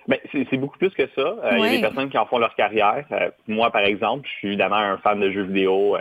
Ben, 0.09 0.19
c'est 0.33 0.57
beaucoup 0.57 0.79
plus 0.79 0.91
que 0.91 1.07
ça. 1.15 1.21
Euh, 1.21 1.51
Il 1.53 1.65
y 1.65 1.67
a 1.67 1.71
des 1.71 1.81
personnes 1.81 2.09
qui 2.09 2.17
en 2.17 2.27
font 2.27 2.39
leur 2.39 2.55
carrière. 2.55 3.05
Euh, 3.13 3.31
moi, 3.47 3.71
par 3.71 3.83
exemple, 3.83 4.27
je 4.27 4.39
suis 4.39 4.49
évidemment 4.49 4.77
un 4.77 4.97
fan 4.99 5.21
de 5.21 5.31
jeux 5.31 5.43
vidéo. 5.43 5.97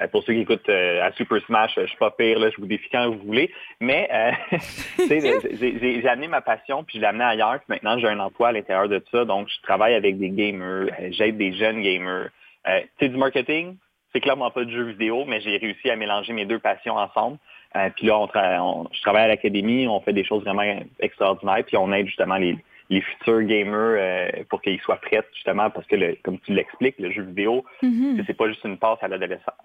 Euh, 0.00 0.06
pour 0.08 0.22
ceux 0.24 0.34
qui 0.34 0.40
écoutent 0.40 0.68
euh, 0.68 1.02
à 1.04 1.12
Super 1.12 1.40
Smash, 1.46 1.76
euh, 1.78 1.82
je 1.82 1.88
suis 1.88 1.96
pas 1.98 2.10
pire, 2.12 2.38
là, 2.38 2.50
je 2.50 2.56
vous 2.60 2.66
défie 2.66 2.88
quand 2.90 3.08
vous 3.10 3.18
voulez. 3.24 3.50
Mais 3.80 4.08
j'ai 4.98 6.08
amené 6.08 6.28
ma 6.28 6.40
passion, 6.40 6.84
puis 6.84 6.96
je 6.98 7.00
l'ai 7.00 7.06
amené 7.08 7.24
ailleurs. 7.24 7.58
Puis 7.60 7.66
maintenant, 7.68 7.98
j'ai 7.98 8.08
un 8.08 8.20
emploi 8.20 8.48
à 8.48 8.52
l'intérieur 8.52 8.88
de 8.88 9.02
ça. 9.10 9.24
Donc, 9.24 9.48
je 9.48 9.60
travaille 9.62 9.94
avec 9.94 10.18
des 10.18 10.30
gamers, 10.30 10.88
j'aide 11.10 11.36
des 11.36 11.52
jeunes 11.52 11.82
gamers. 11.82 12.28
Tu 12.66 12.72
sais, 13.00 13.08
du 13.08 13.16
marketing, 13.16 13.76
c'est 14.12 14.20
clairement 14.20 14.50
pas 14.50 14.64
de 14.64 14.70
jeux 14.70 14.84
vidéo, 14.90 15.24
mais 15.26 15.40
j'ai 15.40 15.56
réussi 15.56 15.90
à 15.90 15.96
mélanger 15.96 16.32
mes 16.32 16.44
deux 16.44 16.58
passions 16.58 16.96
ensemble. 16.96 17.38
Euh, 17.76 17.90
puis 17.96 18.06
là, 18.06 18.18
on 18.18 18.26
tra- 18.26 18.60
on- 18.60 18.86
je 18.92 19.00
travaille 19.02 19.24
à 19.24 19.28
l'académie, 19.28 19.86
on 19.86 20.00
fait 20.00 20.12
des 20.14 20.24
choses 20.24 20.42
vraiment 20.42 20.62
extraordinaires, 21.00 21.62
puis 21.66 21.76
on 21.76 21.92
aide 21.92 22.06
justement 22.06 22.36
les, 22.36 22.56
les 22.90 23.00
futurs 23.02 23.42
gamers 23.42 23.74
euh, 23.98 24.44
pour 24.48 24.62
qu'ils 24.62 24.80
soient 24.80 24.96
prêts, 24.96 25.22
justement, 25.34 25.68
parce 25.70 25.86
que, 25.86 25.96
le- 25.96 26.16
comme 26.22 26.38
tu 26.40 26.52
l'expliques, 26.54 26.98
le 26.98 27.10
jeu 27.10 27.22
vidéo, 27.22 27.64
Mhm. 27.82 28.22
c'est 28.26 28.34
pas 28.36 28.48
juste 28.48 28.64
une 28.64 28.78
passe 28.78 28.98
à 29.02 29.08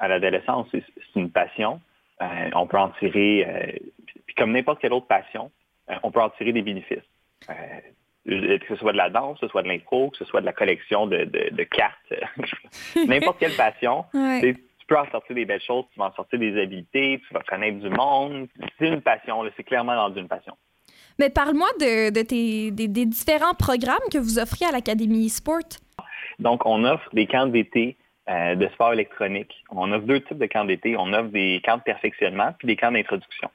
l'adolescence, 0.07 0.67
c'est 0.71 0.83
une 1.15 1.31
passion. 1.31 1.79
Euh, 2.21 2.25
on 2.53 2.67
peut 2.67 2.77
en 2.77 2.89
tirer, 2.99 3.45
euh, 3.47 3.71
puis- 4.05 4.35
comme 4.35 4.51
n'importe 4.51 4.79
quelle 4.81 4.93
autre 4.93 5.07
passion, 5.07 5.51
on 6.03 6.11
peut 6.11 6.21
en 6.21 6.29
tirer 6.31 6.51
des 6.53 6.61
bénéfices. 6.61 6.99
Que 8.25 8.59
ce 8.69 8.75
soit 8.77 8.93
de 8.93 8.97
la 8.97 9.09
danse, 9.09 9.37
que 9.39 9.45
ce 9.47 9.51
soit 9.51 9.63
de 9.63 9.67
l'impro, 9.67 10.09
que 10.11 10.17
ce 10.17 10.25
soit 10.25 10.39
de 10.39 10.45
la 10.45 10.53
collection 10.53 11.07
de, 11.07 11.25
de- 11.25 11.49
de 11.51 11.63
cartes, 11.63 12.13
n'importe 13.07 13.39
quelle 13.39 13.55
passion, 13.55 14.05
Ouais. 14.13 14.39
tu 14.79 14.85
peux 14.87 14.97
en 14.97 15.09
sortir 15.11 15.35
des 15.35 15.43
belles 15.45 15.61
choses, 15.61 15.85
tu 15.93 15.99
vas 15.99 16.05
en 16.05 16.13
sortir 16.13 16.39
des 16.39 16.57
habiletés, 16.61 17.21
tu 17.27 17.33
vas 17.33 17.41
connaître 17.41 17.79
du 17.79 17.89
monde. 17.89 18.47
C'est 18.79 18.87
une 18.87 19.01
passion, 19.01 19.43
là, 19.43 19.49
c'est 19.57 19.63
clairement 19.63 19.95
rendu 19.95 20.19
une 20.21 20.27
passion. 20.29 20.55
Mais 21.19 21.29
parle-moi 21.29 21.67
de, 21.79 22.21
tes, 22.23 22.71
des, 22.71 22.87
des 22.87 23.05
différents 23.05 23.53
programmes 23.53 24.03
que 24.11 24.17
vous 24.17 24.39
offrez 24.39 24.65
à 24.65 24.71
l'Académie 24.71 25.27
e-sport. 25.27 25.59
Donc, 26.39 26.65
on 26.65 26.83
offre 26.83 27.07
des 27.13 27.27
camps 27.27 27.47
d'été 27.47 27.97
euh, 28.29 28.55
de 28.55 28.67
sport 28.69 28.93
électronique. 28.93 29.53
On 29.69 29.91
offre 29.91 30.05
deux 30.05 30.21
types 30.21 30.37
de 30.37 30.45
camps 30.45 30.65
d'été. 30.65 30.95
On 30.97 31.11
offre 31.13 31.29
des 31.29 31.61
camps 31.65 31.77
de 31.77 31.83
perfectionnement 31.83 32.53
puis 32.57 32.67
des 32.67 32.75
camps 32.75 32.91
d'introduction. 32.91 33.49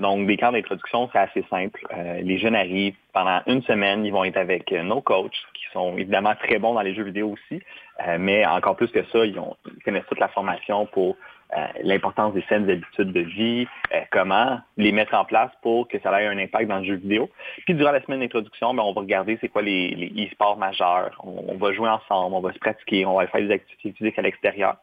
Donc, 0.00 0.26
des 0.26 0.38
camps 0.38 0.50
d'introduction, 0.50 1.10
c'est 1.12 1.18
assez 1.18 1.44
simple. 1.50 1.86
Euh, 1.94 2.20
les 2.22 2.38
jeunes 2.38 2.56
arrivent 2.56 2.96
pendant 3.12 3.42
une 3.46 3.62
semaine, 3.62 4.06
ils 4.06 4.12
vont 4.12 4.24
être 4.24 4.38
avec 4.38 4.72
euh, 4.72 4.82
nos 4.82 5.02
coachs, 5.02 5.36
qui 5.52 5.64
sont 5.74 5.98
évidemment 5.98 6.34
très 6.36 6.58
bons 6.58 6.72
dans 6.72 6.80
les 6.80 6.94
jeux 6.94 7.04
vidéo 7.04 7.32
aussi, 7.34 7.62
euh, 8.08 8.16
mais 8.18 8.46
encore 8.46 8.76
plus 8.76 8.88
que 8.88 9.04
ça, 9.12 9.26
ils, 9.26 9.38
connaissent 9.84 10.06
toute 10.08 10.18
la 10.18 10.28
formation 10.28 10.86
pour 10.86 11.16
l'importance 11.82 12.32
des 12.32 12.44
saines 12.48 12.70
habitudes 12.70 13.12
de 13.12 13.22
vie, 13.22 13.66
comment 14.12 14.60
les 14.76 14.92
mettre 14.92 15.14
en 15.14 15.24
place 15.24 15.50
pour 15.62 15.88
que 15.88 15.98
ça 15.98 16.22
ait 16.22 16.28
un 16.28 16.38
impact 16.38 16.68
dans 16.68 16.78
le 16.78 16.84
jeu 16.84 16.94
vidéo. 16.94 17.28
Puis 17.64 17.74
durant 17.74 17.90
la 17.90 18.00
semaine 18.02 18.20
d'introduction, 18.20 18.72
ben, 18.72 18.84
on 18.84 18.92
va 18.92 19.00
regarder 19.00 19.36
c'est 19.40 19.48
quoi 19.48 19.60
les, 19.62 20.12
e-sports 20.16 20.56
majeurs. 20.56 21.10
On 21.24 21.56
va 21.56 21.72
jouer 21.72 21.88
ensemble, 21.88 22.36
on 22.36 22.40
va 22.40 22.52
se 22.52 22.58
pratiquer, 22.60 23.04
on 23.04 23.16
va 23.16 23.26
faire 23.26 23.40
des 23.40 23.50
activités 23.50 23.90
physiques 23.90 24.18
à 24.20 24.22
l'extérieur. 24.22 24.76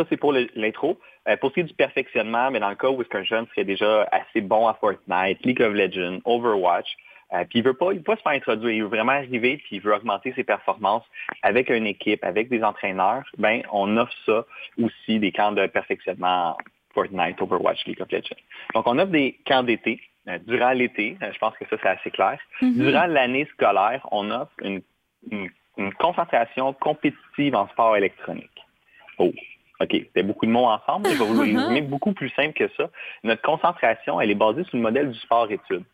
Ça, 0.00 0.06
c'est 0.08 0.16
pour 0.16 0.32
l'intro. 0.32 0.98
Euh, 1.28 1.36
pour 1.36 1.50
ce 1.50 1.54
qui 1.54 1.60
est 1.60 1.64
du 1.64 1.74
perfectionnement, 1.74 2.50
mais 2.50 2.60
dans 2.60 2.70
le 2.70 2.76
cas 2.76 2.88
où 2.88 3.00
est-ce 3.02 3.08
qu'un 3.10 3.22
jeune 3.24 3.46
serait 3.48 3.64
déjà 3.64 4.08
assez 4.10 4.40
bon 4.40 4.66
à 4.66 4.74
Fortnite, 4.74 5.44
League 5.44 5.60
of 5.60 5.74
Legends, 5.74 6.20
Overwatch, 6.24 6.88
euh, 7.34 7.44
puis 7.48 7.58
il 7.58 7.62
veut 7.62 7.74
pas, 7.74 7.92
il 7.92 7.98
veut 7.98 8.02
pas 8.04 8.16
se 8.16 8.22
faire 8.22 8.32
introduire, 8.32 8.72
il 8.74 8.82
veut 8.82 8.88
vraiment 8.88 9.12
arriver, 9.12 9.58
puis 9.58 9.76
il 9.76 9.80
veut 9.82 9.94
augmenter 9.94 10.32
ses 10.34 10.44
performances 10.44 11.04
avec 11.42 11.68
une 11.68 11.86
équipe, 11.86 12.24
avec 12.24 12.48
des 12.48 12.64
entraîneurs, 12.64 13.24
ben 13.36 13.62
on 13.70 13.96
offre 13.98 14.14
ça 14.24 14.46
aussi 14.82 15.18
des 15.18 15.30
camps 15.30 15.52
de 15.52 15.66
perfectionnement 15.66 16.56
Fortnite, 16.94 17.40
Overwatch, 17.42 17.84
League 17.86 18.00
of 18.00 18.10
Legends. 18.10 18.34
Donc 18.74 18.86
on 18.86 18.98
offre 18.98 19.12
des 19.12 19.38
camps 19.44 19.62
d'été 19.62 20.00
euh, 20.28 20.38
durant 20.46 20.70
l'été, 20.72 21.18
euh, 21.22 21.30
je 21.32 21.38
pense 21.38 21.54
que 21.58 21.66
ça 21.68 21.76
c'est 21.82 21.88
assez 21.88 22.10
clair. 22.10 22.38
Mhm. 22.62 22.72
Durant 22.78 23.06
l'année 23.06 23.46
scolaire, 23.52 24.06
on 24.10 24.30
offre 24.30 24.52
une, 24.62 24.80
une- 25.30 25.50
une 25.76 25.92
concentration 25.94 26.72
compétitive 26.72 27.54
en 27.54 27.68
sport 27.68 27.96
électronique. 27.96 28.50
Oh, 29.18 29.32
OK, 29.80 29.90
c'était 29.92 30.22
beaucoup 30.22 30.46
de 30.46 30.50
mots 30.50 30.66
ensemble, 30.66 31.08
mais 31.08 31.14
je 31.14 31.18
vais 31.18 31.24
vous 31.24 31.34
le 31.34 31.40
résumer 31.40 31.80
beaucoup 31.82 32.12
plus 32.12 32.28
simple 32.30 32.52
que 32.52 32.68
ça. 32.76 32.90
Notre 33.24 33.42
concentration, 33.42 34.20
elle 34.20 34.30
est 34.30 34.34
basée 34.34 34.64
sur 34.64 34.76
le 34.76 34.82
modèle 34.82 35.10
du 35.10 35.18
sport-études. 35.18 35.84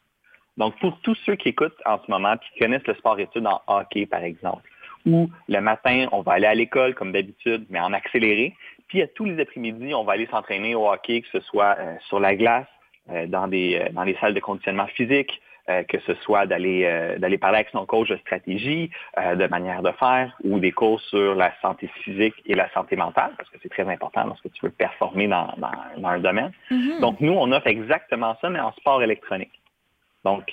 Donc, 0.56 0.78
pour 0.80 0.98
tous 1.02 1.16
ceux 1.26 1.36
qui 1.36 1.50
écoutent 1.50 1.76
en 1.84 1.98
ce 2.04 2.10
moment, 2.10 2.36
qui 2.36 2.58
connaissent 2.58 2.86
le 2.86 2.94
sport-études 2.94 3.46
en 3.46 3.60
hockey, 3.66 4.06
par 4.06 4.22
exemple, 4.22 4.62
où 5.04 5.30
le 5.48 5.60
matin, 5.60 6.08
on 6.12 6.22
va 6.22 6.32
aller 6.32 6.46
à 6.46 6.54
l'école 6.54 6.94
comme 6.94 7.12
d'habitude, 7.12 7.66
mais 7.70 7.78
en 7.78 7.92
accéléré, 7.92 8.54
puis 8.88 9.02
à 9.02 9.06
tous 9.06 9.24
les 9.24 9.40
après-midi, 9.40 9.94
on 9.94 10.04
va 10.04 10.14
aller 10.14 10.26
s'entraîner 10.26 10.74
au 10.74 10.88
hockey, 10.88 11.20
que 11.20 11.28
ce 11.32 11.40
soit 11.40 11.76
euh, 11.78 11.94
sur 12.08 12.20
la 12.20 12.34
glace, 12.34 12.66
euh, 13.10 13.26
dans, 13.26 13.46
des, 13.48 13.78
euh, 13.80 13.92
dans 13.92 14.04
des 14.04 14.16
salles 14.20 14.34
de 14.34 14.40
conditionnement 14.40 14.86
physique, 14.88 15.40
que 15.88 15.98
ce 16.06 16.14
soit 16.16 16.46
d'aller 16.46 16.84
euh, 16.84 17.18
d'aller 17.18 17.38
parler 17.38 17.56
avec 17.58 17.70
son 17.70 17.84
coach 17.86 18.08
de 18.08 18.16
stratégie, 18.18 18.90
euh, 19.18 19.34
de 19.34 19.46
manière 19.48 19.82
de 19.82 19.90
faire, 19.92 20.36
ou 20.44 20.58
des 20.58 20.72
cours 20.72 21.00
sur 21.02 21.34
la 21.34 21.52
santé 21.60 21.88
physique 22.02 22.34
et 22.46 22.54
la 22.54 22.70
santé 22.70 22.96
mentale, 22.96 23.32
parce 23.36 23.50
que 23.50 23.58
c'est 23.62 23.68
très 23.68 23.88
important 23.88 24.24
lorsque 24.26 24.50
tu 24.52 24.64
veux 24.64 24.70
performer 24.72 25.26
dans, 25.28 25.52
dans, 25.58 25.70
dans 25.98 26.08
un 26.08 26.18
domaine. 26.20 26.52
Mhm. 26.70 27.00
Donc, 27.00 27.20
nous, 27.20 27.32
on 27.32 27.50
offre 27.52 27.66
exactement 27.66 28.36
ça, 28.40 28.48
mais 28.50 28.60
en 28.60 28.72
sport 28.72 29.02
électronique. 29.02 29.60
Donc, 30.24 30.44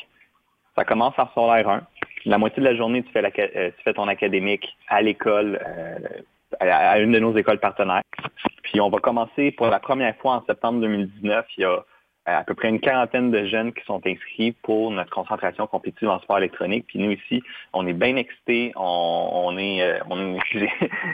ça 0.75 0.83
commence 0.85 1.13
en 1.17 1.27
solaire 1.35 1.69
1. 1.69 1.81
La 2.25 2.37
moitié 2.37 2.63
de 2.63 2.67
la 2.67 2.75
journée, 2.75 3.03
tu 3.03 3.11
fais, 3.11 3.21
la- 3.21 3.29
euh, 3.37 3.69
tu 3.77 3.83
fais 3.83 3.93
ton 3.93 4.07
académique 4.07 4.67
à 4.87 5.01
l'école, 5.01 5.59
euh, 5.65 5.97
à, 6.59 6.99
une 6.99 7.11
de 7.11 7.19
nos 7.19 7.35
écoles 7.37 7.59
partenaires. 7.59 8.01
Puis 8.63 8.79
on 8.81 8.89
va 8.89 8.99
commencer 8.99 9.51
pour 9.51 9.67
la 9.67 9.79
première 9.79 10.15
fois 10.17 10.35
en 10.35 10.45
septembre 10.45 10.79
2019. 10.81 11.45
Il 11.57 11.61
y 11.61 11.65
a 11.65 11.69
euh, 11.71 11.79
à 12.25 12.43
peu 12.43 12.53
près 12.53 12.69
une 12.69 12.79
quarantaine 12.79 13.31
de 13.31 13.45
jeunes 13.45 13.73
qui 13.73 13.83
sont 13.85 14.01
inscrits 14.05 14.53
pour 14.63 14.91
notre 14.91 15.09
concentration 15.09 15.67
compétitive 15.67 16.09
en 16.09 16.19
sport 16.19 16.37
électronique. 16.37 16.85
Puis 16.87 16.99
nous 16.99 17.11
ici, 17.11 17.41
on 17.73 17.85
est 17.85 17.93
bien 17.93 18.15
excités. 18.15 18.71
On, 18.75 19.29
on 19.33 19.57
est, 19.57 19.81
euh, 19.81 19.99
on 20.09 20.35
est- 20.35 20.39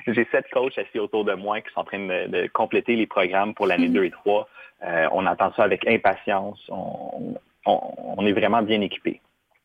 j'ai, 0.08 0.28
sept 0.32 0.46
coachs 0.54 0.78
assis 0.78 1.00
autour 1.00 1.26
de 1.26 1.34
moi 1.34 1.62
qui 1.62 1.74
sont 1.74 1.80
en 1.82 1.84
train 1.86 2.00
de, 2.00 2.28
de 2.28 2.48
compléter 2.48 2.96
les 2.96 3.08
programmes 3.08 3.54
pour 3.54 3.66
l'année 3.68 3.90
2 3.90 4.04
et 4.04 4.12
3. 4.12 4.48
Euh, 4.86 5.08
on 5.12 5.26
attend 5.26 5.52
ça 5.56 5.64
avec 5.64 5.88
impatience. 5.88 6.60
On, 6.70 7.34
on, 7.66 7.80
on 8.18 8.26
est 8.26 8.34
vraiment 8.34 8.62
bien 8.62 8.82
équipés. 8.82 9.20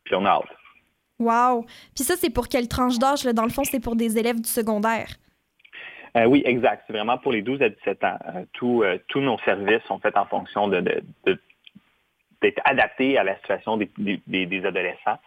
Puis 0.05 0.15
on 0.15 0.25
a 0.25 0.31
hâte. 0.31 0.49
Wow! 1.19 1.65
Puis 1.95 2.05
ça, 2.05 2.17
c'est 2.17 2.31
pour 2.31 2.49
quelle 2.49 2.67
tranche 2.69 2.99
d'âge? 2.99 3.23
Dans 3.25 3.45
le 3.45 3.51
fond, 3.51 3.65
c'est 3.65 3.81
pour 3.81 3.95
des 3.97 4.19
élèves 4.19 4.41
du 4.41 4.49
secondaire. 4.49 5.07
Euh, 6.17 6.27
oui, 6.27 6.43
exact. 6.45 6.85
C'est 6.87 6.93
vraiment 6.93 7.19
pour 7.19 7.33
les 7.33 7.43
12 7.43 7.63
à 7.63 7.69
17 7.69 8.05
ans. 8.05 8.19
Euh, 8.63 8.99
tous 9.09 9.21
nos 9.21 9.39
services 9.41 9.83
sont 9.89 9.99
faits 9.99 10.17
en 10.17 10.27
fonction 10.27 10.69
de, 10.69 10.81
d'être 12.41 12.61
adaptés 12.65 13.19
à 13.19 13.25
la 13.25 13.37
situation 13.37 13.77
des, 13.77 13.91
des, 13.97 14.65
adolescents. 14.65 15.19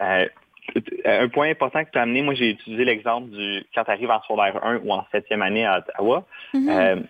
un 0.00 1.28
point 1.32 1.48
important 1.48 1.84
que 1.84 1.90
tu 1.90 1.98
as 1.98 2.02
amené, 2.02 2.22
moi 2.22 2.34
j'ai 2.34 2.50
utilisé 2.50 2.84
l'exemple 2.84 3.30
du 3.30 3.64
quand 3.74 3.84
tu 3.84 3.90
arrives 3.90 4.10
en 4.10 4.20
secondaire 4.22 4.62
1 4.64 4.78
ou 4.84 4.92
en 4.92 5.06
septième 5.12 5.42
année 5.42 5.64
à 5.64 5.78
Ottawa. 5.78 6.26
Mm-hmm. 6.52 7.04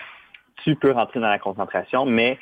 tu 0.62 0.76
peux 0.76 0.92
rentrer 0.92 1.18
dans 1.18 1.28
la 1.28 1.38
concentration, 1.38 2.06
mais 2.06 2.38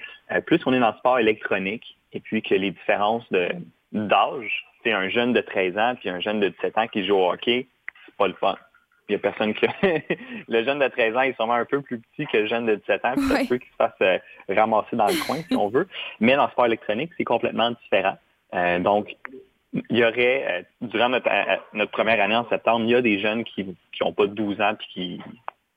plus 0.47 0.61
on 0.67 0.73
est 0.73 0.81
dans 0.81 0.91
le 0.91 0.99
sport 0.99 1.19
électronique 1.19 1.97
et 2.13 2.21
puis 2.21 2.43
que 2.43 2.55
les 2.55 2.71
différences 2.71 3.31
de, 3.31 3.49
d'âge, 3.93 4.67
c'est 4.83 4.93
un 4.93 5.09
jeune 5.09 5.33
de 5.33 5.41
13 5.41 5.79
ans 5.79 5.95
puis 5.99 6.11
un 6.11 6.21
jeune 6.21 6.41
de 6.41 6.49
17 6.49 6.79
ans 6.79 6.89
qui 6.89 7.07
joue 7.07 7.15
au 7.15 7.31
hockey, 7.31 7.67
c'est 8.05 8.17
pas 8.17 8.27
le 8.27 8.35
fun. 8.35 8.57
Il 9.09 9.13
n'y 9.13 9.17
a 9.17 9.19
personne 9.19 9.53
qui... 9.55 9.67
le 10.49 10.65
jeune 10.65 10.79
de 10.79 10.89
13 10.89 11.17
ans 11.17 11.21
est 11.23 11.35
sûrement 11.35 11.55
un 11.55 11.65
peu 11.65 11.83
plus 11.83 11.99
petit 11.99 12.27
que 12.27 12.39
le 12.39 12.47
jeune 12.47 12.67
de 12.67 12.77
17 12.77 13.05
ans, 13.05 13.13
puis 13.17 13.29
ça 13.29 13.39
peut 13.49 13.59
qu'il 13.59 13.71
se 13.71 13.77
fasse 13.77 13.93
euh, 14.01 14.19
ramasser 14.49 14.97
dans 14.97 15.07
le 15.07 15.27
coin, 15.27 15.39
si 15.49 15.57
on 15.57 15.69
veut. 15.69 15.89
Mais 16.21 16.37
dans 16.37 16.45
le 16.45 16.51
sport 16.51 16.67
électronique, 16.67 17.11
c'est 17.17 17.25
complètement 17.25 17.71
différent. 17.71 18.17
Euh, 18.55 18.79
donc, 18.79 19.17
il 19.73 19.97
y 19.97 20.05
aurait, 20.05 20.45
euh, 20.49 20.87
durant 20.87 21.09
notre, 21.09 21.91
première 21.91 22.21
année 22.21 22.37
en 22.37 22.49
septembre, 22.49 22.85
il 22.85 22.91
y 22.91 22.95
a 22.95 23.03
des 23.03 23.19
jeunes 23.19 23.45
qui 23.45 23.75
n'ont 24.01 24.13
pas 24.13 24.27
12 24.27 24.61
ans 24.61 24.75
puis 24.79 24.89
qui, 24.93 25.21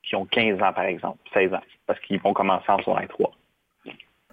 qui 0.04 0.16
ont 0.16 0.26
15 0.26 0.62
ans, 0.62 0.74
par 0.74 0.86
exemple, 0.86 1.18
16 1.34 1.54
ans, 1.54 1.64
parce 1.88 2.00
qu'ils 2.02 2.20
vont 2.20 2.34
commencer 2.34 2.70
en 2.70 2.80
secondaire 2.80 3.08
3. 3.10 3.32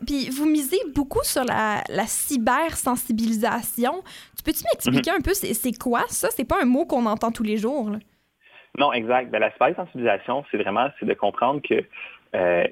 Puis 0.07 0.31
vous 0.31 0.47
misez 0.47 0.81
beaucoup 0.95 1.23
sur 1.23 1.45
la, 1.45 1.83
la 1.89 2.07
cybersensibilisation. 2.07 4.03
Tu 4.37 4.43
peux-tu 4.43 4.65
m'expliquer 4.65 5.13
mhm. 5.13 5.19
un 5.19 5.21
peu 5.21 5.33
c'est 5.35 5.79
quoi 5.79 6.05
ça? 6.09 6.29
C'est 6.31 6.45
pas 6.45 6.61
un 6.61 6.65
mot 6.65 6.85
qu'on 6.87 7.07
entend 7.07 7.31
tous 7.31 7.45
les 7.45 7.57
jours. 7.57 7.91
Non, 8.79 8.93
exact. 8.93 9.31
Ben, 9.31 9.39
la 9.39 9.51
cybersensibilisation, 9.53 10.45
c'est 10.51 10.57
vraiment 10.57 10.89
c'est 10.99 11.07
de 11.07 11.15
comprendre 11.15 11.61
que 11.63 11.85
euh, 12.35 12.67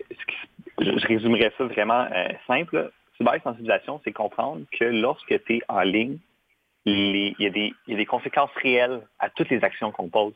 je, 0.81 1.07
résumerais 1.07 1.53
ça 1.59 1.65
vraiment 1.65 2.07
euh, 2.13 2.29
simple. 2.47 2.91
Cybersensibilisation, 3.19 4.01
c'est 4.05 4.13
comprendre 4.13 4.63
que 4.79 4.85
lorsque 4.85 5.45
tu 5.45 5.57
es 5.57 5.61
en 5.69 5.83
ligne, 5.83 6.19
il 6.87 7.35
y, 7.39 7.47
a 7.47 7.51
des, 7.51 7.75
y, 7.87 7.93
a 7.93 7.97
des 7.97 8.07
conséquences 8.07 8.51
réelles 8.63 9.03
à 9.19 9.29
toutes 9.29 9.51
les 9.51 9.63
actions 9.63 9.93
qu'on 9.93 10.09
pose. 10.09 10.33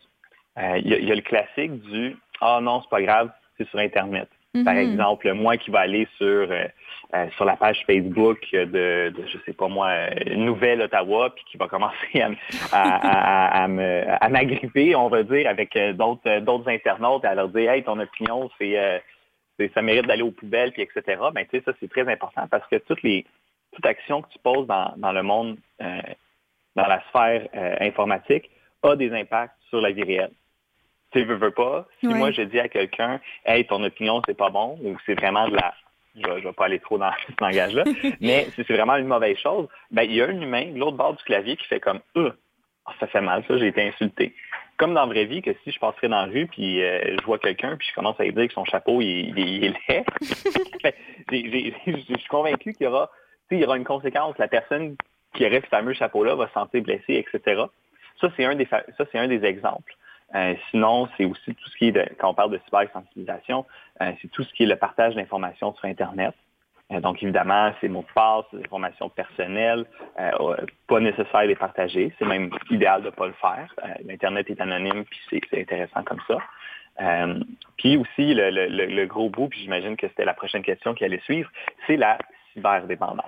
Euh, 0.59 0.79
il 0.79 0.89
y, 0.89 1.11
a 1.11 1.15
le 1.15 1.23
classique 1.23 1.81
du 1.91 2.17
Ah 2.43 2.61
non, 2.63 2.83
c'est 2.83 2.91
pas 2.91 3.01
grave, 3.01 3.31
c'est 3.57 3.67
sur 3.71 3.79
Internet. 3.79 4.29
Par 4.65 4.75
mhm. 4.75 4.93
exemple, 4.93 5.33
moi 5.33 5.57
qui 5.57 5.71
va 5.71 5.81
aller 5.81 6.07
sur 6.19 6.49
euh, 7.13 7.17
euh, 7.17 7.31
sur 7.37 7.45
la 7.45 7.57
page 7.57 7.83
Facebook 7.87 8.41
de, 8.53 8.65
de, 9.11 9.27
je 9.27 9.39
sais 9.45 9.53
pas 9.53 9.69
moi, 9.69 10.11
Nouvelle 10.35 10.83
Ottawa, 10.83 11.31
puis 11.35 11.45
qui 11.51 11.57
va 11.57 11.69
commencer 11.69 12.23
à, 12.73 13.65
à, 13.65 14.29
m'agripper, 14.29 14.95
on 14.95 15.09
va 15.09 15.23
dire, 15.23 15.49
avec 15.49 15.77
euh, 15.77 15.93
d'autres 15.93 16.41
d'autres 16.41 16.69
internautes, 16.69 17.25
à 17.25 17.35
leur 17.35 17.49
dire 17.49 17.71
Hey, 17.71 17.83
ton 17.83 17.99
opinion, 17.99 18.51
c'est 18.59 19.03
ça 19.75 19.83
mérite 19.83 20.07
d'aller 20.07 20.23
aux 20.23 20.33
poubelles, 20.33 20.73
puis 20.73 20.83
etc. 20.83 21.21
Ben 21.33 21.45
tu 21.45 21.59
sais, 21.59 21.65
ça 21.65 21.73
c'est 21.81 21.91
très 21.91 22.11
important 22.11 22.47
parce 22.51 22.67
que 22.69 22.77
toutes 22.77 23.03
les 23.03 23.25
toute 23.73 23.87
action 23.87 24.23
que 24.23 24.29
tu 24.31 24.39
poses 24.39 24.67
dans, 24.67 24.95
dans 24.97 25.13
le 25.13 25.23
monde, 25.23 25.57
dans 25.81 26.87
la 26.87 27.03
sphère 27.09 27.49
informatique, 27.81 28.51
a 28.83 28.97
des 28.97 29.13
impacts 29.13 29.55
sur 29.69 29.81
la 29.81 29.91
vie 29.91 30.05
réelle 30.05 30.33
tu 31.15 31.25
veux, 31.25 31.37
veux 31.37 31.53
pas. 31.53 31.87
Si 32.01 32.09
moi 32.09 32.33
je 32.33 32.43
dis 32.43 32.59
à 32.59 32.69
quelqu'un, 32.69 33.21
hey, 33.45 33.65
ton 33.67 33.83
opinion 33.85 34.21
c'est 34.27 34.37
pas 34.37 34.51
bon, 34.51 34.79
ou 34.83 34.97
c'est 35.07 35.15
vraiment 35.15 35.49
de 35.49 35.55
la, 35.55 35.73
je, 36.15 36.29
ne 36.29 36.41
vais 36.41 36.53
pas 36.53 36.67
aller 36.67 36.81
trop 36.81 36.99
dans 36.99 37.11
ce 37.27 37.45
langage-là, 37.45 37.85
mais 38.21 38.47
si 38.55 38.65
c'est 38.67 38.75
vraiment 38.75 38.97
une 38.97 39.07
mauvaise 39.07 39.37
chose, 39.39 39.69
ben 39.91 40.03
il 40.03 40.15
y 40.15 40.23
a 40.23 40.27
un 40.27 40.41
humain 40.41 40.67
de 40.67 40.79
l'autre 40.79 40.97
bord 40.97 41.15
du 41.15 41.23
clavier 41.25 41.57
qui 41.57 41.67
fait 41.67 41.81
comme, 41.81 42.01
euh, 42.17 42.31
ça 43.01 43.07
fait 43.07 43.21
mal, 43.21 43.45
ça, 43.49 43.57
j'ai 43.59 43.69
été 43.69 43.83
insulté. 43.83 44.35
Comme 44.77 44.95
dans 44.95 45.03
la 45.03 45.07
vraie 45.07 45.25
vie, 45.25 45.41
que 45.41 45.53
si 45.63 45.71
je 45.71 45.79
passerais 45.79 46.09
dans 46.09 46.27
la 46.27 46.33
rue 46.33 46.47
puis 46.49 46.83
euh, 46.83 47.17
je 47.19 47.25
vois 47.25 47.39
quelqu'un 47.39 47.77
puis 47.77 47.87
je 47.89 47.95
commence 47.95 48.19
à 48.19 48.25
lui 48.25 48.33
dire 48.33 48.49
que 48.49 48.55
son 48.55 48.65
chapeau 48.65 49.01
il, 49.01 49.39
est 49.39 49.75
laid, 49.89 50.05
ben, 50.83 50.93
je 51.31 52.19
suis 52.19 52.29
convaincu 52.29 52.73
qu'il 52.73 52.85
y 52.85 52.89
aura, 52.89 53.11
il 53.51 53.61
y 53.61 53.65
aura 53.65 53.77
une 53.77 53.85
conséquence. 53.85 54.37
La 54.39 54.49
personne 54.49 54.97
qui 55.35 55.47
aurait 55.47 55.61
ce 55.61 55.67
fameux 55.67 55.95
chapeau-là 55.95 56.35
va 56.35 56.49
se 56.49 56.53
sentir 56.55 56.83
blessée, 56.83 57.25
etc. 57.25 57.63
Ça, 58.21 58.29
c'est 58.37 58.45
un 58.45 58.55
des 58.55 58.67
ça, 58.67 58.83
c'est 59.11 59.19
un 59.19 59.29
des 59.29 59.45
exemples. 59.45 59.95
Euh, 60.35 60.55
sinon, 60.71 61.09
c'est 61.17 61.25
aussi 61.25 61.55
tout 61.55 61.69
ce 61.71 61.77
qui 61.77 61.89
est, 61.89 62.17
quand 62.19 62.31
on 62.31 62.35
parle 62.35 62.51
de 62.51 62.61
cybersensibilisation, 62.65 63.65
euh, 64.03 64.13
c'est 64.21 64.31
tout 64.31 64.43
ce 64.43 64.53
qui 64.55 64.65
est 64.65 64.67
le 64.67 64.77
partage 64.77 65.15
d'informations 65.15 65.75
sur 65.75 65.85
Internet. 65.85 66.35
Euh, 66.93 67.01
donc, 67.01 67.23
évidemment, 67.23 67.73
c'est 67.81 67.89
mots 67.89 68.05
de 68.07 68.13
passe, 68.15 68.45
des 68.53 68.61
informations 68.61 69.09
personnelles, 69.09 69.87
pas 70.87 71.01
nécessaire 71.01 71.43
de 71.43 71.49
les 71.49 71.55
partager. 71.55 72.13
C'est 72.19 72.27
même 72.27 72.51
idéal 72.71 73.01
de 73.03 73.07
ne 73.07 73.11
pas 73.11 73.27
le 73.27 73.35
faire. 73.35 73.75
L'Internet 74.05 74.51
est 74.51 74.61
anonyme, 74.61 75.05
puis 75.05 75.43
c'est 75.51 75.61
intéressant 75.61 76.03
comme 76.03 76.21
ça. 76.27 76.39
puis 77.79 77.97
aussi, 77.97 78.35
le, 78.35 79.05
gros 79.07 79.31
bout, 79.31 79.49
puis 79.49 79.61
j'imagine 79.61 79.97
que 79.97 80.09
c'était 80.09 80.25
la 80.25 80.35
prochaine 80.35 80.63
question 80.63 80.95
qui 80.95 81.05
allait 81.05 81.21
suivre, 81.21 81.51
c'est 81.87 81.97
la 81.97 82.19
cyberdépendance. 82.53 83.25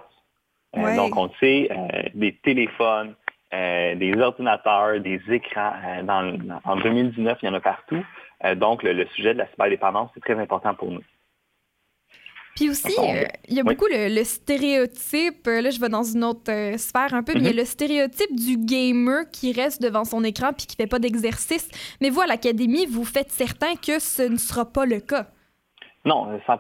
donc, 0.75 1.17
on 1.17 1.31
sait, 1.41 1.71
des 2.15 2.35
téléphones, 2.35 3.15
euh, 3.15 3.26
des 3.53 4.15
ordinateurs, 4.19 5.01
des 5.01 5.21
écrans. 5.31 5.73
Euh, 5.87 6.59
en 6.65 6.77
2019, 6.77 7.39
il 7.43 7.47
y 7.47 7.49
en 7.49 7.55
a 7.55 7.61
partout. 7.61 8.05
Euh, 8.45 8.55
donc, 8.55 8.83
le, 8.83 9.07
sujet 9.15 9.35
de 9.35 9.39
la 9.39 9.49
cyberdépendance, 9.49 10.11
c'est 10.15 10.21
très 10.21 10.39
important 10.39 10.75
pour 10.75 10.91
nous. 10.91 11.03
Puis 12.55 12.71
aussi, 12.71 12.95
il 13.49 13.55
y 13.55 13.61
a 13.61 13.65
beaucoup 13.65 13.85
le, 13.91 14.25
stéréotype, 14.25 15.47
là 15.47 15.69
je 15.69 15.79
vais 15.79 15.91
dans 15.91 16.05
une 16.05 16.25
autre 16.25 16.51
sphère 16.79 17.13
un 17.13 17.23
peu, 17.23 17.35
mais 17.35 17.41
il 17.41 17.47
y 17.47 17.51
a 17.51 17.53
le 17.53 17.67
stéréotype 17.67 18.35
du 18.35 18.57
gamer 18.57 19.31
qui 19.31 19.53
reste 19.53 19.83
devant 19.83 20.07
son 20.07 20.25
écran 20.25 20.55
puis 20.55 20.67
qui 20.67 20.75
fait 20.75 20.87
pas 20.87 20.99
d'exercice. 20.99 21.69
Mais 22.01 22.09
vous, 22.09 22.23
à 22.23 22.27
l'Académie, 22.27 22.87
vous 22.87 23.05
faites 23.05 23.31
certain 23.31 23.75
que 23.75 23.99
ce 23.99 24.23
ne 24.23 24.39
sera 24.39 24.65
pas 24.65 24.87
le 24.87 25.01
cas. 25.01 25.27
Non, 26.07 26.41
100 26.47 26.59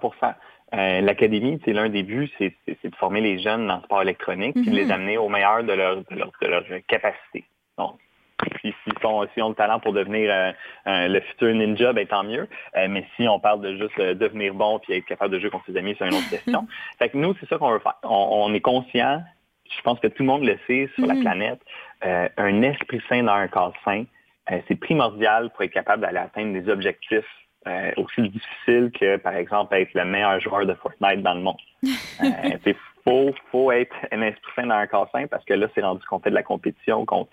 euh, 0.74 1.00
l'académie, 1.00 1.60
c'est 1.64 1.72
l'un 1.72 1.88
des 1.88 2.02
buts, 2.02 2.30
c'est 2.38 2.54
de 2.66 2.96
former 2.96 3.20
les 3.20 3.38
jeunes 3.38 3.68
dans 3.68 3.76
le 3.76 3.82
sport 3.82 4.02
électronique, 4.02 4.54
puis 4.54 4.70
de 4.70 4.74
les 4.74 4.86
mhm. 4.86 4.90
amener 4.90 5.18
au 5.18 5.28
meilleur 5.28 5.62
de 5.62 5.72
leur, 5.72 5.96
de 5.96 6.46
leur, 6.46 6.64
capacité. 6.88 7.44
Donc, 7.78 7.98
puis 8.38 8.74
s'ils 8.84 8.92
si 9.34 9.42
ont 9.42 9.48
le 9.48 9.54
talent 9.54 9.78
pour 9.78 9.92
devenir 9.92 10.30
euh, 10.30 11.08
le 11.08 11.20
futur 11.20 11.54
ninja, 11.54 11.92
ben 11.92 12.06
tant 12.06 12.24
mieux. 12.24 12.48
Euh, 12.76 12.86
mais 12.90 13.06
si 13.16 13.28
on 13.28 13.38
parle 13.38 13.60
de 13.60 13.76
juste 13.76 13.98
devenir 13.98 14.54
bon 14.54 14.78
puis 14.80 14.94
être 14.94 15.06
capable 15.06 15.32
de 15.32 15.38
jouer 15.38 15.50
contre 15.50 15.66
ses 15.66 15.76
amis, 15.76 15.94
c'est 15.98 16.06
une 16.06 16.14
autre 16.14 16.28
question. 16.30 16.66
fait 16.98 17.10
que 17.10 17.16
nous, 17.16 17.34
c'est 17.40 17.48
ça 17.48 17.58
qu'on 17.58 17.70
veut 17.70 17.78
faire. 17.78 17.96
On, 18.02 18.52
est 18.52 18.60
conscient, 18.60 19.22
je 19.74 19.82
pense 19.82 20.00
que 20.00 20.08
tout 20.08 20.22
le 20.22 20.26
monde 20.26 20.44
le 20.44 20.58
sait 20.66 20.90
sur 20.96 21.06
la 21.06 21.14
mhm. 21.14 21.20
planète, 21.20 21.60
un 22.02 22.62
esprit 22.62 23.00
sain 23.08 23.22
dans 23.22 23.34
un 23.34 23.48
corps 23.48 23.74
sain, 23.84 24.04
c'est 24.68 24.78
primordial 24.78 25.50
pour 25.50 25.62
être 25.62 25.72
capable 25.72 26.02
d'aller 26.02 26.18
atteindre 26.18 26.52
des 26.52 26.68
objectifs 26.70 27.24
euh, 27.66 27.90
aussi 27.96 28.28
difficile 28.28 28.90
que, 28.92 29.16
par 29.16 29.34
exemple, 29.34 29.74
être 29.74 29.92
le 29.94 30.04
meilleur 30.04 30.40
joueur 30.40 30.66
de 30.66 30.74
Fortnite 30.74 31.22
dans 31.22 31.34
le 31.34 31.40
monde. 31.40 31.56
Il 31.82 31.90
euh, 32.66 32.72
faut, 33.04 33.34
faut 33.50 33.72
être 33.72 33.96
un 34.12 34.22
esprit 34.22 34.52
sain 34.54 34.66
dans 34.66 34.76
un 34.76 34.86
corps 34.86 35.08
sain 35.10 35.26
parce 35.26 35.44
que 35.44 35.54
là, 35.54 35.66
c'est 35.74 35.82
rendu 35.82 36.04
qu'on 36.06 36.20
fait 36.20 36.30
de 36.30 36.34
la 36.34 36.42
compétition 36.42 37.04
contre 37.04 37.30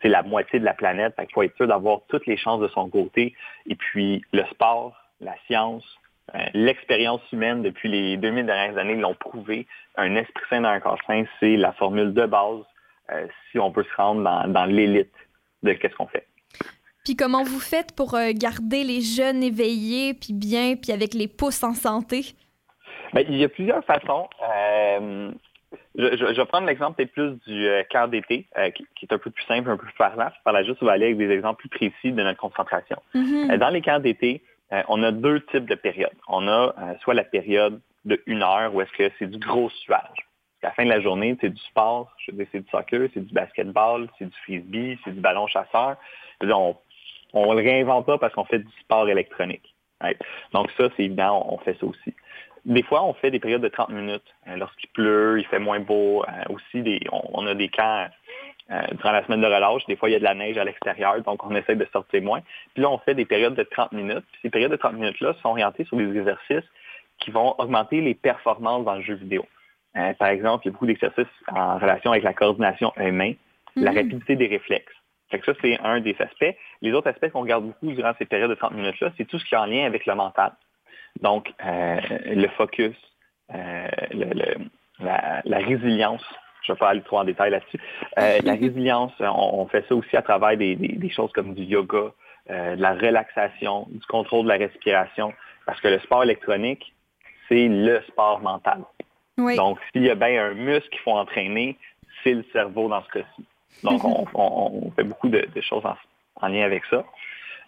c'est 0.00 0.08
la 0.08 0.22
moitié 0.22 0.58
de 0.58 0.64
la 0.64 0.74
planète. 0.74 1.14
Il 1.18 1.32
faut 1.32 1.42
être 1.42 1.56
sûr 1.56 1.66
d'avoir 1.66 2.00
toutes 2.08 2.26
les 2.26 2.36
chances 2.36 2.60
de 2.60 2.68
son 2.68 2.88
côté. 2.88 3.34
Et 3.66 3.76
puis, 3.76 4.24
le 4.32 4.44
sport, 4.46 4.96
la 5.20 5.34
science, 5.46 5.84
euh, 6.34 6.38
l'expérience 6.54 7.20
humaine 7.32 7.62
depuis 7.62 7.88
les 7.88 8.16
2000 8.16 8.46
dernières 8.46 8.78
années 8.78 8.96
l'ont 8.96 9.14
prouvé. 9.14 9.66
Un 9.96 10.16
esprit 10.16 10.44
sain 10.50 10.60
dans 10.62 10.70
un 10.70 10.80
corps 10.80 10.98
sain, 11.06 11.24
c'est 11.38 11.56
la 11.56 11.72
formule 11.72 12.14
de 12.14 12.26
base 12.26 12.62
si 13.50 13.58
on 13.58 13.70
peut 13.70 13.84
se 13.84 13.94
rendre 13.96 14.22
dans, 14.22 14.48
dans 14.48 14.64
l'élite 14.64 15.12
de 15.62 15.72
qu'est-ce 15.72 15.94
qu'on 15.94 16.06
fait. 16.06 16.26
Puis 17.04 17.16
comment 17.16 17.42
vous 17.42 17.58
faites 17.58 17.94
pour 17.96 18.14
euh, 18.14 18.30
garder 18.32 18.84
les 18.84 19.00
jeunes 19.00 19.42
éveillés, 19.42 20.14
puis 20.14 20.32
bien, 20.32 20.76
puis 20.76 20.92
avec 20.92 21.14
les 21.14 21.26
pouces 21.26 21.64
en 21.64 21.74
santé? 21.74 22.26
Bien, 23.12 23.24
il 23.28 23.36
y 23.36 23.44
a 23.44 23.48
plusieurs 23.48 23.84
façons. 23.84 24.28
Euh, 24.42 25.32
je, 25.96 26.36
vais 26.36 26.44
prendre 26.46 26.66
l'exemple 26.66 26.96
peut-être 26.96 27.12
plus 27.12 27.32
du 27.46 27.66
euh, 27.66 27.82
camp 27.90 28.08
d'été, 28.08 28.46
qui, 28.76 29.04
est 29.04 29.12
un 29.12 29.18
peu 29.18 29.30
plus 29.30 29.44
simple, 29.44 29.68
un 29.68 29.76
peu 29.76 29.84
plus 29.84 29.96
parlant. 29.98 30.30
Par 30.44 30.52
la 30.52 30.62
juste, 30.62 30.78
on 30.80 30.86
va 30.86 30.92
aller 30.92 31.06
avec 31.06 31.18
des 31.18 31.30
exemples 31.30 31.66
plus 31.66 31.68
précis 31.68 32.12
de 32.12 32.22
notre 32.22 32.38
concentration. 32.38 33.02
Mm-hmm. 33.14 33.58
dans 33.58 33.70
les 33.70 33.82
camps 33.82 33.98
d'été, 33.98 34.42
on 34.88 35.02
a 35.02 35.10
deux 35.10 35.40
types 35.46 35.68
de 35.68 35.74
périodes. 35.74 36.16
On 36.28 36.48
a 36.48 36.74
soit 37.02 37.12
la 37.12 37.24
période 37.24 37.80
de 38.06 38.22
une 38.26 38.42
heure 38.42 38.74
où 38.74 38.80
est-ce 38.80 38.92
que 38.92 39.12
c'est 39.18 39.26
du 39.26 39.38
gros 39.38 39.68
suage. 39.68 40.26
À 40.62 40.68
la 40.68 40.72
fin 40.72 40.84
de 40.84 40.88
la 40.88 41.00
journée, 41.00 41.36
c'est 41.40 41.50
du 41.50 41.60
sport, 41.62 42.14
je 42.18 42.30
veux 42.30 42.38
dire, 42.38 42.46
c'est 42.52 42.60
du 42.60 42.70
soccer, 42.70 43.08
c'est 43.12 43.26
du 43.26 43.34
basketball, 43.34 44.08
c'est 44.18 44.26
du 44.26 44.36
frisbee, 44.44 44.98
c'est 45.04 45.12
du 45.12 45.20
ballon 45.20 45.46
chasseur. 45.48 45.96
On, 46.40 46.76
on 47.32 47.52
le 47.52 47.62
réinvente 47.62 48.06
pas 48.06 48.18
parce 48.18 48.34
qu'on 48.34 48.44
fait 48.44 48.58
du 48.58 48.72
sport 48.80 49.08
électronique. 49.08 49.74
Donc 50.52 50.70
ça, 50.76 50.88
c'est 50.96 51.04
évident, 51.04 51.46
on 51.48 51.58
fait 51.58 51.76
ça 51.78 51.86
aussi. 51.86 52.14
Des 52.64 52.82
fois, 52.82 53.04
on 53.04 53.12
fait 53.14 53.30
des 53.30 53.40
périodes 53.40 53.62
de 53.62 53.68
30 53.68 53.90
minutes. 53.90 54.34
Euh, 54.46 54.56
lorsqu'il 54.56 54.88
pleut, 54.90 55.38
il 55.38 55.46
fait 55.46 55.58
moins 55.58 55.80
beau. 55.80 56.24
Euh, 56.24 56.52
aussi, 56.54 56.82
des, 56.82 57.00
on, 57.10 57.46
a 57.46 57.54
des 57.54 57.68
camps 57.68 58.06
euh, 58.70 58.82
durant 58.92 59.10
la 59.10 59.24
semaine 59.24 59.40
de 59.40 59.46
relâche. 59.46 59.84
Des 59.86 59.96
fois, 59.96 60.08
il 60.08 60.12
y 60.12 60.16
a 60.16 60.20
de 60.20 60.24
la 60.24 60.34
neige 60.34 60.58
à 60.58 60.64
l'extérieur, 60.64 61.20
donc 61.22 61.44
on 61.44 61.54
essaie 61.56 61.74
de 61.74 61.86
sortir 61.92 62.22
moins. 62.22 62.40
Puis 62.74 62.82
là, 62.82 62.90
on 62.90 62.98
fait 62.98 63.14
des 63.14 63.24
périodes 63.24 63.54
de 63.54 63.64
30 63.64 63.92
minutes. 63.92 64.24
ces 64.42 64.50
périodes 64.50 64.70
de 64.70 64.76
30 64.76 64.94
minutes-là 64.94 65.34
sont 65.42 65.48
orientées 65.48 65.84
sur 65.84 65.96
des 65.96 66.16
exercices 66.16 66.68
qui 67.18 67.30
vont 67.30 67.54
augmenter 67.58 68.00
les 68.00 68.14
performances 68.14 68.84
dans 68.84 68.94
le 68.94 69.02
jeu 69.02 69.14
vidéo. 69.14 69.44
par 70.18 70.28
exemple, 70.28 70.64
il 70.64 70.68
y 70.68 70.70
a 70.70 70.72
beaucoup 70.72 70.86
d'exercices 70.86 71.26
en 71.48 71.78
relation 71.78 72.10
avec 72.10 72.24
la 72.24 72.32
coordination 72.32 72.92
humaine, 72.96 73.36
la 73.76 73.90
mm-hmm. 73.90 73.96
rapidité 73.96 74.36
des 74.36 74.46
réflexes 74.46 74.92
Fait 75.32 75.38
que 75.38 75.46
ça, 75.46 75.58
c'est 75.62 75.80
un 75.80 76.00
des 76.00 76.14
aspects. 76.18 76.54
Les 76.82 76.92
autres 76.92 77.08
aspects 77.08 77.30
qu'on 77.30 77.40
regarde 77.40 77.64
beaucoup 77.64 77.90
durant 77.90 78.12
ces 78.18 78.26
périodes 78.26 78.50
de 78.50 78.54
30 78.54 78.72
minutes-là, 78.72 79.12
c'est 79.16 79.24
tout 79.24 79.38
ce 79.38 79.44
qui 79.46 79.54
est 79.54 79.58
en 79.58 79.64
lien 79.64 79.86
avec 79.86 80.04
le 80.04 80.14
mental. 80.14 80.52
Donc, 81.22 81.50
euh, 81.64 82.00
le 82.26 82.48
focus, 82.48 82.94
euh, 83.54 83.88
la, 85.00 85.58
résilience. 85.58 86.22
Je 86.64 86.72
ne 86.72 86.76
vais 86.76 86.78
pas 86.78 86.90
aller 86.90 87.00
trop 87.00 87.18
en 87.18 87.24
détail 87.24 87.50
là-dessus. 87.50 87.80
Euh, 88.18 88.40
la 88.44 88.52
résilience, 88.52 89.12
on, 89.20 89.66
fait 89.68 89.86
ça 89.88 89.94
aussi 89.94 90.14
à 90.18 90.22
travers 90.22 90.56
des, 90.58 91.10
choses 91.10 91.32
comme 91.32 91.54
du 91.54 91.62
yoga, 91.62 92.12
de 92.50 92.80
la 92.80 92.92
relaxation, 92.92 93.86
du 93.90 94.04
contrôle 94.06 94.44
de 94.44 94.50
la 94.50 94.58
respiration, 94.58 95.32
parce 95.64 95.80
que 95.80 95.88
le 95.88 95.98
sport 96.00 96.24
électronique, 96.24 96.94
c'est 97.48 97.68
le 97.68 98.02
sport 98.08 98.40
mental. 98.40 98.82
Donc, 99.38 99.78
s'il 99.92 100.04
y 100.04 100.10
a 100.10 100.14
bien 100.14 100.44
un 100.44 100.54
muscle 100.54 100.90
qu'il 100.90 101.00
faut 101.00 101.12
entraîner, 101.12 101.78
c'est 102.22 102.34
le 102.34 102.44
cerveau 102.52 102.88
dans 102.88 103.02
ce 103.02 103.08
cas-ci. 103.08 103.46
Donc, 103.82 104.02
on, 104.04 104.90
fait 104.92 105.04
beaucoup 105.04 105.28
de, 105.28 105.46
choses 105.60 105.82
en, 106.36 106.48
lien 106.48 106.64
avec 106.64 106.84
ça. 106.86 107.04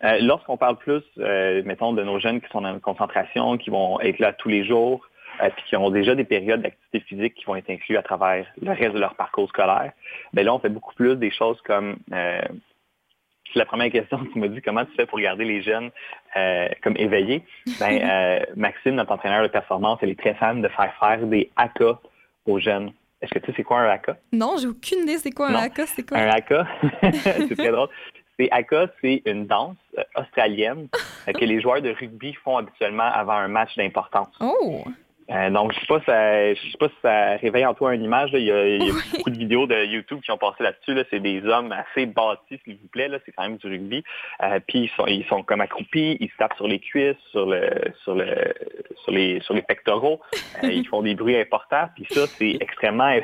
Euh, 0.04 0.18
lorsqu'on 0.20 0.56
parle 0.56 0.76
plus, 0.76 1.02
euh, 1.18 1.62
mettons, 1.64 1.92
de 1.92 2.02
nos 2.02 2.18
jeunes 2.18 2.40
qui 2.40 2.48
sont 2.50 2.64
en 2.64 2.78
concentration, 2.78 3.56
qui 3.56 3.70
vont 3.70 4.00
être 4.00 4.18
là 4.18 4.32
tous 4.32 4.48
les 4.48 4.64
jours, 4.64 5.06
euh, 5.42 5.48
puis 5.50 5.64
qui 5.68 5.76
ont 5.76 5.90
déjà 5.90 6.14
des 6.14 6.24
périodes 6.24 6.62
d'activité 6.62 7.00
physique 7.00 7.34
qui 7.34 7.44
vont 7.44 7.56
être 7.56 7.70
incluses 7.70 7.96
à 7.96 8.02
travers 8.02 8.46
le 8.60 8.72
reste 8.72 8.94
de 8.94 9.00
leur 9.00 9.14
parcours 9.14 9.48
scolaire, 9.48 9.92
bien 10.32 10.44
là, 10.44 10.54
on 10.54 10.58
fait 10.58 10.68
beaucoup 10.68 10.94
plus 10.94 11.16
des 11.16 11.30
choses 11.30 11.60
comme 11.62 11.96
la 13.56 13.66
première 13.66 13.90
question, 13.92 14.18
tu 14.32 14.38
m'as 14.40 14.48
dit 14.48 14.60
comment 14.62 14.84
tu 14.84 14.90
fais 14.96 15.06
pour 15.06 15.20
garder 15.20 15.44
les 15.44 15.62
jeunes 15.62 15.90
comme 16.82 16.96
éveillés? 16.96 17.44
Ben, 17.78 18.44
Maxime, 18.56 18.96
notre 18.96 19.12
entraîneur 19.12 19.44
de 19.44 19.48
performance, 19.48 20.00
elle 20.02 20.10
est 20.10 20.18
très 20.18 20.34
fan 20.34 20.60
de 20.60 20.68
faire 20.68 20.92
faire 20.98 21.24
des 21.24 21.50
AK 21.56 21.82
aux 22.46 22.58
jeunes. 22.58 22.92
Est-ce 23.24 23.32
que 23.32 23.38
tu 23.38 23.46
sais 23.46 23.54
c'est 23.56 23.62
quoi 23.62 23.80
un 23.80 23.88
haka? 23.88 24.18
Non, 24.32 24.56
j'ai 24.60 24.66
aucune 24.66 25.00
idée 25.00 25.16
c'est 25.16 25.30
quoi 25.30 25.48
un 25.48 25.54
haka. 25.54 25.86
C'est 25.86 26.06
quoi? 26.06 26.18
Un 26.18 26.28
haka, 26.28 26.66
c'est 27.02 27.56
très 27.56 27.70
drôle. 27.70 27.88
C'est 28.38 28.50
haka, 28.50 28.88
c'est 29.00 29.22
une 29.24 29.46
danse 29.46 29.76
euh, 29.96 30.02
australienne 30.16 30.88
euh, 31.28 31.32
que 31.32 31.44
les 31.46 31.58
joueurs 31.62 31.80
de 31.80 31.88
rugby 31.88 32.34
font 32.34 32.58
habituellement 32.58 33.10
avant 33.14 33.32
un 33.32 33.48
match 33.48 33.76
d'importance. 33.76 34.28
Oh! 34.40 34.84
Euh, 35.30 35.50
donc, 35.50 35.72
je 35.72 35.80
ne 35.80 36.00
sais, 36.00 36.78
pas 36.78 36.88
si 36.88 36.94
ça 37.00 37.36
réveille 37.36 37.64
en 37.64 37.74
toi 37.74 37.94
une 37.94 38.02
image. 38.02 38.30
Il 38.34 38.44
y 38.44 38.50
a, 38.50 38.92
beaucoup 39.12 39.30
de 39.30 39.38
vidéos 39.38 39.66
de 39.66 39.84
YouTube 39.84 40.20
qui 40.22 40.30
ont 40.30 40.38
passé 40.38 40.62
là-dessus. 40.62 41.06
C'est 41.10 41.20
des 41.20 41.44
hommes 41.46 41.72
assez 41.72 42.06
bâtis, 42.06 42.60
s'il 42.64 42.76
vous 42.76 42.88
plaît. 42.88 43.08
C'est 43.24 43.32
quand 43.32 43.44
même 43.44 43.56
du 43.56 43.66
rugby. 43.66 44.04
Euh, 44.42 44.60
puis, 44.66 44.90
ils 45.06 45.24
sont, 45.24 45.42
comme 45.42 45.60
accroupis. 45.60 46.18
Ils 46.20 46.30
se 46.30 46.36
tapent 46.36 46.56
sur 46.56 46.68
les 46.68 46.78
cuisses, 46.78 47.16
sur, 47.30 47.46
le, 47.46 47.70
sur, 48.02 48.14
le, 48.14 48.54
sur, 49.02 49.12
les, 49.12 49.40
sur 49.40 49.54
les 49.54 49.62
pectoraux. 49.62 50.20
Euh, 50.62 50.70
ils 50.70 50.86
font 50.86 51.02
des 51.02 51.14
bruits 51.14 51.38
importants. 51.38 51.88
Puis 51.94 52.06
ça, 52.10 52.26
c'est 52.26 52.56
extrêmement... 52.60 53.14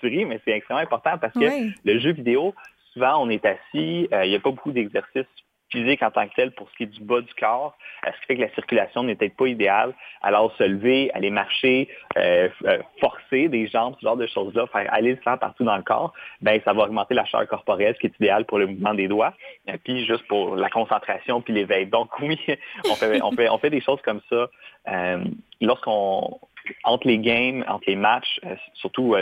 tu 0.00 0.24
mais 0.24 0.40
c'est 0.44 0.52
extrêmement 0.52 0.82
important 0.82 1.18
parce 1.18 1.34
que 1.34 1.70
le 1.84 1.98
jeu 1.98 2.12
vidéo, 2.12 2.54
souvent, 2.92 3.22
on 3.22 3.28
est 3.28 3.44
assis. 3.44 4.08
il 4.12 4.28
n'y 4.28 4.36
a 4.36 4.40
pas 4.40 4.50
beaucoup 4.50 4.72
d'exercices 4.72 5.26
physique 5.70 6.02
en 6.02 6.10
tant 6.10 6.26
que 6.28 6.34
tel 6.34 6.52
pour 6.52 6.68
ce 6.70 6.76
qui 6.76 6.82
est 6.84 6.86
du 6.86 7.02
bas 7.02 7.20
du 7.20 7.32
corps, 7.34 7.76
ce 8.04 8.10
qui 8.20 8.26
fait 8.26 8.36
que 8.36 8.40
la 8.42 8.54
circulation 8.54 9.02
n'est 9.02 9.14
peut-être 9.14 9.36
pas 9.36 9.46
idéale? 9.46 9.94
Alors, 10.22 10.54
se 10.56 10.64
lever, 10.64 11.10
aller 11.14 11.30
marcher, 11.30 11.88
euh, 12.16 12.48
euh, 12.64 12.78
forcer 13.00 13.48
des 13.48 13.66
jambes, 13.68 13.94
ce 14.00 14.06
genre 14.06 14.16
de 14.16 14.26
choses-là, 14.26 14.66
faire 14.68 14.92
aller 14.92 15.12
le 15.12 15.18
sang 15.22 15.36
partout 15.36 15.64
dans 15.64 15.76
le 15.76 15.82
corps, 15.82 16.12
ben 16.40 16.60
ça 16.64 16.72
va 16.72 16.84
augmenter 16.84 17.14
la 17.14 17.24
chaleur 17.24 17.48
corporelle, 17.48 17.94
ce 17.94 18.00
qui 18.00 18.06
est 18.06 18.16
idéal 18.20 18.44
pour 18.44 18.58
le 18.58 18.66
mouvement 18.66 18.94
des 18.94 19.08
doigts, 19.08 19.34
et 19.66 19.72
euh, 19.72 19.76
puis 19.82 20.06
juste 20.06 20.26
pour 20.28 20.56
la 20.56 20.70
concentration 20.70 21.40
puis 21.40 21.52
l'éveil. 21.52 21.86
Donc 21.86 22.18
oui, 22.20 22.38
on 22.90 22.94
fait, 22.94 23.22
on 23.22 23.32
fait, 23.32 23.48
on 23.48 23.58
fait 23.58 23.70
des 23.70 23.80
choses 23.80 24.00
comme 24.02 24.20
ça. 24.28 24.48
Lorsqu'on 25.60 26.40
entre 26.84 27.06
les 27.06 27.18
games, 27.18 27.64
entre 27.68 27.84
les 27.86 27.96
matchs, 27.96 28.40
surtout 28.74 29.14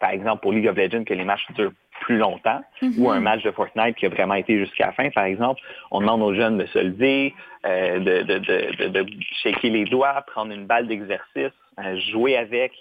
par 0.00 0.10
exemple 0.10 0.42
pour 0.42 0.52
League 0.52 0.66
of 0.66 0.76
Legends, 0.76 1.04
que 1.04 1.14
les 1.14 1.24
matchs 1.24 1.46
durent 1.54 1.72
plus 2.02 2.18
longtemps, 2.18 2.60
ou 2.98 3.10
un 3.10 3.18
mhm. 3.18 3.22
match 3.22 3.42
de 3.42 3.50
Fortnite 3.52 3.96
qui 3.96 4.06
a 4.06 4.08
vraiment 4.08 4.34
été 4.34 4.58
jusqu'à 4.58 4.86
la 4.86 4.92
fin, 4.92 5.08
par 5.10 5.24
exemple, 5.24 5.60
on 5.92 6.00
demande 6.00 6.20
aux 6.20 6.34
jeunes 6.34 6.58
de 6.58 6.66
se 6.66 6.78
lever, 6.80 7.32
euh, 7.64 8.00
de, 8.00 8.22
de, 8.22 8.88
de, 8.88 9.06
shaker 9.42 9.70
les 9.70 9.84
doigts, 9.84 10.20
prendre 10.26 10.52
une 10.52 10.66
balle 10.66 10.88
d'exercice, 10.88 11.52
euh, 11.78 11.96
jouer 12.10 12.36
avec. 12.36 12.72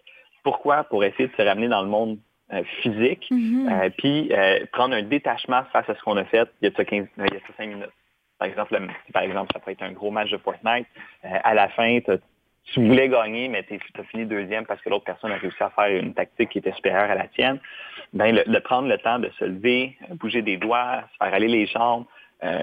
Pourquoi? 0.43 0.83
Pour 0.85 1.03
essayer 1.03 1.27
de 1.27 1.35
se 1.37 1.41
ramener 1.41 1.67
dans 1.67 1.83
le 1.83 1.87
monde 1.87 2.17
euh, 2.51 2.63
physique, 2.81 3.27
mhm. 3.29 3.91
puis 3.97 4.31
prendre 4.71 4.95
un 4.95 5.03
détachement 5.03 5.63
face 5.71 5.87
à 5.87 5.95
ce 5.95 6.01
qu'on 6.01 6.17
a 6.17 6.25
fait 6.25 6.49
il 6.61 6.69
y 6.69 6.73
a 6.75 6.83
15, 6.83 7.07
il 7.17 7.23
y 7.23 7.37
a 7.37 7.39
5 7.57 7.67
minutes. 7.67 7.89
Par 8.39 8.47
exemple, 8.47 8.75
par 9.13 9.21
exemple, 9.21 9.51
ça 9.53 9.59
peut 9.59 9.69
être 9.69 9.83
un 9.83 9.91
gros 9.91 10.09
match 10.09 10.31
de 10.31 10.37
Fortnite. 10.37 10.87
à 11.21 11.53
la 11.53 11.69
fin, 11.69 11.99
tu 11.99 12.11
tu 12.65 12.85
voulais 12.85 13.09
gagner, 13.09 13.49
mais 13.49 13.63
tu 13.63 13.79
as 13.99 14.03
fini 14.03 14.25
deuxième 14.25 14.65
parce 14.65 14.81
que 14.81 14.89
l'autre 14.89 15.05
personne 15.05 15.31
a 15.31 15.37
réussi 15.37 15.61
à 15.61 15.69
faire 15.71 15.87
une 15.87 16.13
tactique 16.13 16.49
qui 16.49 16.59
était 16.59 16.71
supérieure 16.73 17.09
à 17.09 17.15
la 17.15 17.27
tienne, 17.27 17.59
ben, 18.13 18.33
de 18.35 18.59
prendre 18.59 18.87
le 18.87 18.97
temps 18.97 19.19
de 19.19 19.29
se 19.39 19.45
lever, 19.45 19.97
bouger 20.11 20.41
des 20.41 20.57
doigts, 20.57 21.03
faire 21.19 21.33
aller 21.33 21.47
les 21.47 21.65
jambes, 21.65 22.05
euh, 22.43 22.61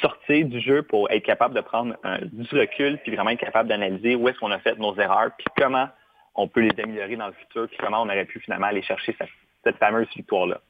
sortir 0.00 0.46
du 0.46 0.60
jeu 0.60 0.82
pour 0.82 1.10
être 1.10 1.24
capable 1.24 1.54
de 1.54 1.60
prendre 1.60 1.96
du 2.32 2.58
recul, 2.58 2.98
puis 2.98 3.14
vraiment 3.14 3.30
être 3.30 3.40
capable 3.40 3.68
d'analyser 3.68 4.14
où 4.14 4.28
est-ce 4.28 4.38
qu'on 4.38 4.50
a 4.50 4.58
fait 4.58 4.78
nos 4.78 4.94
erreurs, 4.96 5.30
puis 5.36 5.46
comment 5.56 5.88
on 6.34 6.48
peut 6.48 6.60
les 6.60 6.82
améliorer 6.82 7.16
dans 7.16 7.26
le 7.26 7.32
futur, 7.32 7.68
puis 7.68 7.76
comment 7.78 8.02
on 8.02 8.06
aurait 8.06 8.24
pu 8.24 8.40
finalement 8.40 8.68
aller 8.68 8.82
chercher 8.82 9.16
cette, 9.64 9.76
fameuse 9.78 10.08
victoire-là. 10.14 10.60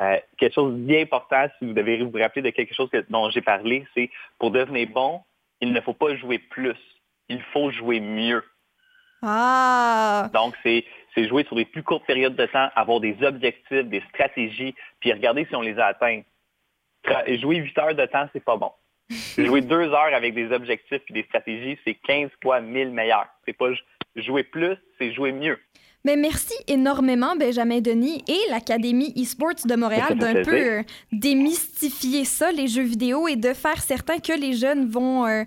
Euh, 0.00 0.16
quelque 0.38 0.54
chose 0.54 0.74
bien 0.74 1.02
important, 1.02 1.46
si 1.58 1.66
vous 1.66 1.74
devez 1.74 2.02
vous 2.02 2.18
rappeler 2.18 2.42
de 2.42 2.50
quelque 2.50 2.74
chose 2.74 2.88
dont 3.10 3.30
j'ai 3.30 3.42
parlé, 3.42 3.86
c'est 3.94 4.10
pour 4.38 4.50
devenir 4.50 4.88
bon, 4.88 5.20
il 5.60 5.72
ne 5.72 5.80
faut 5.80 5.92
pas 5.92 6.16
jouer 6.16 6.38
plus 6.38 6.76
il 7.30 7.40
faut 7.52 7.70
jouer 7.70 8.00
mieux. 8.00 8.44
Ah! 9.22 10.28
Donc, 10.34 10.54
c'est 10.62 10.84
jouer 11.16 11.44
sur 11.44 11.56
des 11.56 11.64
plus 11.64 11.82
courtes 11.82 12.06
périodes 12.06 12.36
de 12.36 12.46
temps, 12.46 12.68
avoir 12.74 13.00
des 13.00 13.16
objectifs, 13.22 13.84
des 13.84 14.02
stratégies, 14.08 14.74
puis 15.00 15.12
regarder 15.12 15.46
si 15.46 15.54
on 15.54 15.60
les 15.60 15.78
a 15.78 15.86
atteints. 15.86 16.22
Jouer 17.28 17.56
8 17.56 17.78
heures 17.78 17.94
de 17.94 18.06
temps, 18.06 18.28
c'est 18.32 18.44
pas 18.44 18.56
bon. 18.56 18.72
jouer 19.38 19.60
2 19.60 19.74
heures 19.74 20.14
avec 20.14 20.34
des 20.34 20.50
objectifs 20.52 21.02
et 21.08 21.12
des 21.12 21.24
stratégies, 21.24 21.78
c'est 21.84 21.94
15 21.94 22.30
fois 22.42 22.60
1000 22.60 22.90
meilleur. 22.90 23.26
C'est 23.46 23.56
pas 23.56 23.70
jouer 24.16 24.44
plus, 24.44 24.76
c'est 24.98 25.12
jouer 25.12 25.32
mieux. 25.32 25.58
Mais 26.04 26.16
merci 26.16 26.54
énormément, 26.66 27.36
Benjamin 27.36 27.80
Denis 27.80 28.24
et 28.26 28.50
l'Académie 28.50 29.12
eSports 29.16 29.66
de 29.66 29.74
Montréal 29.76 30.16
d'un 30.16 30.42
peu 30.42 30.78
euh, 30.78 30.82
démystifier 31.12 32.24
ça, 32.24 32.52
les 32.52 32.68
jeux 32.68 32.84
vidéo, 32.84 33.28
et 33.28 33.36
de 33.36 33.52
faire 33.52 33.82
certain 33.82 34.18
que 34.18 34.32
les 34.32 34.54
jeunes 34.54 34.88
vont 34.88 35.26
euh, 35.26 35.44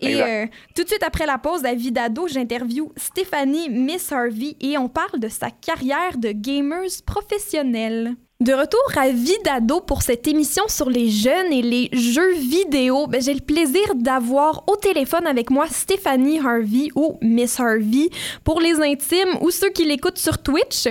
Et 0.00 0.22
euh, 0.22 0.46
tout 0.76 0.84
de 0.84 0.88
suite 0.88 1.02
après 1.02 1.26
la 1.26 1.38
pause 1.38 1.64
à 1.64 1.74
Vidado, 1.74 2.28
j'interview 2.28 2.92
Stéphanie 2.96 3.68
Miss 3.68 4.12
Harvey 4.12 4.54
et 4.60 4.78
on 4.78 4.88
parle 4.88 5.18
de 5.18 5.26
sa 5.28 5.50
carrière 5.50 6.16
de 6.16 6.30
gamers 6.30 7.02
professionnelle. 7.04 8.14
De 8.40 8.52
retour 8.52 8.80
à 8.96 9.08
Vidado 9.08 9.80
pour 9.80 10.02
cette 10.02 10.28
émission 10.28 10.68
sur 10.68 10.88
les 10.88 11.08
jeunes 11.10 11.52
et 11.52 11.60
les 11.60 11.88
jeux 11.92 12.34
vidéo, 12.34 13.08
ben, 13.08 13.20
j'ai 13.20 13.34
le 13.34 13.44
plaisir 13.44 13.96
d'avoir 13.96 14.62
au 14.68 14.76
téléphone 14.76 15.26
avec 15.26 15.50
moi 15.50 15.66
Stéphanie 15.66 16.38
Harvey 16.38 16.86
ou 16.94 17.18
Miss 17.20 17.58
Harvey 17.58 18.10
pour 18.44 18.60
les 18.60 18.80
intimes 18.80 19.36
ou 19.40 19.50
ceux 19.50 19.70
qui 19.70 19.86
l'écoutent 19.86 20.18
sur 20.18 20.40
Twitch. 20.40 20.86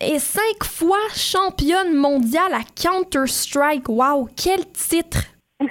Et 0.00 0.18
cinq 0.18 0.64
fois 0.64 0.96
championne 1.14 1.94
mondiale 1.94 2.54
à 2.54 2.62
Counter-Strike. 2.74 3.90
Wow, 3.90 4.30
quel 4.34 4.64
titre! 4.72 5.18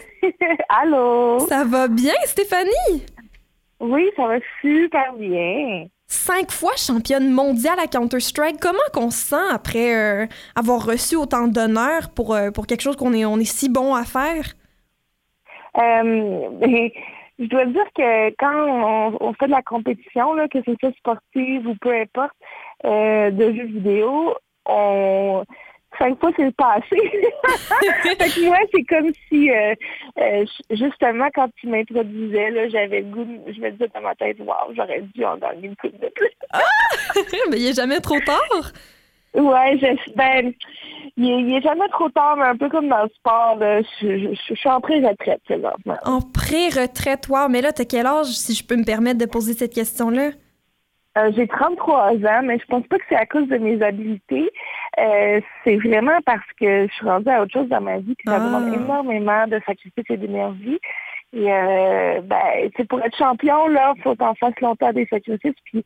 Allô? 0.70 1.40
Ça 1.40 1.64
va 1.64 1.88
bien, 1.88 2.14
Stéphanie? 2.26 3.04
Oui, 3.80 4.12
ça 4.16 4.28
va 4.28 4.38
super 4.62 5.12
bien 5.18 5.88
cinq 6.14 6.52
fois 6.52 6.74
championne 6.78 7.32
mondiale 7.32 7.80
à 7.80 7.88
Counter-Strike. 7.88 8.60
Comment 8.62 8.88
qu'on 8.94 9.10
se 9.10 9.30
sent 9.30 9.50
après 9.52 9.96
euh, 9.96 10.26
avoir 10.56 10.86
reçu 10.86 11.16
autant 11.16 11.48
d'honneur 11.48 12.10
pour, 12.16 12.34
euh, 12.34 12.52
pour 12.52 12.68
quelque 12.68 12.82
chose 12.82 12.96
qu'on 12.96 13.14
est, 13.14 13.26
on 13.26 13.38
est 13.38 13.52
si 13.52 13.70
bon 13.70 13.96
à 13.96 14.04
faire? 14.04 14.54
Euh, 15.78 16.50
je 17.40 17.46
dois 17.46 17.66
dire 17.66 17.86
que 17.96 18.30
quand 18.38 19.18
on, 19.20 19.34
fait 19.34 19.48
de 19.48 19.52
la 19.52 19.64
compétition, 19.64 20.34
là, 20.34 20.48
que 20.48 20.60
ce 20.64 20.76
soit 20.80 20.94
sportive 20.98 21.68
ou 21.68 21.76
peu 21.82 21.94
importe, 21.94 22.36
de 22.84 23.54
jeux 23.54 23.66
vidéo, 23.66 24.36
on 24.66 25.44
cinq 25.98 26.20
fois 26.20 26.32
c'est 26.36 26.56
passé. 26.56 26.84
fait 26.92 28.18
que 28.18 28.46
moi, 28.46 28.58
c'est 28.74 28.84
comme 28.84 29.12
si 29.28 29.52
euh, 29.52 29.74
euh, 30.20 30.46
justement 30.72 31.28
quand 31.34 31.50
tu 31.58 31.68
m'introduisais, 31.68 32.52
là, 32.52 32.70
j'avais 32.70 33.02
le 33.02 33.08
goût, 33.08 33.28
je 33.48 33.60
me 33.60 33.72
disais 33.72 33.90
dans 33.94 34.02
ma 34.02 34.16
tête, 34.16 34.38
waouh, 34.40 34.74
j'aurais 34.76 35.02
dû 35.14 35.26
en 35.26 35.38
gagner 35.38 35.68
une 35.68 35.76
coupe 35.76 36.00
de 36.00 36.10
plus. 36.10 36.32
ah! 36.52 36.60
Mais 37.50 37.58
il 37.58 37.68
est 37.68 37.76
jamais 37.76 38.00
trop 38.00 38.20
tard. 38.20 38.72
Ouais, 39.36 39.80
je, 39.80 40.14
ben, 40.16 40.54
il 41.18 41.56
est, 41.56 41.62
jamais 41.62 41.88
trop 41.90 42.08
tard, 42.10 42.38
mais 42.38 42.46
un 42.46 42.56
peu 42.56 42.70
comme 42.70 42.88
dans 42.88 43.02
le 43.02 43.10
sport, 43.16 43.58
je, 43.60 44.36
suis 44.36 44.70
en 44.70 44.80
pré-retraite 44.80 45.42
présentement. 45.46 45.98
En 46.06 46.22
pré-retraite, 46.22 47.28
wow, 47.30 47.50
mais 47.50 47.62
là, 47.62 47.72
t'as 47.72 47.86
quel 47.86 48.06
âge, 48.06 48.28
si 48.28 48.54
je 48.54 48.64
peux 48.64 48.76
me 48.76 48.84
permettre 48.84 49.18
de 49.18 49.26
poser 49.26 49.54
cette 49.54 49.74
question-là? 49.74 50.32
Euh, 51.18 51.32
j'ai 51.36 51.48
33 51.48 52.14
ans, 52.14 52.42
mais 52.44 52.58
je 52.58 52.66
pense 52.66 52.86
pas 52.88 52.98
que 52.98 53.04
c'est 53.08 53.16
à 53.16 53.26
cause 53.28 53.48
de 53.48 53.58
mes 53.58 53.82
habiletés. 53.84 54.52
Euh, 55.00 55.42
c'est 55.64 55.78
vraiment 55.78 56.20
parce 56.26 56.46
que 56.60 56.88
je 56.88 56.94
suis 56.94 57.06
rendue 57.06 57.30
à 57.30 57.42
autre 57.42 57.52
chose 57.54 57.68
dans 57.70 57.82
ma 57.82 57.98
vie, 57.98 58.14
puis 58.16 58.26
ça 58.28 58.36
Ah. 58.36 58.40
demande 58.40 58.74
énormément 58.74 59.48
de 59.48 59.60
sacrifices 59.66 60.06
et 60.10 60.18
d'énergie. 60.18 60.80
Et 61.36 61.52
euh, 61.52 62.22
ben, 62.22 62.70
pour 62.88 63.02
être 63.02 63.18
champion, 63.18 63.68
là, 63.68 63.96
faut 64.04 64.14
t'en 64.14 64.36
faire 64.36 64.52
longtemps 64.62 64.94
des 64.94 65.08
sacrifices. 65.08 65.56
Puis 65.66 65.84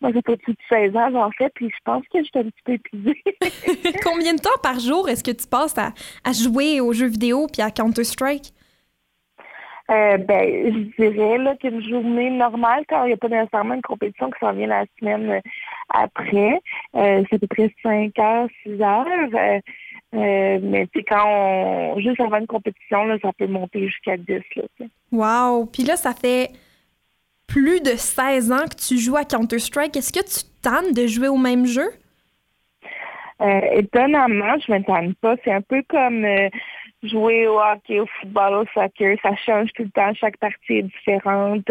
moi, 0.00 0.12
j'ai 0.14 0.22
pas 0.22 0.36
plus 0.36 0.52
de 0.52 0.58
16 0.68 0.94
ans, 0.96 1.08
j'en 1.10 1.30
fais, 1.32 1.50
puis 1.52 1.68
je 1.68 1.76
pense 1.84 2.04
que 2.12 2.22
j'étais 2.22 2.38
un 2.38 2.44
petit 2.44 2.62
peu 2.64 2.72
épuisée. 2.74 3.22
Combien 4.04 4.34
de 4.34 4.40
temps 4.40 4.50
par 4.62 4.78
jour 4.78 5.08
est-ce 5.08 5.24
que 5.24 5.32
tu 5.32 5.48
passes 5.48 5.76
à, 5.78 5.88
à 6.22 6.32
jouer 6.32 6.80
aux 6.80 6.92
jeux 6.92 7.08
vidéo 7.08 7.48
puis 7.52 7.60
à 7.60 7.72
Counter-Strike? 7.72 8.52
Euh, 9.90 10.16
ben, 10.16 10.72
je 10.98 11.08
dirais 11.10 11.38
là 11.38 11.56
qu'une 11.56 11.82
journée 11.82 12.30
normale, 12.30 12.84
quand 12.88 13.04
il 13.04 13.08
n'y 13.08 13.12
a 13.12 13.16
pas 13.18 13.28
nécessairement 13.28 13.74
une 13.74 13.82
compétition 13.82 14.30
qui 14.30 14.38
s'en 14.40 14.52
vient 14.52 14.66
la 14.66 14.86
semaine 14.98 15.30
euh, 15.30 15.40
après, 15.90 16.62
euh, 16.96 17.22
c'est 17.28 17.36
à 17.36 17.38
peu 17.38 17.46
près 17.46 17.74
5 17.82 18.18
heures, 18.18 18.48
6 18.62 18.80
heures. 18.80 19.60
Euh, 20.14 20.58
mais 20.62 20.88
sais, 20.94 21.02
quand 21.02 21.26
on 21.26 21.98
juste 21.98 22.20
avant 22.20 22.38
une 22.38 22.46
compétition, 22.46 23.04
là, 23.04 23.18
ça 23.20 23.30
peut 23.36 23.46
monter 23.46 23.86
jusqu'à 23.86 24.16
10. 24.16 24.40
Là. 24.56 24.86
Wow! 25.12 25.66
Puis 25.66 25.82
là, 25.82 25.96
ça 25.96 26.14
fait 26.14 26.50
plus 27.46 27.80
de 27.80 27.96
16 27.96 28.52
ans 28.52 28.64
que 28.64 28.76
tu 28.76 28.98
joues 28.98 29.16
à 29.16 29.24
Counter-Strike. 29.24 29.96
Est-ce 29.96 30.12
que 30.12 30.24
tu 30.24 30.44
tannes 30.62 30.92
de 30.92 31.06
jouer 31.06 31.28
au 31.28 31.36
même 31.36 31.66
jeu? 31.66 31.88
Euh, 33.42 33.60
étonnamment, 33.72 34.58
je 34.58 34.72
ne 34.72 34.78
m'étonne 34.78 35.14
pas. 35.16 35.34
C'est 35.44 35.52
un 35.52 35.60
peu 35.60 35.82
comme 35.88 36.24
euh, 36.24 36.48
jouer 37.04 37.46
au 37.46 37.60
hockey, 37.60 38.00
au 38.00 38.06
football, 38.20 38.54
au 38.54 38.64
soccer. 38.72 39.16
Ça 39.22 39.34
change 39.36 39.72
tout 39.74 39.84
le 39.84 39.90
temps. 39.90 40.12
Chaque 40.14 40.36
partie 40.38 40.78
est 40.78 40.82
différente. 40.82 41.70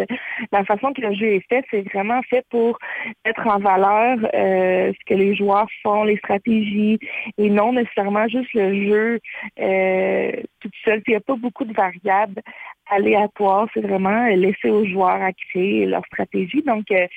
La 0.51 0.63
façon 0.63 0.93
que 0.93 1.01
le 1.01 1.13
jeu 1.13 1.27
est 1.27 1.47
fait, 1.49 1.65
c'est 1.71 1.81
vraiment 1.93 2.21
fait 2.23 2.45
pour 2.49 2.77
mettre 3.25 3.45
en 3.47 3.59
valeur 3.59 4.17
euh, 4.33 4.91
ce 4.93 5.05
que 5.05 5.13
les 5.13 5.35
joueurs 5.35 5.67
font, 5.81 6.03
les 6.03 6.17
stratégies, 6.17 6.99
et 7.37 7.49
non 7.49 7.73
nécessairement 7.73 8.27
juste 8.27 8.53
le 8.53 8.87
jeu 8.87 9.19
euh, 9.59 10.31
tout 10.59 10.71
seul. 10.85 11.01
Il 11.07 11.11
n'y 11.11 11.17
a 11.17 11.21
pas 11.21 11.35
beaucoup 11.35 11.65
de 11.65 11.73
variables 11.73 12.41
aléatoires. 12.89 13.67
C'est 13.73 13.81
vraiment 13.81 14.25
laisser 14.27 14.69
aux 14.69 14.85
joueurs 14.85 15.21
à 15.21 15.31
créer 15.33 15.85
leur 15.85 16.05
stratégie. 16.05 16.61
Donc, 16.63 16.85
euh, 16.91 17.07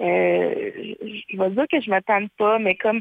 euh, 0.00 0.72
je 1.02 1.36
vais 1.36 1.50
dire 1.50 1.66
que 1.70 1.80
je 1.80 1.88
ne 1.88 1.94
m'attends 1.94 2.26
pas, 2.38 2.58
mais 2.58 2.74
comme 2.76 3.00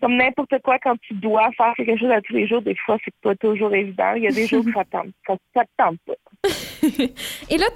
comme 0.00 0.16
n'importe 0.16 0.54
quoi, 0.62 0.78
quand 0.78 0.96
tu 1.00 1.14
dois 1.14 1.50
faire 1.56 1.74
quelque 1.76 1.98
chose 1.98 2.10
à 2.10 2.20
tous 2.22 2.32
les 2.32 2.48
jours, 2.48 2.62
des 2.62 2.76
fois, 2.86 2.96
c'est 3.04 3.14
pas 3.22 3.34
toujours 3.36 3.74
évident. 3.74 4.14
Il 4.16 4.24
y 4.24 4.28
a 4.28 4.32
des 4.32 4.46
jours 4.46 4.64
que 4.64 4.72
ça 4.72 4.84
tente, 4.90 5.08
ça, 5.26 5.34
ça 5.54 5.64
te 5.64 5.70
tente 5.76 5.98
pas. 6.06 6.14
Et 7.50 7.58
là, 7.58 7.66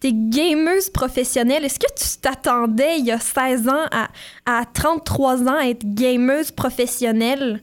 t'es 0.00 0.12
gameuse 0.12 0.90
professionnelle. 0.90 1.64
Est-ce 1.64 1.80
que 1.80 1.92
tu 1.94 2.20
t'attendais 2.20 2.98
il 2.98 3.06
y 3.06 3.10
a 3.10 3.18
16 3.18 3.68
ans 3.68 3.86
à, 3.90 4.08
à 4.46 4.64
33 4.64 5.48
ans 5.48 5.56
à 5.56 5.66
être 5.66 5.84
gameuse 5.84 6.52
professionnelle? 6.52 7.62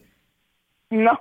Non, 0.99 1.11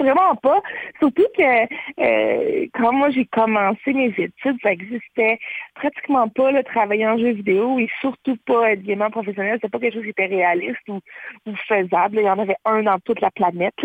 vraiment 0.00 0.34
pas. 0.36 0.60
Surtout 0.98 1.26
que 1.36 2.02
euh, 2.02 2.66
quand 2.74 2.92
moi 2.92 3.10
j'ai 3.10 3.24
commencé 3.26 3.92
mes 3.92 4.12
études, 4.18 4.56
ça 4.60 4.72
existait 4.72 5.38
pratiquement 5.74 6.28
pas 6.28 6.50
le 6.50 6.64
travailler 6.64 7.06
en 7.06 7.16
jeu 7.16 7.30
vidéo 7.30 7.78
et 7.78 7.88
surtout 8.00 8.36
pas 8.44 8.72
être 8.72 9.10
professionnel. 9.10 9.58
C'est 9.62 9.70
pas 9.70 9.78
quelque 9.78 9.94
chose 9.94 10.02
qui 10.02 10.10
était 10.10 10.26
réaliste 10.26 10.88
ou, 10.88 10.98
ou 11.46 11.54
faisable. 11.68 12.18
Il 12.18 12.24
y 12.24 12.30
en 12.30 12.40
avait 12.40 12.56
un 12.64 12.82
dans 12.82 12.98
toute 13.00 13.20
la 13.20 13.30
planète. 13.30 13.74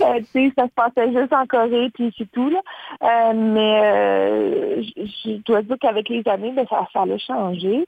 Euh, 0.00 0.20
ça 0.56 0.66
se 0.66 0.74
passait 0.74 1.12
juste 1.12 1.32
en 1.32 1.46
Corée 1.46 1.90
puis 1.94 2.14
c'est 2.16 2.30
tout 2.30 2.50
là. 2.50 2.60
Euh, 3.02 3.32
mais 3.34 3.80
euh, 3.82 4.82
je 4.96 5.42
dois 5.42 5.62
dire 5.62 5.76
qu'avec 5.80 6.08
les 6.08 6.22
années, 6.26 6.52
ben, 6.52 6.66
ça, 6.68 6.86
ça 6.92 7.02
a 7.02 7.18
changé. 7.18 7.84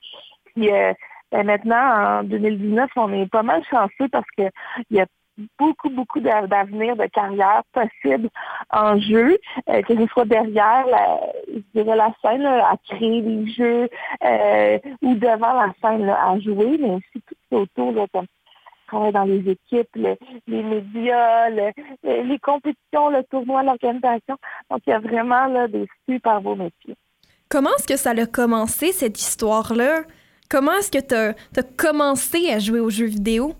Puis 0.46 0.72
euh, 0.72 0.92
ben, 1.30 1.46
maintenant, 1.46 2.20
en 2.20 2.24
2019, 2.24 2.90
on 2.96 3.12
est 3.12 3.30
pas 3.30 3.42
mal 3.42 3.62
chanceux 3.70 4.08
parce 4.10 4.26
que 4.36 4.42
il 4.90 4.96
y 4.96 5.00
a 5.00 5.06
beaucoup, 5.58 5.90
beaucoup 5.90 6.20
d'a- 6.20 6.46
d'avenir 6.46 6.96
de 6.96 7.06
carrière 7.06 7.62
possible 7.72 8.28
en 8.70 8.98
jeu, 9.00 9.38
euh, 9.68 9.82
que 9.82 9.96
ce 9.96 10.06
soit 10.06 10.24
derrière 10.24 10.86
la, 10.86 12.12
scène, 12.22 12.46
à 12.46 12.76
créer 12.88 13.22
des 13.22 13.50
jeux 13.52 13.88
euh, 14.24 14.78
ou 15.02 15.14
devant 15.14 15.52
la 15.54 15.72
scène 15.80 16.08
à 16.08 16.38
jouer, 16.40 16.78
mais 16.78 16.90
aussi 16.90 17.22
tout 17.26 17.56
autour, 17.56 17.92
là, 17.92 18.06
comme 18.12 18.26
travailler 18.86 19.12
dans 19.12 19.24
les 19.24 19.50
équipes, 19.50 19.88
le- 19.94 20.16
les 20.48 20.62
médias, 20.62 21.48
le- 21.48 21.72
le- 22.02 22.22
les 22.22 22.38
compétitions, 22.40 23.08
le 23.10 23.22
tournoi, 23.30 23.62
l'organisation. 23.62 24.36
Donc, 24.70 24.80
il 24.86 24.90
y 24.90 24.92
a 24.92 24.98
vraiment 24.98 25.46
là, 25.46 25.68
des 25.68 25.86
super 26.08 26.40
beaux 26.40 26.56
métiers. 26.56 26.96
Comment 27.48 27.70
est-ce 27.78 27.86
que 27.86 27.96
ça 27.96 28.10
a 28.10 28.26
commencé, 28.26 28.92
cette 28.92 29.18
histoire-là? 29.20 30.02
Comment 30.50 30.72
est-ce 30.74 30.90
que 30.90 30.98
t'as 31.00 31.30
as 31.56 31.62
commencé 31.62 32.50
à 32.50 32.58
jouer 32.58 32.80
aux 32.80 32.90
jeux 32.90 33.06
vidéo? 33.06 33.54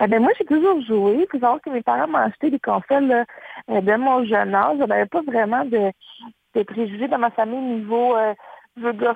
Eh 0.00 0.06
ben, 0.06 0.20
moi, 0.22 0.32
j'ai 0.38 0.44
toujours 0.44 0.80
joué. 0.82 1.18
Il 1.20 1.26
faut 1.30 1.38
savoir 1.38 1.60
que 1.60 1.70
mes 1.70 1.82
parents 1.82 2.08
m'ont 2.08 2.18
acheté 2.18 2.50
des 2.50 2.60
consoles 2.60 3.06
là, 3.06 3.24
euh, 3.70 3.80
de 3.80 3.94
mon 3.96 4.24
jeune 4.24 4.54
âge. 4.54 4.78
Je 4.80 4.84
n'avais 4.84 5.06
pas 5.06 5.22
vraiment 5.22 5.64
de, 5.64 5.90
de 6.54 6.62
préjugés 6.62 7.08
dans 7.08 7.18
ma 7.18 7.30
famille 7.30 7.58
niveau 7.60 8.16
euh, 8.16 8.34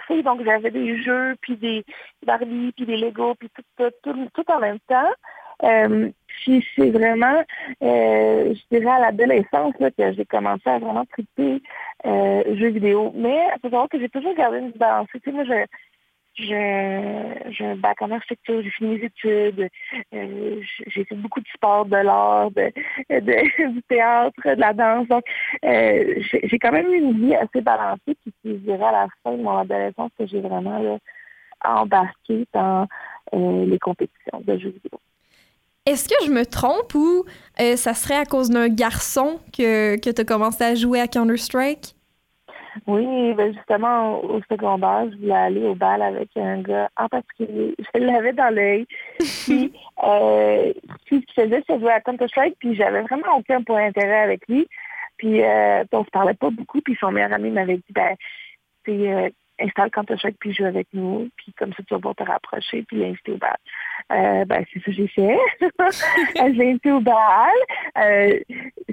filles. 0.07 0.23
Donc, 0.23 0.43
j'avais 0.45 0.71
des 0.71 1.03
jeux, 1.03 1.37
puis 1.41 1.57
des 1.57 1.85
Barbie, 2.25 2.73
puis 2.77 2.87
des 2.87 2.97
Lego, 2.97 3.35
puis 3.35 3.51
tout, 3.55 3.63
tout, 3.77 3.91
tout, 4.03 4.29
tout 4.35 4.51
en 4.53 4.61
même 4.61 4.79
temps. 4.89 5.11
Euh, 5.63 6.11
c'est 6.45 6.91
vraiment, 6.91 7.43
euh, 7.83 8.55
je 8.55 8.77
dirais 8.79 8.93
à 8.93 9.01
l'adolescence 9.01 9.75
là, 9.81 9.91
que 9.91 10.13
j'ai 10.13 10.27
commencé 10.27 10.69
à 10.69 10.79
vraiment 10.79 11.07
triper 11.07 11.63
euh, 12.05 12.57
jeux 12.57 12.69
vidéo. 12.69 13.11
Mais 13.15 13.37
il 13.57 13.61
faut 13.63 13.71
savoir 13.71 13.89
que 13.89 13.99
j'ai 13.99 14.11
toujours 14.11 14.35
gardé 14.35 14.59
une 14.59 14.73
balance. 14.73 15.09
Tu 15.13 15.21
sais, 15.25 15.33
moi, 15.33 15.45
je- 15.45 15.67
j'ai 16.37 17.65
un 17.65 17.77
bac 17.77 18.01
en 18.03 18.11
architecture, 18.11 18.63
j'ai 18.63 18.71
fini 18.71 18.97
mes 18.97 19.05
études, 19.05 19.69
euh, 20.15 20.61
j'ai 20.87 21.05
fait 21.05 21.15
beaucoup 21.15 21.41
de 21.41 21.49
sport, 21.55 21.87
de 21.87 21.97
l'art, 21.97 22.51
de, 22.51 22.73
de- 23.11 23.69
du 23.73 23.83
théâtre, 23.85 24.35
de 24.45 24.61
la 24.61 24.73
danse. 24.73 25.09
Donc, 25.09 25.25
euh, 25.65 26.21
j'ai 26.21 26.59
quand 26.59 26.73
même 26.73 26.93
eu 26.93 26.99
une 26.99 27.27
vie 27.27 27.35
assez 27.35 27.61
balancée. 27.61 28.17
Puis, 28.23 28.33
je 28.45 28.53
dirais 28.53 28.85
à 28.85 28.93
la 28.93 29.09
fin 29.23 29.33
de 29.33 29.43
mon 29.43 29.59
adolescence 29.59 30.11
que 30.19 30.27
j'ai 30.27 30.41
vraiment 30.41 30.79
là, 30.79 30.99
embarqué 31.65 32.47
dans 32.53 32.87
euh, 33.35 33.65
les 33.67 33.79
compétitions 33.79 34.41
de 34.41 34.59
jeux 34.59 34.71
vidéo. 34.71 35.01
Est-ce 35.87 36.09
que 36.09 36.17
je 36.27 36.31
me 36.33 36.45
trompe 36.45 36.95
ou 36.95 37.25
euh, 37.61 37.77
ça 37.77 37.95
serait 37.95 38.17
à 38.17 38.25
cause 38.25 38.51
d'un 38.51 38.69
garçon 38.69 39.39
que, 39.57 39.97
que 39.97 40.11
tu 40.11 40.21
as 40.21 40.25
commencé 40.25 40.65
à 40.65 40.75
jouer 40.75 41.01
à 41.01 41.07
Counter-Strike? 41.07 41.96
Oui, 42.87 43.35
ben 43.35 43.55
justement, 43.55 44.21
au, 44.21 44.37
au 44.37 44.41
secondaire, 44.51 45.07
je 45.11 45.17
voulais 45.17 45.35
aller 45.35 45.65
au 45.65 45.75
bal 45.75 46.03
avec 46.03 46.29
un 46.37 46.61
gars 46.63 46.91
en 46.97 47.09
particulier. 47.09 47.75
Je 47.95 48.01
l'avais 48.01 48.33
dans 48.33 48.55
l'œil. 48.55 48.87
Puis, 49.19 49.73
euh, 50.05 50.73
puis, 51.07 51.25
ce 51.29 51.35
qu'il 51.35 51.45
faisait, 51.45 51.65
c'est 51.67 51.81
jouer 51.81 51.93
à 51.93 52.01
Counter-Strike, 52.01 52.57
puis 52.59 52.75
j'avais 52.75 53.03
vraiment 53.03 53.37
aucun 53.39 53.63
point 53.63 53.87
d'intérêt 53.87 54.21
avec 54.21 54.47
lui. 54.49 54.67
Puis, 55.17 55.43
euh, 55.43 55.85
on 55.93 56.05
se 56.05 56.11
parlait 56.11 56.35
pas 56.35 56.51
beaucoup, 56.51 56.81
puis 56.83 56.97
son 57.01 57.11
meilleur 57.13 57.33
ami 57.33 57.51
m'avait 57.51 57.77
dit, 57.77 57.93
ben, 57.93 58.15
c'est 58.85 59.33
installe 59.61 59.91
Counter-Strike, 59.91 60.37
puis 60.39 60.55
joue 60.55 60.65
avec 60.65 60.87
nous, 60.93 61.29
puis 61.37 61.53
comme 61.59 61.73
ça, 61.73 61.83
tu 61.87 61.95
vas 61.95 61.99
pouvoir 61.99 62.15
te 62.15 62.25
rapprocher, 62.25 62.85
puis 62.87 62.99
l'inviter 62.99 63.33
au 63.33 63.37
bal. 63.37 63.57
Euh, 64.13 64.45
ben, 64.45 64.65
c'est 64.73 64.79
ça 64.81 64.85
que 64.87 64.93
j'ai 64.93 65.09
fait. 65.09 65.39
je 65.61 66.59
l'ai 66.59 66.71
invité 66.71 66.93
au 66.93 67.01
bal. 67.01 67.51
Euh, 67.99 68.39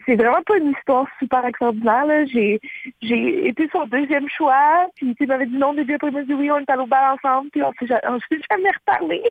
c'est 0.06 0.16
vraiment 0.16 0.42
pas 0.46 0.58
une 0.58 0.72
histoire 0.72 1.08
super 1.20 1.46
extraordinaire. 1.46 2.06
là. 2.06 2.26
J'ai 2.26 2.60
j'ai 3.02 3.48
été 3.48 3.70
son 3.72 3.86
deuxième 3.86 4.28
choix, 4.30 4.88
puis 4.96 5.16
il 5.20 5.28
m'avait 5.28 5.46
dit 5.46 5.58
non 5.58 5.72
au 5.72 5.76
début, 5.76 5.96
après 5.96 6.08
il 6.08 6.14
m'a 6.14 6.24
dit 6.24 6.34
oui, 6.34 6.52
on 6.52 6.58
est 6.58 6.70
allé 6.70 6.82
au 6.82 6.88
bal 6.88 7.18
ensemble, 7.18 7.50
puis 7.52 7.62
on 7.64 7.72
s'est 7.74 7.88
s'est 7.88 8.42
jamais 8.50 8.72
reparlé. 8.72 9.24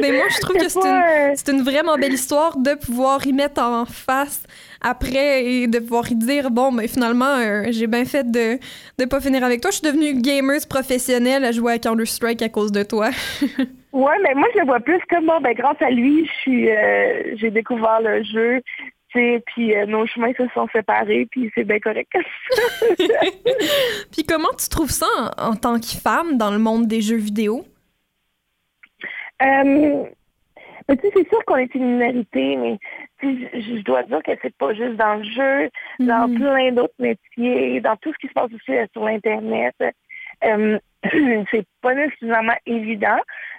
Mais 0.00 0.12
moi, 0.12 0.26
je 0.28 0.40
trouve 0.40 0.56
que 0.60 0.68
c'est 0.68 0.80
pas, 0.80 0.88
une, 0.88 1.30
euh, 1.30 1.32
c'est 1.36 1.52
une 1.52 1.62
vraiment 1.62 1.96
belle 1.96 2.12
histoire 2.12 2.56
de 2.58 2.74
pouvoir 2.74 3.26
y 3.26 3.32
mettre 3.32 3.62
en 3.62 3.84
face 3.86 4.44
après 4.84 5.44
et 5.44 5.66
de 5.66 5.78
pouvoir 5.78 6.10
y 6.12 6.14
dire 6.14 6.50
bon, 6.50 6.70
mais 6.70 6.86
finalement, 6.86 7.38
euh, 7.38 7.64
j'ai 7.70 7.86
bien 7.86 8.04
fait 8.04 8.30
de 8.30 8.58
ne 8.98 9.06
pas 9.06 9.20
finir 9.20 9.42
avec 9.42 9.60
toi. 9.60 9.70
Je 9.70 9.78
suis 9.78 9.86
devenue 9.86 10.20
gameuse 10.20 10.66
professionnelle 10.66 11.44
à 11.44 11.52
jouer 11.52 11.72
à 11.72 11.78
Counter-Strike 11.78 12.42
à 12.42 12.48
cause 12.48 12.70
de 12.70 12.82
toi. 12.82 13.10
Ouais, 13.94 14.16
mais 14.24 14.34
moi 14.34 14.48
je 14.52 14.58
le 14.58 14.66
vois 14.66 14.80
plus 14.80 14.98
comme 15.08 15.26
bon, 15.26 15.40
ben 15.40 15.54
grâce 15.54 15.80
à 15.80 15.88
lui, 15.88 16.26
je 16.26 16.32
suis 16.40 16.68
euh, 16.68 17.36
j'ai 17.36 17.52
découvert 17.52 18.00
le 18.00 18.24
jeu, 18.24 18.60
tu 19.12 19.12
sais, 19.12 19.40
puis 19.46 19.76
euh, 19.76 19.86
nos 19.86 20.04
chemins 20.04 20.32
se 20.36 20.48
sont 20.52 20.66
séparés, 20.74 21.28
puis 21.30 21.48
c'est 21.54 21.62
bien 21.62 21.78
correct. 21.78 22.10
Puis 24.10 24.24
comment 24.24 24.52
tu 24.58 24.68
trouves 24.68 24.90
ça 24.90 25.06
en, 25.38 25.50
en 25.50 25.54
tant 25.54 25.78
que 25.78 25.86
femme 25.86 26.38
dans 26.38 26.50
le 26.50 26.58
monde 26.58 26.88
des 26.88 27.02
jeux 27.02 27.18
vidéo? 27.18 27.64
Euh, 29.44 30.04
sais, 30.88 31.10
c'est 31.14 31.28
sûr 31.28 31.44
qu'on 31.46 31.56
est 31.56 31.74
une 31.74 31.98
minorité, 31.98 32.56
mais 32.56 32.78
je, 33.24 33.60
je 33.76 33.82
dois 33.82 34.02
dire 34.04 34.22
que 34.22 34.32
c'est 34.42 34.56
pas 34.56 34.74
juste 34.74 34.96
dans 34.96 35.16
le 35.16 35.24
jeu, 35.24 35.70
dans 36.00 36.28
Mhm. 36.28 36.38
plein 36.38 36.72
d'autres 36.72 36.94
métiers, 36.98 37.80
dans 37.80 37.96
tout 37.96 38.12
ce 38.12 38.18
qui 38.18 38.28
se 38.28 38.32
passe 38.32 38.52
aussi 38.52 38.72
euh, 38.72 38.86
sur 38.92 39.04
l'Internet. 39.04 39.74
Euh, 40.44 40.78
c'est 41.50 41.66
pas 41.82 41.94
nécessairement 41.94 42.56
évident 42.66 43.18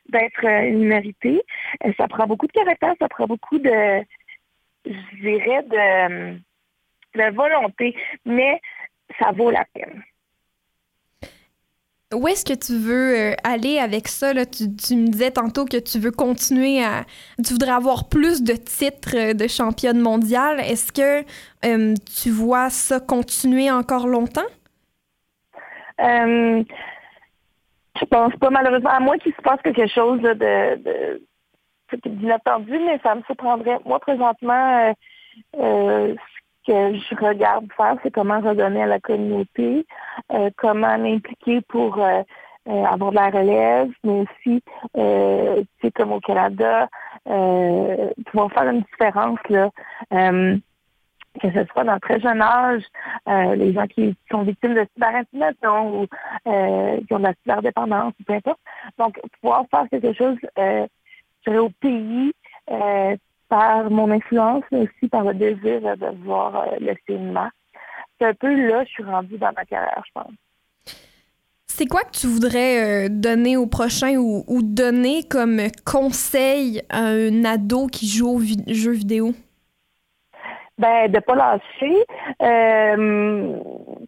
d'être 0.09 0.45
euh, 0.45 0.67
une 0.69 0.79
minorité. 0.79 1.41
Ça 1.97 2.07
prend 2.07 2.27
beaucoup 2.27 2.47
de 2.47 2.51
caractère, 2.51 2.93
ça 2.99 3.07
prend 3.07 3.25
beaucoup 3.27 3.59
de, 3.59 4.03
je 4.85 5.21
dirais, 5.21 5.63
de, 5.63 6.37
de 7.15 7.35
volonté, 7.35 7.95
mais 8.25 8.59
ça 9.19 9.31
vaut 9.31 9.51
la 9.51 9.65
peine. 9.73 10.03
Où 12.15 12.27
est-ce 12.27 12.45
que 12.45 12.53
tu 12.53 12.77
veux 12.77 13.17
euh, 13.17 13.33
aller 13.43 13.79
avec 13.79 14.07
ça? 14.07 14.33
Là? 14.33 14.45
Tu, 14.45 14.63
me 14.65 15.07
disais 15.07 15.31
tantôt 15.31 15.65
que 15.65 15.77
tu 15.77 15.99
veux 15.99 16.11
continuer 16.11 16.83
à... 16.83 17.05
Tu 17.45 17.53
voudrais 17.53 17.71
avoir 17.71 18.09
plus 18.09 18.43
de 18.43 18.53
titres 18.53 19.15
euh, 19.15 19.33
de 19.33 19.47
championne 19.47 19.99
mondiale. 19.99 20.59
Est-ce 20.59 20.91
que 20.91 21.25
euh, 21.65 21.93
tu 22.21 22.29
vois 22.29 22.69
ça 22.69 22.99
continuer 22.99 23.69
encore 23.71 24.07
longtemps? 24.07 24.49
Euh, 26.01 26.63
je 27.99 28.05
pense 28.05 28.35
pas, 28.35 28.49
malheureusement, 28.49 28.89
à 28.89 28.99
moins 28.99 29.17
qu'il 29.17 29.33
se 29.33 29.41
passe 29.41 29.61
quelque 29.61 29.87
chose 29.87 30.21
de, 30.21 31.21
d'inattendu, 32.05 32.77
mais 32.79 32.99
ça 33.03 33.15
me 33.15 33.21
surprendrait. 33.23 33.79
Moi, 33.85 33.99
présentement, 33.99 34.93
que 36.65 36.95
je 36.95 37.15
regarde 37.15 37.67
faire, 37.77 37.95
c'est 38.03 38.11
comment 38.11 38.39
redonner 38.39 38.83
à 38.83 38.87
la 38.87 38.99
communauté, 38.99 39.85
euh, 40.31 40.49
comment 40.57 40.97
m'impliquer 40.97 41.61
pour 41.61 42.01
euh, 42.01 42.23
euh, 42.67 42.83
avoir 42.85 43.11
de 43.11 43.15
la 43.15 43.29
relève, 43.29 43.89
mais 44.03 44.25
aussi, 44.25 44.63
euh, 44.97 45.61
tu 45.79 45.87
sais, 45.87 45.91
comme 45.91 46.11
au 46.11 46.19
Canada, 46.19 46.89
pouvoir 47.25 48.51
faire 48.51 48.69
une 48.69 48.81
différence, 48.81 49.39
là. 49.49 49.69
que 51.41 51.51
ce 51.51 51.65
soit 51.65 51.83
dans 51.83 51.99
très 51.99 52.19
jeune 52.19 52.41
âge, 52.41 52.83
les 53.27 53.73
gens 53.73 53.87
qui 53.87 54.15
sont 54.31 54.43
victimes 54.43 54.75
de 54.75 54.87
cyberintimidation 54.93 56.01
ou 56.01 56.07
qui 56.45 57.13
ont 57.13 57.19
de 57.19 57.23
la 57.23 57.33
cyberdépendance, 57.41 58.13
peu 58.25 58.33
importe. 58.33 58.59
Donc, 58.97 59.19
pouvoir 59.41 59.65
faire 59.71 59.85
quelque 59.89 60.13
chose, 60.13 60.37
je 60.57 61.57
au 61.57 61.69
pays, 61.81 62.31
par 63.49 63.89
mon 63.89 64.11
influence, 64.11 64.63
mais 64.71 64.81
aussi 64.81 65.07
par 65.09 65.23
le 65.23 65.33
désir 65.33 65.81
de 65.81 66.23
voir 66.23 66.55
euh, 66.55 66.77
le 66.79 66.95
cinéma. 67.05 67.49
C'est 68.19 68.27
un 68.27 68.33
peu 68.33 68.53
là 68.67 68.83
que 68.83 68.87
je 68.87 68.93
suis 68.93 69.03
rendue 69.03 69.37
dans 69.37 69.51
ma 69.55 69.65
carrière, 69.65 70.03
je 70.05 70.11
pense. 70.13 70.33
C'est 71.67 71.87
quoi 71.87 72.03
que 72.03 72.17
tu 72.17 72.27
voudrais 72.27 73.07
euh, 73.07 73.09
donner 73.09 73.57
au 73.57 73.67
prochain 73.67 74.15
ou, 74.15 74.61
donner 74.61 75.23
comme 75.23 75.59
conseil 75.85 76.81
à 76.89 77.03
un 77.03 77.43
ado 77.43 77.87
qui 77.87 78.07
joue 78.07 78.37
aux 78.37 78.41
jeux 78.67 78.93
vidéo? 78.93 79.33
Ben, 80.77 81.09
de 81.09 81.19
pas 81.19 81.35
lâcher. 81.35 82.05
Euh, 82.41 83.57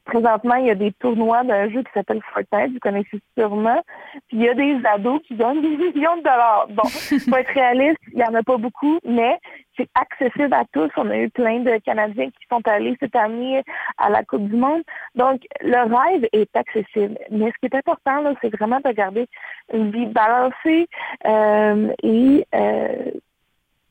présentement, 0.04 0.56
il 0.56 0.68
y 0.68 0.70
a 0.70 0.76
des 0.76 0.92
tournois 0.94 1.44
d'un 1.44 1.70
jeu 1.70 1.82
qui 1.82 1.92
s'appelle 1.94 2.22
Fortnite, 2.34 2.74
vous 2.74 2.80
connaissez 2.80 3.22
sûrement. 3.38 3.82
Puis 4.28 4.38
il 4.38 4.44
y 4.44 4.50
a 4.50 4.54
des 4.54 4.78
ados 4.86 5.22
qui 5.26 5.36
donnent 5.36 5.62
des 5.62 5.78
millions 5.78 6.18
de 6.18 6.24
dollars. 6.24 6.68
Bon, 6.72 6.84
pour 6.84 7.38
être 7.38 7.54
réaliste, 7.54 8.00
il 8.12 8.18
n'y 8.18 8.24
en 8.24 8.34
a 8.34 8.44
pas 8.44 8.58
beaucoup, 8.58 9.00
mais 9.06 9.40
c'est 9.78 9.88
accessible 9.96 10.54
à 10.54 10.66
tous. 10.74 10.90
On 10.98 11.10
a 11.10 11.18
eu 11.18 11.30
plein 11.30 11.60
de 11.60 11.78
Canadiens 11.86 12.28
qui 12.32 12.48
sont 12.52 12.68
allés 12.68 12.98
cette 13.00 13.16
année 13.16 13.64
à 13.98 14.10
la 14.10 14.24
Coupe 14.24 14.50
du 14.50 14.58
Monde. 14.58 14.82
Donc, 15.16 15.42
le 15.62 15.78
rêve 15.78 16.28
est 16.34 16.54
accessible. 16.54 17.18
Mais 17.32 17.52
ce 17.52 17.60
qui 17.60 17.74
est 17.74 17.76
important, 17.76 18.22
là, 18.22 18.34
c'est 18.42 18.54
vraiment 18.54 18.82
de 18.84 18.92
garder 18.92 19.28
une 19.72 19.92
vie 19.92 20.08
balancée 20.08 20.88
euh, 21.26 21.94
et 22.04 22.46
euh, 22.54 23.12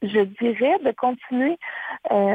je 0.03 0.21
dirais 0.21 0.79
de 0.85 0.93
continuer 0.93 1.57
euh, 2.11 2.35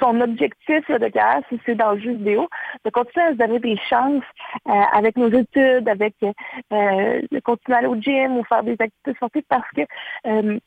son 0.00 0.20
objectif 0.20 0.88
de 0.88 1.08
carrière, 1.08 1.42
si 1.48 1.60
c'est 1.64 1.74
dans 1.74 1.92
le 1.92 2.00
jeu 2.00 2.12
vidéo, 2.12 2.48
de 2.84 2.90
continuer 2.90 3.26
à 3.26 3.32
se 3.32 3.36
donner 3.36 3.58
des 3.60 3.76
chances 3.88 4.24
euh, 4.68 4.72
avec 4.92 5.16
nos 5.16 5.28
études, 5.28 5.88
avec 5.88 6.14
euh, 6.22 7.22
de 7.30 7.40
continuer 7.40 7.76
à 7.76 7.78
aller 7.78 7.86
au 7.86 8.00
gym 8.00 8.38
ou 8.38 8.44
faire 8.44 8.62
des 8.62 8.72
activités 8.72 9.14
sportives 9.14 9.44
parce 9.48 9.68
que 9.76 9.82
euh, 10.26 10.58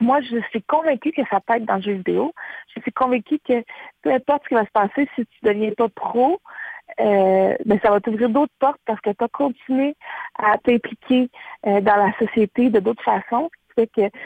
moi, 0.00 0.20
je 0.22 0.40
suis 0.50 0.62
convaincue 0.62 1.12
que 1.12 1.22
ça 1.30 1.40
peut 1.40 1.56
être 1.56 1.66
dans 1.66 1.76
le 1.76 1.82
jeu 1.82 1.92
vidéo. 1.92 2.32
Je 2.74 2.80
suis 2.80 2.92
convaincue 2.92 3.38
que 3.46 3.62
peu 4.02 4.10
importe 4.10 4.44
ce 4.44 4.48
qui 4.48 4.54
va 4.54 4.64
se 4.64 4.70
passer, 4.70 5.08
si 5.14 5.26
tu 5.26 5.38
ne 5.42 5.52
deviens 5.52 5.72
pas 5.72 5.88
pro, 5.90 6.40
euh, 7.00 7.54
ben, 7.66 7.78
ça 7.82 7.90
va 7.90 8.00
t'ouvrir 8.00 8.30
d'autres 8.30 8.52
portes 8.58 8.80
parce 8.86 9.00
que 9.00 9.10
tu 9.10 9.24
as 9.24 9.28
continué 9.28 9.94
à 10.38 10.56
t'impliquer 10.58 11.28
dans 11.64 11.96
la 11.96 12.12
société 12.18 12.70
de 12.70 12.80
d'autres 12.80 13.02
façons. 13.02 13.50
Ce 13.76 13.82
qui 13.82 13.90
fait 13.94 14.10
que 14.10 14.16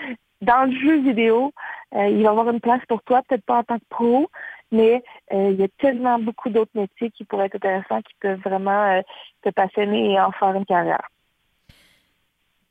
dans 0.43 0.65
le 0.71 0.79
jeu 0.79 1.01
vidéo, 1.01 1.53
euh, 1.95 2.09
il 2.09 2.17
va 2.17 2.23
y 2.23 2.27
avoir 2.27 2.49
une 2.51 2.61
place 2.61 2.83
pour 2.89 3.03
toi, 3.03 3.23
peut-être 3.29 3.45
pas 3.45 3.59
en 3.59 3.63
tant 3.63 3.79
que 3.79 3.85
pro, 3.89 4.29
mais 4.73 5.03
euh, 5.33 5.51
il 5.51 5.61
y 5.61 5.63
a 5.63 5.69
tellement 5.79 6.19
beaucoup 6.19 6.51
d'autres 6.51 6.73
métiers 6.75 7.11
qui 7.11 7.25
pourraient 7.25 7.47
être 7.47 7.57
intéressants, 7.57 8.03
qui 8.03 8.15
peuvent 8.21 8.41
vraiment 8.41 8.85
euh, 8.85 9.03
te 9.43 9.51
passionner 9.51 10.13
et 10.13 10.21
en 10.21 10.33
faire 10.33 10.55
une 10.55 10.67
carrière. 10.67 11.09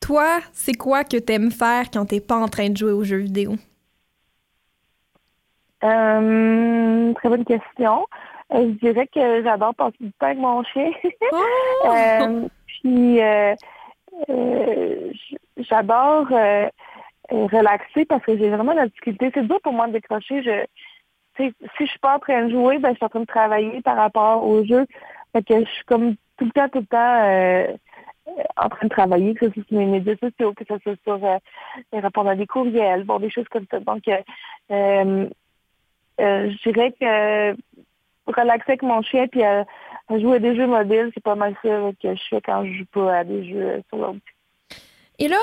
Toi, 0.02 0.40
c'est 0.52 0.74
quoi 0.74 1.06
que 1.06 1.18
tu 1.18 1.32
aimes 1.32 1.52
faire 1.52 1.90
quand 1.92 2.06
tu 2.06 2.16
n'es 2.16 2.22
pas 2.22 2.36
en 2.36 2.50
train 2.50 2.70
de 2.70 2.76
jouer 2.76 2.92
aux 2.92 3.04
jeux 3.04 3.18
vidéo? 3.18 3.54
très 5.82 7.30
bonne 7.30 7.44
question. 7.44 8.08
je 8.50 8.80
dirais 8.80 9.06
que 9.08 9.44
j'adore 9.44 9.76
passer 9.76 9.98
du 10.00 10.14
temps 10.14 10.28
avec 10.28 10.38
mon 10.40 10.64
chien. 10.64 10.92
Oh! 11.86 12.48
puis, 12.68 13.20
j'adore 15.58 16.28
relaxer 17.34 18.06
parce 18.06 18.24
que 18.24 18.38
j'ai 18.38 18.50
vraiment 18.50 18.74
la 18.74 18.88
difficulté. 18.88 19.32
C'est 19.34 19.48
dur 19.48 19.60
pour 19.62 19.74
moi 19.74 19.88
de 19.88 19.94
décrocher. 19.94 20.44
Je, 20.44 20.66
si 21.38 21.54
je 21.80 21.86
suis 21.86 22.00
pas 22.00 22.16
en 22.16 22.20
train 22.20 22.46
de 22.46 22.52
jouer, 22.52 22.80
ben, 22.80 22.90
je 22.92 22.96
suis 22.96 23.06
en 23.06 23.10
train 23.10 23.20
de 23.22 23.26
travailler 23.26 23.82
par 23.82 23.96
rapport 23.96 24.46
au 24.46 24.64
jeu. 24.66 24.86
Fait 25.34 25.44
que 25.44 25.60
je 25.60 25.70
suis 25.70 25.86
comme 25.86 26.16
tout 26.38 26.46
le 26.46 26.52
temps, 26.52 26.70
tout 26.70 26.80
le 26.80 26.86
temps 26.86 27.24
euh, 27.24 27.68
en 28.58 28.70
train 28.70 28.88
de 28.88 28.90
travailler, 28.90 29.34
que 29.34 29.48
ce 29.48 29.54
soit 29.54 29.64
sur 29.68 29.78
mes 29.78 29.86
médias 29.86 30.16
sociaux, 30.16 30.54
que 30.54 30.64
ce 30.68 30.78
soit 30.80 30.96
sur 31.04 31.26
euh, 31.26 31.38
répondre 31.92 32.30
à 32.30 32.36
des 32.36 32.48
courriels, 32.48 33.04
bon, 33.04 33.20
des 33.20 33.30
choses 33.30 33.48
comme 33.50 33.66
ça. 33.70 33.80
Donc, 33.80 34.04
euh, 34.08 35.28
je 36.20 36.70
dirais 36.70 36.94
que 37.00 37.56
relaxer 38.28 38.64
avec 38.70 38.84
mon 38.84 39.02
chien 39.02 39.28
puis 39.28 39.42
jouer 40.10 40.36
à 40.36 40.40
des 40.40 40.56
jeux 40.56 40.68
mobiles, 40.68 41.12
c'est 41.14 41.24
pas 41.24 41.36
mal 41.36 41.56
ça 41.64 41.90
que 42.02 42.16
je 42.16 42.24
fais 42.30 42.42
quand 42.42 42.64
je 42.66 42.74
joue 42.74 42.86
pas 42.86 43.18
à 43.18 43.24
des 43.24 43.50
jeux 43.50 43.82
sur 43.90 43.98
l'ordi. 43.98 44.22
Et 45.20 45.28
là, 45.28 45.38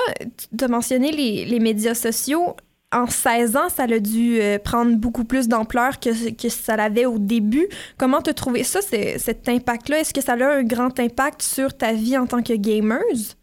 tu 0.57 0.63
as 0.63 0.67
mentionné 0.67 1.11
les, 1.11 1.45
les, 1.45 1.59
médias 1.59 1.93
sociaux. 1.93 2.55
En 2.93 3.07
16 3.07 3.55
ans, 3.55 3.69
ça 3.69 3.83
a 3.83 3.99
dû 3.99 4.41
euh, 4.41 4.59
prendre 4.59 4.97
beaucoup 4.97 5.23
plus 5.23 5.47
d'ampleur 5.47 5.99
que, 5.99 6.33
que 6.33 6.49
ça 6.49 6.75
l'avait 6.75 7.05
au 7.05 7.19
début. 7.19 7.67
Comment 7.97 8.17
as 8.17 8.33
trouvé 8.33 8.63
ça, 8.63 8.81
cet 8.81 9.47
impact-là? 9.47 9.99
Est-ce 9.99 10.13
que 10.13 10.19
ça 10.21 10.33
a 10.33 10.45
un 10.45 10.63
grand 10.63 10.99
impact 10.99 11.41
sur 11.41 11.77
ta 11.77 11.93
vie 11.93 12.17
en 12.17 12.27
tant 12.27 12.43
que 12.43 12.53
gameuse? 12.53 13.37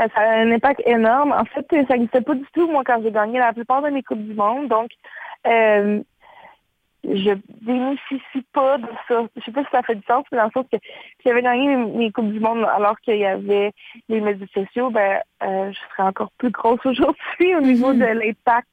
Euh, 0.00 0.06
ça 0.14 0.20
a 0.20 0.36
un 0.36 0.52
impact 0.52 0.82
énorme. 0.86 1.32
En 1.32 1.44
fait, 1.46 1.66
ça 1.70 1.94
n'existait 1.94 2.20
pas 2.20 2.34
du 2.34 2.46
tout, 2.54 2.70
moi, 2.70 2.82
quand 2.86 3.00
j'ai 3.02 3.10
gagné 3.10 3.40
la 3.40 3.52
plupart 3.52 3.82
de 3.82 3.90
mes 3.90 4.02
Coupes 4.04 4.22
du 4.22 4.34
Monde. 4.34 4.68
Donc, 4.68 4.90
euh, 5.46 6.00
je 7.04 7.34
bénéficie 7.60 8.46
pas 8.52 8.78
de 8.78 8.88
ça. 9.08 9.24
Je 9.36 9.42
sais 9.42 9.52
pas 9.52 9.64
si 9.64 9.70
ça 9.70 9.82
fait 9.82 9.96
du 9.96 10.04
sens, 10.06 10.24
mais 10.30 10.38
dans 10.38 10.44
le 10.44 10.50
sens 10.52 10.66
que 10.70 10.78
si 10.78 11.22
j'avais 11.26 11.42
gagné 11.42 11.76
mes, 11.76 12.12
Coupes 12.12 12.30
du 12.30 12.40
Monde 12.40 12.64
alors 12.64 12.98
qu'il 13.00 13.16
y 13.16 13.26
avait 13.26 13.72
les 14.08 14.20
médias 14.20 14.46
sociaux, 14.54 14.90
ben 14.90 15.20
euh, 15.42 15.72
je 15.72 15.78
serais 15.90 16.08
encore 16.08 16.30
plus 16.38 16.50
grosse 16.50 16.80
aujourd'hui 16.84 17.56
au 17.56 17.60
niveau 17.60 17.92
de 17.92 18.04
l'impact 18.04 18.68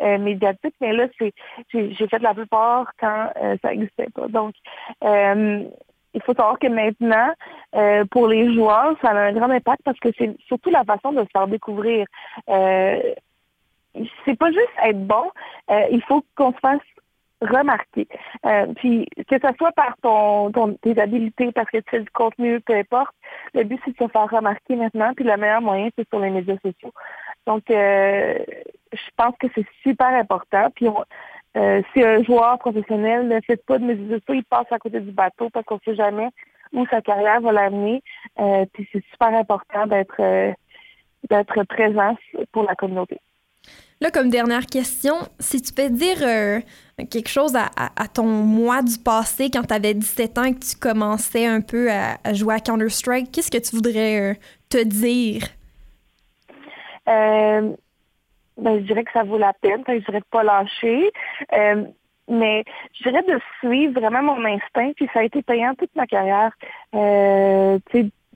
euh, 0.00 0.18
médiatique. 0.18 0.74
Mais 0.80 0.92
là, 0.92 1.06
c'est 1.18 1.32
j'ai 1.72 2.08
fait 2.08 2.20
la 2.20 2.34
plupart 2.34 2.92
quand 2.98 3.30
euh, 3.42 3.56
ça 3.62 3.70
n'existait 3.70 4.10
pas. 4.14 4.28
Donc 4.28 4.54
il 6.16 6.22
faut 6.22 6.34
savoir 6.34 6.60
que 6.60 6.68
maintenant, 6.68 7.32
pour 8.12 8.28
les 8.28 8.54
joueurs, 8.54 8.96
ça 9.02 9.10
a 9.10 9.18
un 9.18 9.32
grand 9.32 9.50
impact 9.50 9.82
parce 9.84 9.98
que 9.98 10.10
c'est 10.16 10.36
surtout 10.46 10.70
la 10.70 10.84
façon 10.84 11.12
de 11.12 11.22
se 11.22 11.28
faire 11.32 11.48
découvrir. 11.48 12.06
c'est 12.46 14.38
pas 14.38 14.52
juste 14.52 14.70
être 14.84 15.04
bon, 15.04 15.32
il 15.90 16.00
faut 16.06 16.24
qu'on 16.36 16.52
se 16.52 16.58
fasse 16.58 16.80
remarquer. 17.40 18.08
Euh, 18.46 18.66
puis 18.76 19.06
que 19.28 19.36
ce 19.36 19.56
soit 19.56 19.72
par 19.72 19.96
ton, 20.02 20.50
ton, 20.50 20.74
tes 20.74 20.98
habiletés, 21.00 21.52
parce 21.52 21.70
que 21.70 21.78
tu 21.78 21.90
fais 21.90 22.00
du 22.00 22.10
contenu, 22.10 22.60
peu 22.60 22.74
importe, 22.74 23.14
le 23.54 23.64
but 23.64 23.80
c'est 23.84 23.92
de 23.92 24.04
se 24.04 24.10
faire 24.10 24.30
remarquer 24.30 24.76
maintenant, 24.76 25.12
puis 25.14 25.24
le 25.24 25.36
meilleur 25.36 25.60
moyen 25.60 25.88
c'est 25.96 26.08
sur 26.08 26.20
les 26.20 26.30
médias 26.30 26.56
sociaux. 26.56 26.92
Donc 27.46 27.70
euh, 27.70 28.38
je 28.92 29.10
pense 29.16 29.34
que 29.38 29.46
c'est 29.54 29.66
super 29.82 30.08
important. 30.08 30.68
Puis 30.74 30.86
euh, 31.56 31.82
si 31.92 32.02
un 32.02 32.22
joueur 32.22 32.58
professionnel 32.58 33.28
ne 33.28 33.40
fait 33.40 33.64
pas 33.64 33.78
de 33.78 33.84
médias 33.84 34.18
sociaux, 34.18 34.34
il 34.34 34.44
passe 34.44 34.70
à 34.70 34.78
côté 34.78 35.00
du 35.00 35.12
bateau 35.12 35.50
parce 35.50 35.66
qu'on 35.66 35.76
ne 35.76 35.80
sait 35.84 35.96
jamais 35.96 36.28
où 36.72 36.86
sa 36.86 37.00
carrière 37.00 37.40
va 37.40 37.52
l'amener. 37.52 38.02
puis 38.72 38.88
c'est 38.92 39.04
super 39.12 39.28
important 39.28 39.86
d'être 39.86 40.54
d'être 41.30 41.62
présent 41.64 42.16
pour 42.52 42.64
la 42.64 42.74
communauté. 42.74 43.18
Là, 44.00 44.10
comme 44.10 44.28
dernière 44.28 44.66
question, 44.66 45.14
si 45.38 45.62
tu 45.62 45.72
peux 45.72 45.88
dire 45.88 46.16
euh, 46.22 46.60
quelque 47.10 47.28
chose 47.28 47.54
à, 47.56 48.08
ton 48.08 48.26
moi 48.26 48.82
du 48.82 48.98
passé 48.98 49.50
quand 49.52 49.62
tu 49.62 49.74
avais 49.74 49.94
17 49.94 50.38
ans 50.38 50.44
et 50.44 50.54
que 50.54 50.64
tu 50.64 50.76
commençais 50.76 51.46
un 51.46 51.60
peu 51.60 51.88
à, 51.90 52.16
jouer 52.32 52.54
à 52.54 52.60
Counter-Strike, 52.60 53.30
qu'est-ce 53.32 53.50
que 53.50 53.58
tu 53.58 53.74
voudrais 53.76 54.32
euh, 54.32 54.34
te 54.68 54.82
dire? 54.82 55.44
Euh, 57.08 57.72
ben, 58.58 58.78
je 58.80 58.84
dirais 58.84 59.04
que 59.04 59.12
ça 59.12 59.22
vaut 59.22 59.38
la 59.38 59.52
peine, 59.52 59.84
je 59.86 59.94
dirais 59.98 60.20
de 60.20 60.24
pas 60.30 60.42
lâcher. 60.42 61.10
mais 62.28 62.64
je 62.94 63.08
dirais 63.08 63.22
de 63.22 63.38
suivre 63.60 64.00
vraiment 64.00 64.22
mon 64.22 64.44
instinct, 64.44 64.92
puis 64.96 65.08
ça 65.14 65.20
a 65.20 65.24
été 65.24 65.42
payant 65.42 65.74
toute 65.74 65.94
ma 65.94 66.06
carrière. 66.06 66.52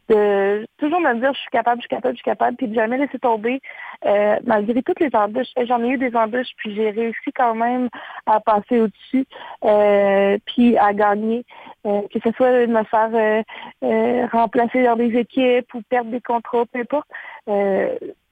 De 0.08 0.66
toujours 0.78 1.00
me 1.00 1.20
dire 1.20 1.34
je 1.34 1.40
suis 1.40 1.50
capable, 1.50 1.82
je 1.82 1.86
suis 1.86 1.88
capable, 1.88 2.14
je 2.14 2.18
suis 2.18 2.24
capable, 2.24 2.56
puis 2.56 2.68
de 2.68 2.74
jamais 2.74 2.96
laisser 2.96 3.18
tomber 3.18 3.60
euh, 4.06 4.36
malgré 4.44 4.82
toutes 4.82 5.00
les 5.00 5.10
embûches, 5.12 5.48
j'en 5.66 5.82
ai 5.82 5.88
eu 5.88 5.98
des 5.98 6.14
embûches, 6.14 6.52
puis 6.56 6.74
j'ai 6.74 6.90
réussi 6.90 7.32
quand 7.34 7.54
même 7.54 7.88
à 8.26 8.38
passer 8.40 8.80
au-dessus, 8.80 9.26
euh, 9.64 10.38
puis 10.46 10.76
à 10.78 10.92
gagner, 10.92 11.44
euh, 11.84 12.02
que 12.12 12.20
ce 12.24 12.30
soit 12.32 12.66
de 12.66 12.72
me 12.72 12.84
faire 12.84 14.30
remplacer 14.30 14.84
dans 14.84 14.96
des 14.96 15.16
équipes 15.18 15.72
ou 15.74 15.82
perdre 15.82 16.10
des 16.10 16.20
contrats, 16.20 16.64
peu 16.72 16.80
importe. 16.80 17.08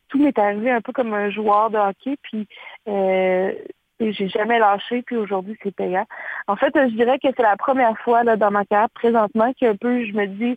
tout 0.08 0.18
m'est 0.18 0.38
arrivé 0.38 0.70
un 0.70 0.80
peu 0.80 0.92
comme 0.92 1.12
un 1.14 1.30
joueur 1.30 1.70
de 1.70 1.78
hockey, 1.78 2.16
puis 2.22 2.46
j'ai 2.86 4.28
jamais 4.28 4.60
lâché, 4.60 5.02
puis 5.02 5.16
aujourd'hui 5.16 5.58
c'est 5.62 5.74
payant. 5.74 6.06
En 6.46 6.54
fait, 6.54 6.72
je 6.74 6.94
dirais 6.94 7.18
que 7.18 7.28
c'est 7.36 7.42
la 7.42 7.56
première 7.56 7.98
fois 7.98 8.22
dans 8.22 8.50
ma 8.52 8.64
carrière 8.64 8.90
présentement 8.90 9.52
qu'un 9.54 9.74
peu 9.74 10.04
je 10.04 10.12
me 10.12 10.26
dis 10.26 10.56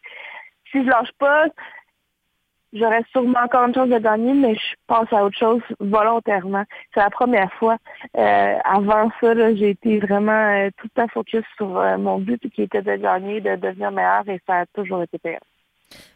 si 0.71 0.83
je 0.83 0.89
lâche 0.89 1.11
pas, 1.17 1.45
j'aurais 2.73 3.03
sûrement 3.11 3.39
encore 3.43 3.67
une 3.67 3.73
chance 3.73 3.89
de 3.89 3.97
gagner, 3.97 4.33
mais 4.33 4.55
je 4.55 4.75
pense 4.87 5.11
à 5.11 5.23
autre 5.23 5.37
chose 5.37 5.61
volontairement. 5.79 6.63
C'est 6.93 6.99
la 6.99 7.09
première 7.09 7.51
fois. 7.53 7.77
Euh, 8.17 8.55
avant 8.63 9.09
ça, 9.21 9.33
j'ai 9.55 9.71
été 9.71 9.99
vraiment 9.99 10.31
euh, 10.31 10.69
tout 10.77 10.87
le 10.95 11.01
temps 11.01 11.07
focus 11.13 11.43
sur 11.57 11.77
euh, 11.77 11.97
mon 11.97 12.19
but 12.19 12.41
qui 12.49 12.63
était 12.63 12.81
de 12.81 12.95
gagner, 12.95 13.41
de 13.41 13.55
devenir 13.55 13.91
meilleur 13.91 14.27
et 14.27 14.41
ça 14.47 14.59
a 14.59 14.65
toujours 14.67 15.03
été 15.03 15.17
payant. 15.17 15.39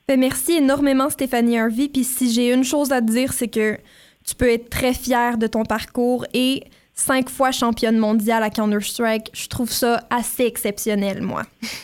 Ben, 0.07 0.19
merci 0.19 0.57
énormément 0.57 1.09
Stéphanie 1.09 1.59
Harvey. 1.59 1.89
Puis 1.91 2.03
si 2.03 2.31
j'ai 2.31 2.53
une 2.53 2.63
chose 2.63 2.91
à 2.91 3.01
te 3.01 3.07
dire, 3.07 3.33
c'est 3.33 3.47
que 3.47 3.77
tu 4.25 4.35
peux 4.35 4.49
être 4.49 4.69
très 4.69 4.93
fière 4.93 5.37
de 5.37 5.47
ton 5.47 5.63
parcours 5.63 6.25
et 6.33 6.63
cinq 6.93 7.29
fois 7.29 7.51
championne 7.51 7.97
mondiale 7.97 8.43
à 8.43 8.49
Counter-Strike. 8.49 9.31
Je 9.33 9.47
trouve 9.47 9.69
ça 9.69 10.01
assez 10.09 10.45
exceptionnel, 10.45 11.21
moi. 11.21 11.43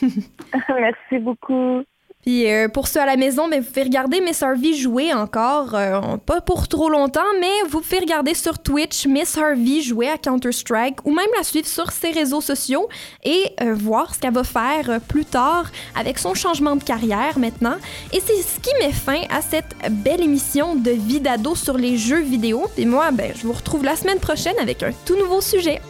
merci 0.68 1.18
beaucoup. 1.18 1.82
Puis 2.22 2.50
euh, 2.50 2.68
pour 2.68 2.86
ceux 2.86 3.00
à 3.00 3.06
la 3.06 3.16
maison, 3.16 3.48
mais 3.48 3.56
ben, 3.56 3.62
vous 3.62 3.68
pouvez 3.68 3.82
regarder 3.84 4.20
Miss 4.20 4.42
Harvey 4.42 4.74
jouer 4.74 5.14
encore, 5.14 5.74
euh, 5.74 6.16
pas 6.18 6.42
pour 6.42 6.68
trop 6.68 6.90
longtemps, 6.90 7.20
mais 7.40 7.68
vous 7.70 7.80
pouvez 7.80 8.00
regarder 8.00 8.34
sur 8.34 8.58
Twitch 8.58 9.06
Miss 9.06 9.38
Harvey 9.38 9.80
jouer 9.80 10.08
à 10.08 10.18
Counter-Strike 10.18 11.06
ou 11.06 11.14
même 11.14 11.28
la 11.36 11.44
suivre 11.44 11.66
sur 11.66 11.90
ses 11.90 12.10
réseaux 12.10 12.42
sociaux 12.42 12.88
et 13.24 13.54
euh, 13.62 13.74
voir 13.74 14.14
ce 14.14 14.20
qu'elle 14.20 14.34
va 14.34 14.44
faire 14.44 15.00
plus 15.08 15.24
tard 15.24 15.70
avec 15.98 16.18
son 16.18 16.34
changement 16.34 16.76
de 16.76 16.84
carrière 16.84 17.38
maintenant. 17.38 17.76
Et 18.12 18.20
c'est 18.20 18.42
ce 18.42 18.60
qui 18.60 18.70
met 18.80 18.92
fin 18.92 19.22
à 19.30 19.40
cette 19.40 19.74
belle 19.90 20.20
émission 20.20 20.74
de 20.74 20.90
vie 20.90 21.20
d'ado 21.20 21.54
sur 21.54 21.78
les 21.78 21.96
jeux 21.96 22.20
vidéo. 22.20 22.66
Et 22.76 22.84
moi, 22.84 23.12
ben, 23.12 23.32
je 23.34 23.46
vous 23.46 23.54
retrouve 23.54 23.82
la 23.82 23.96
semaine 23.96 24.18
prochaine 24.18 24.58
avec 24.60 24.82
un 24.82 24.92
tout 25.06 25.16
nouveau 25.16 25.40
sujet. 25.40 25.80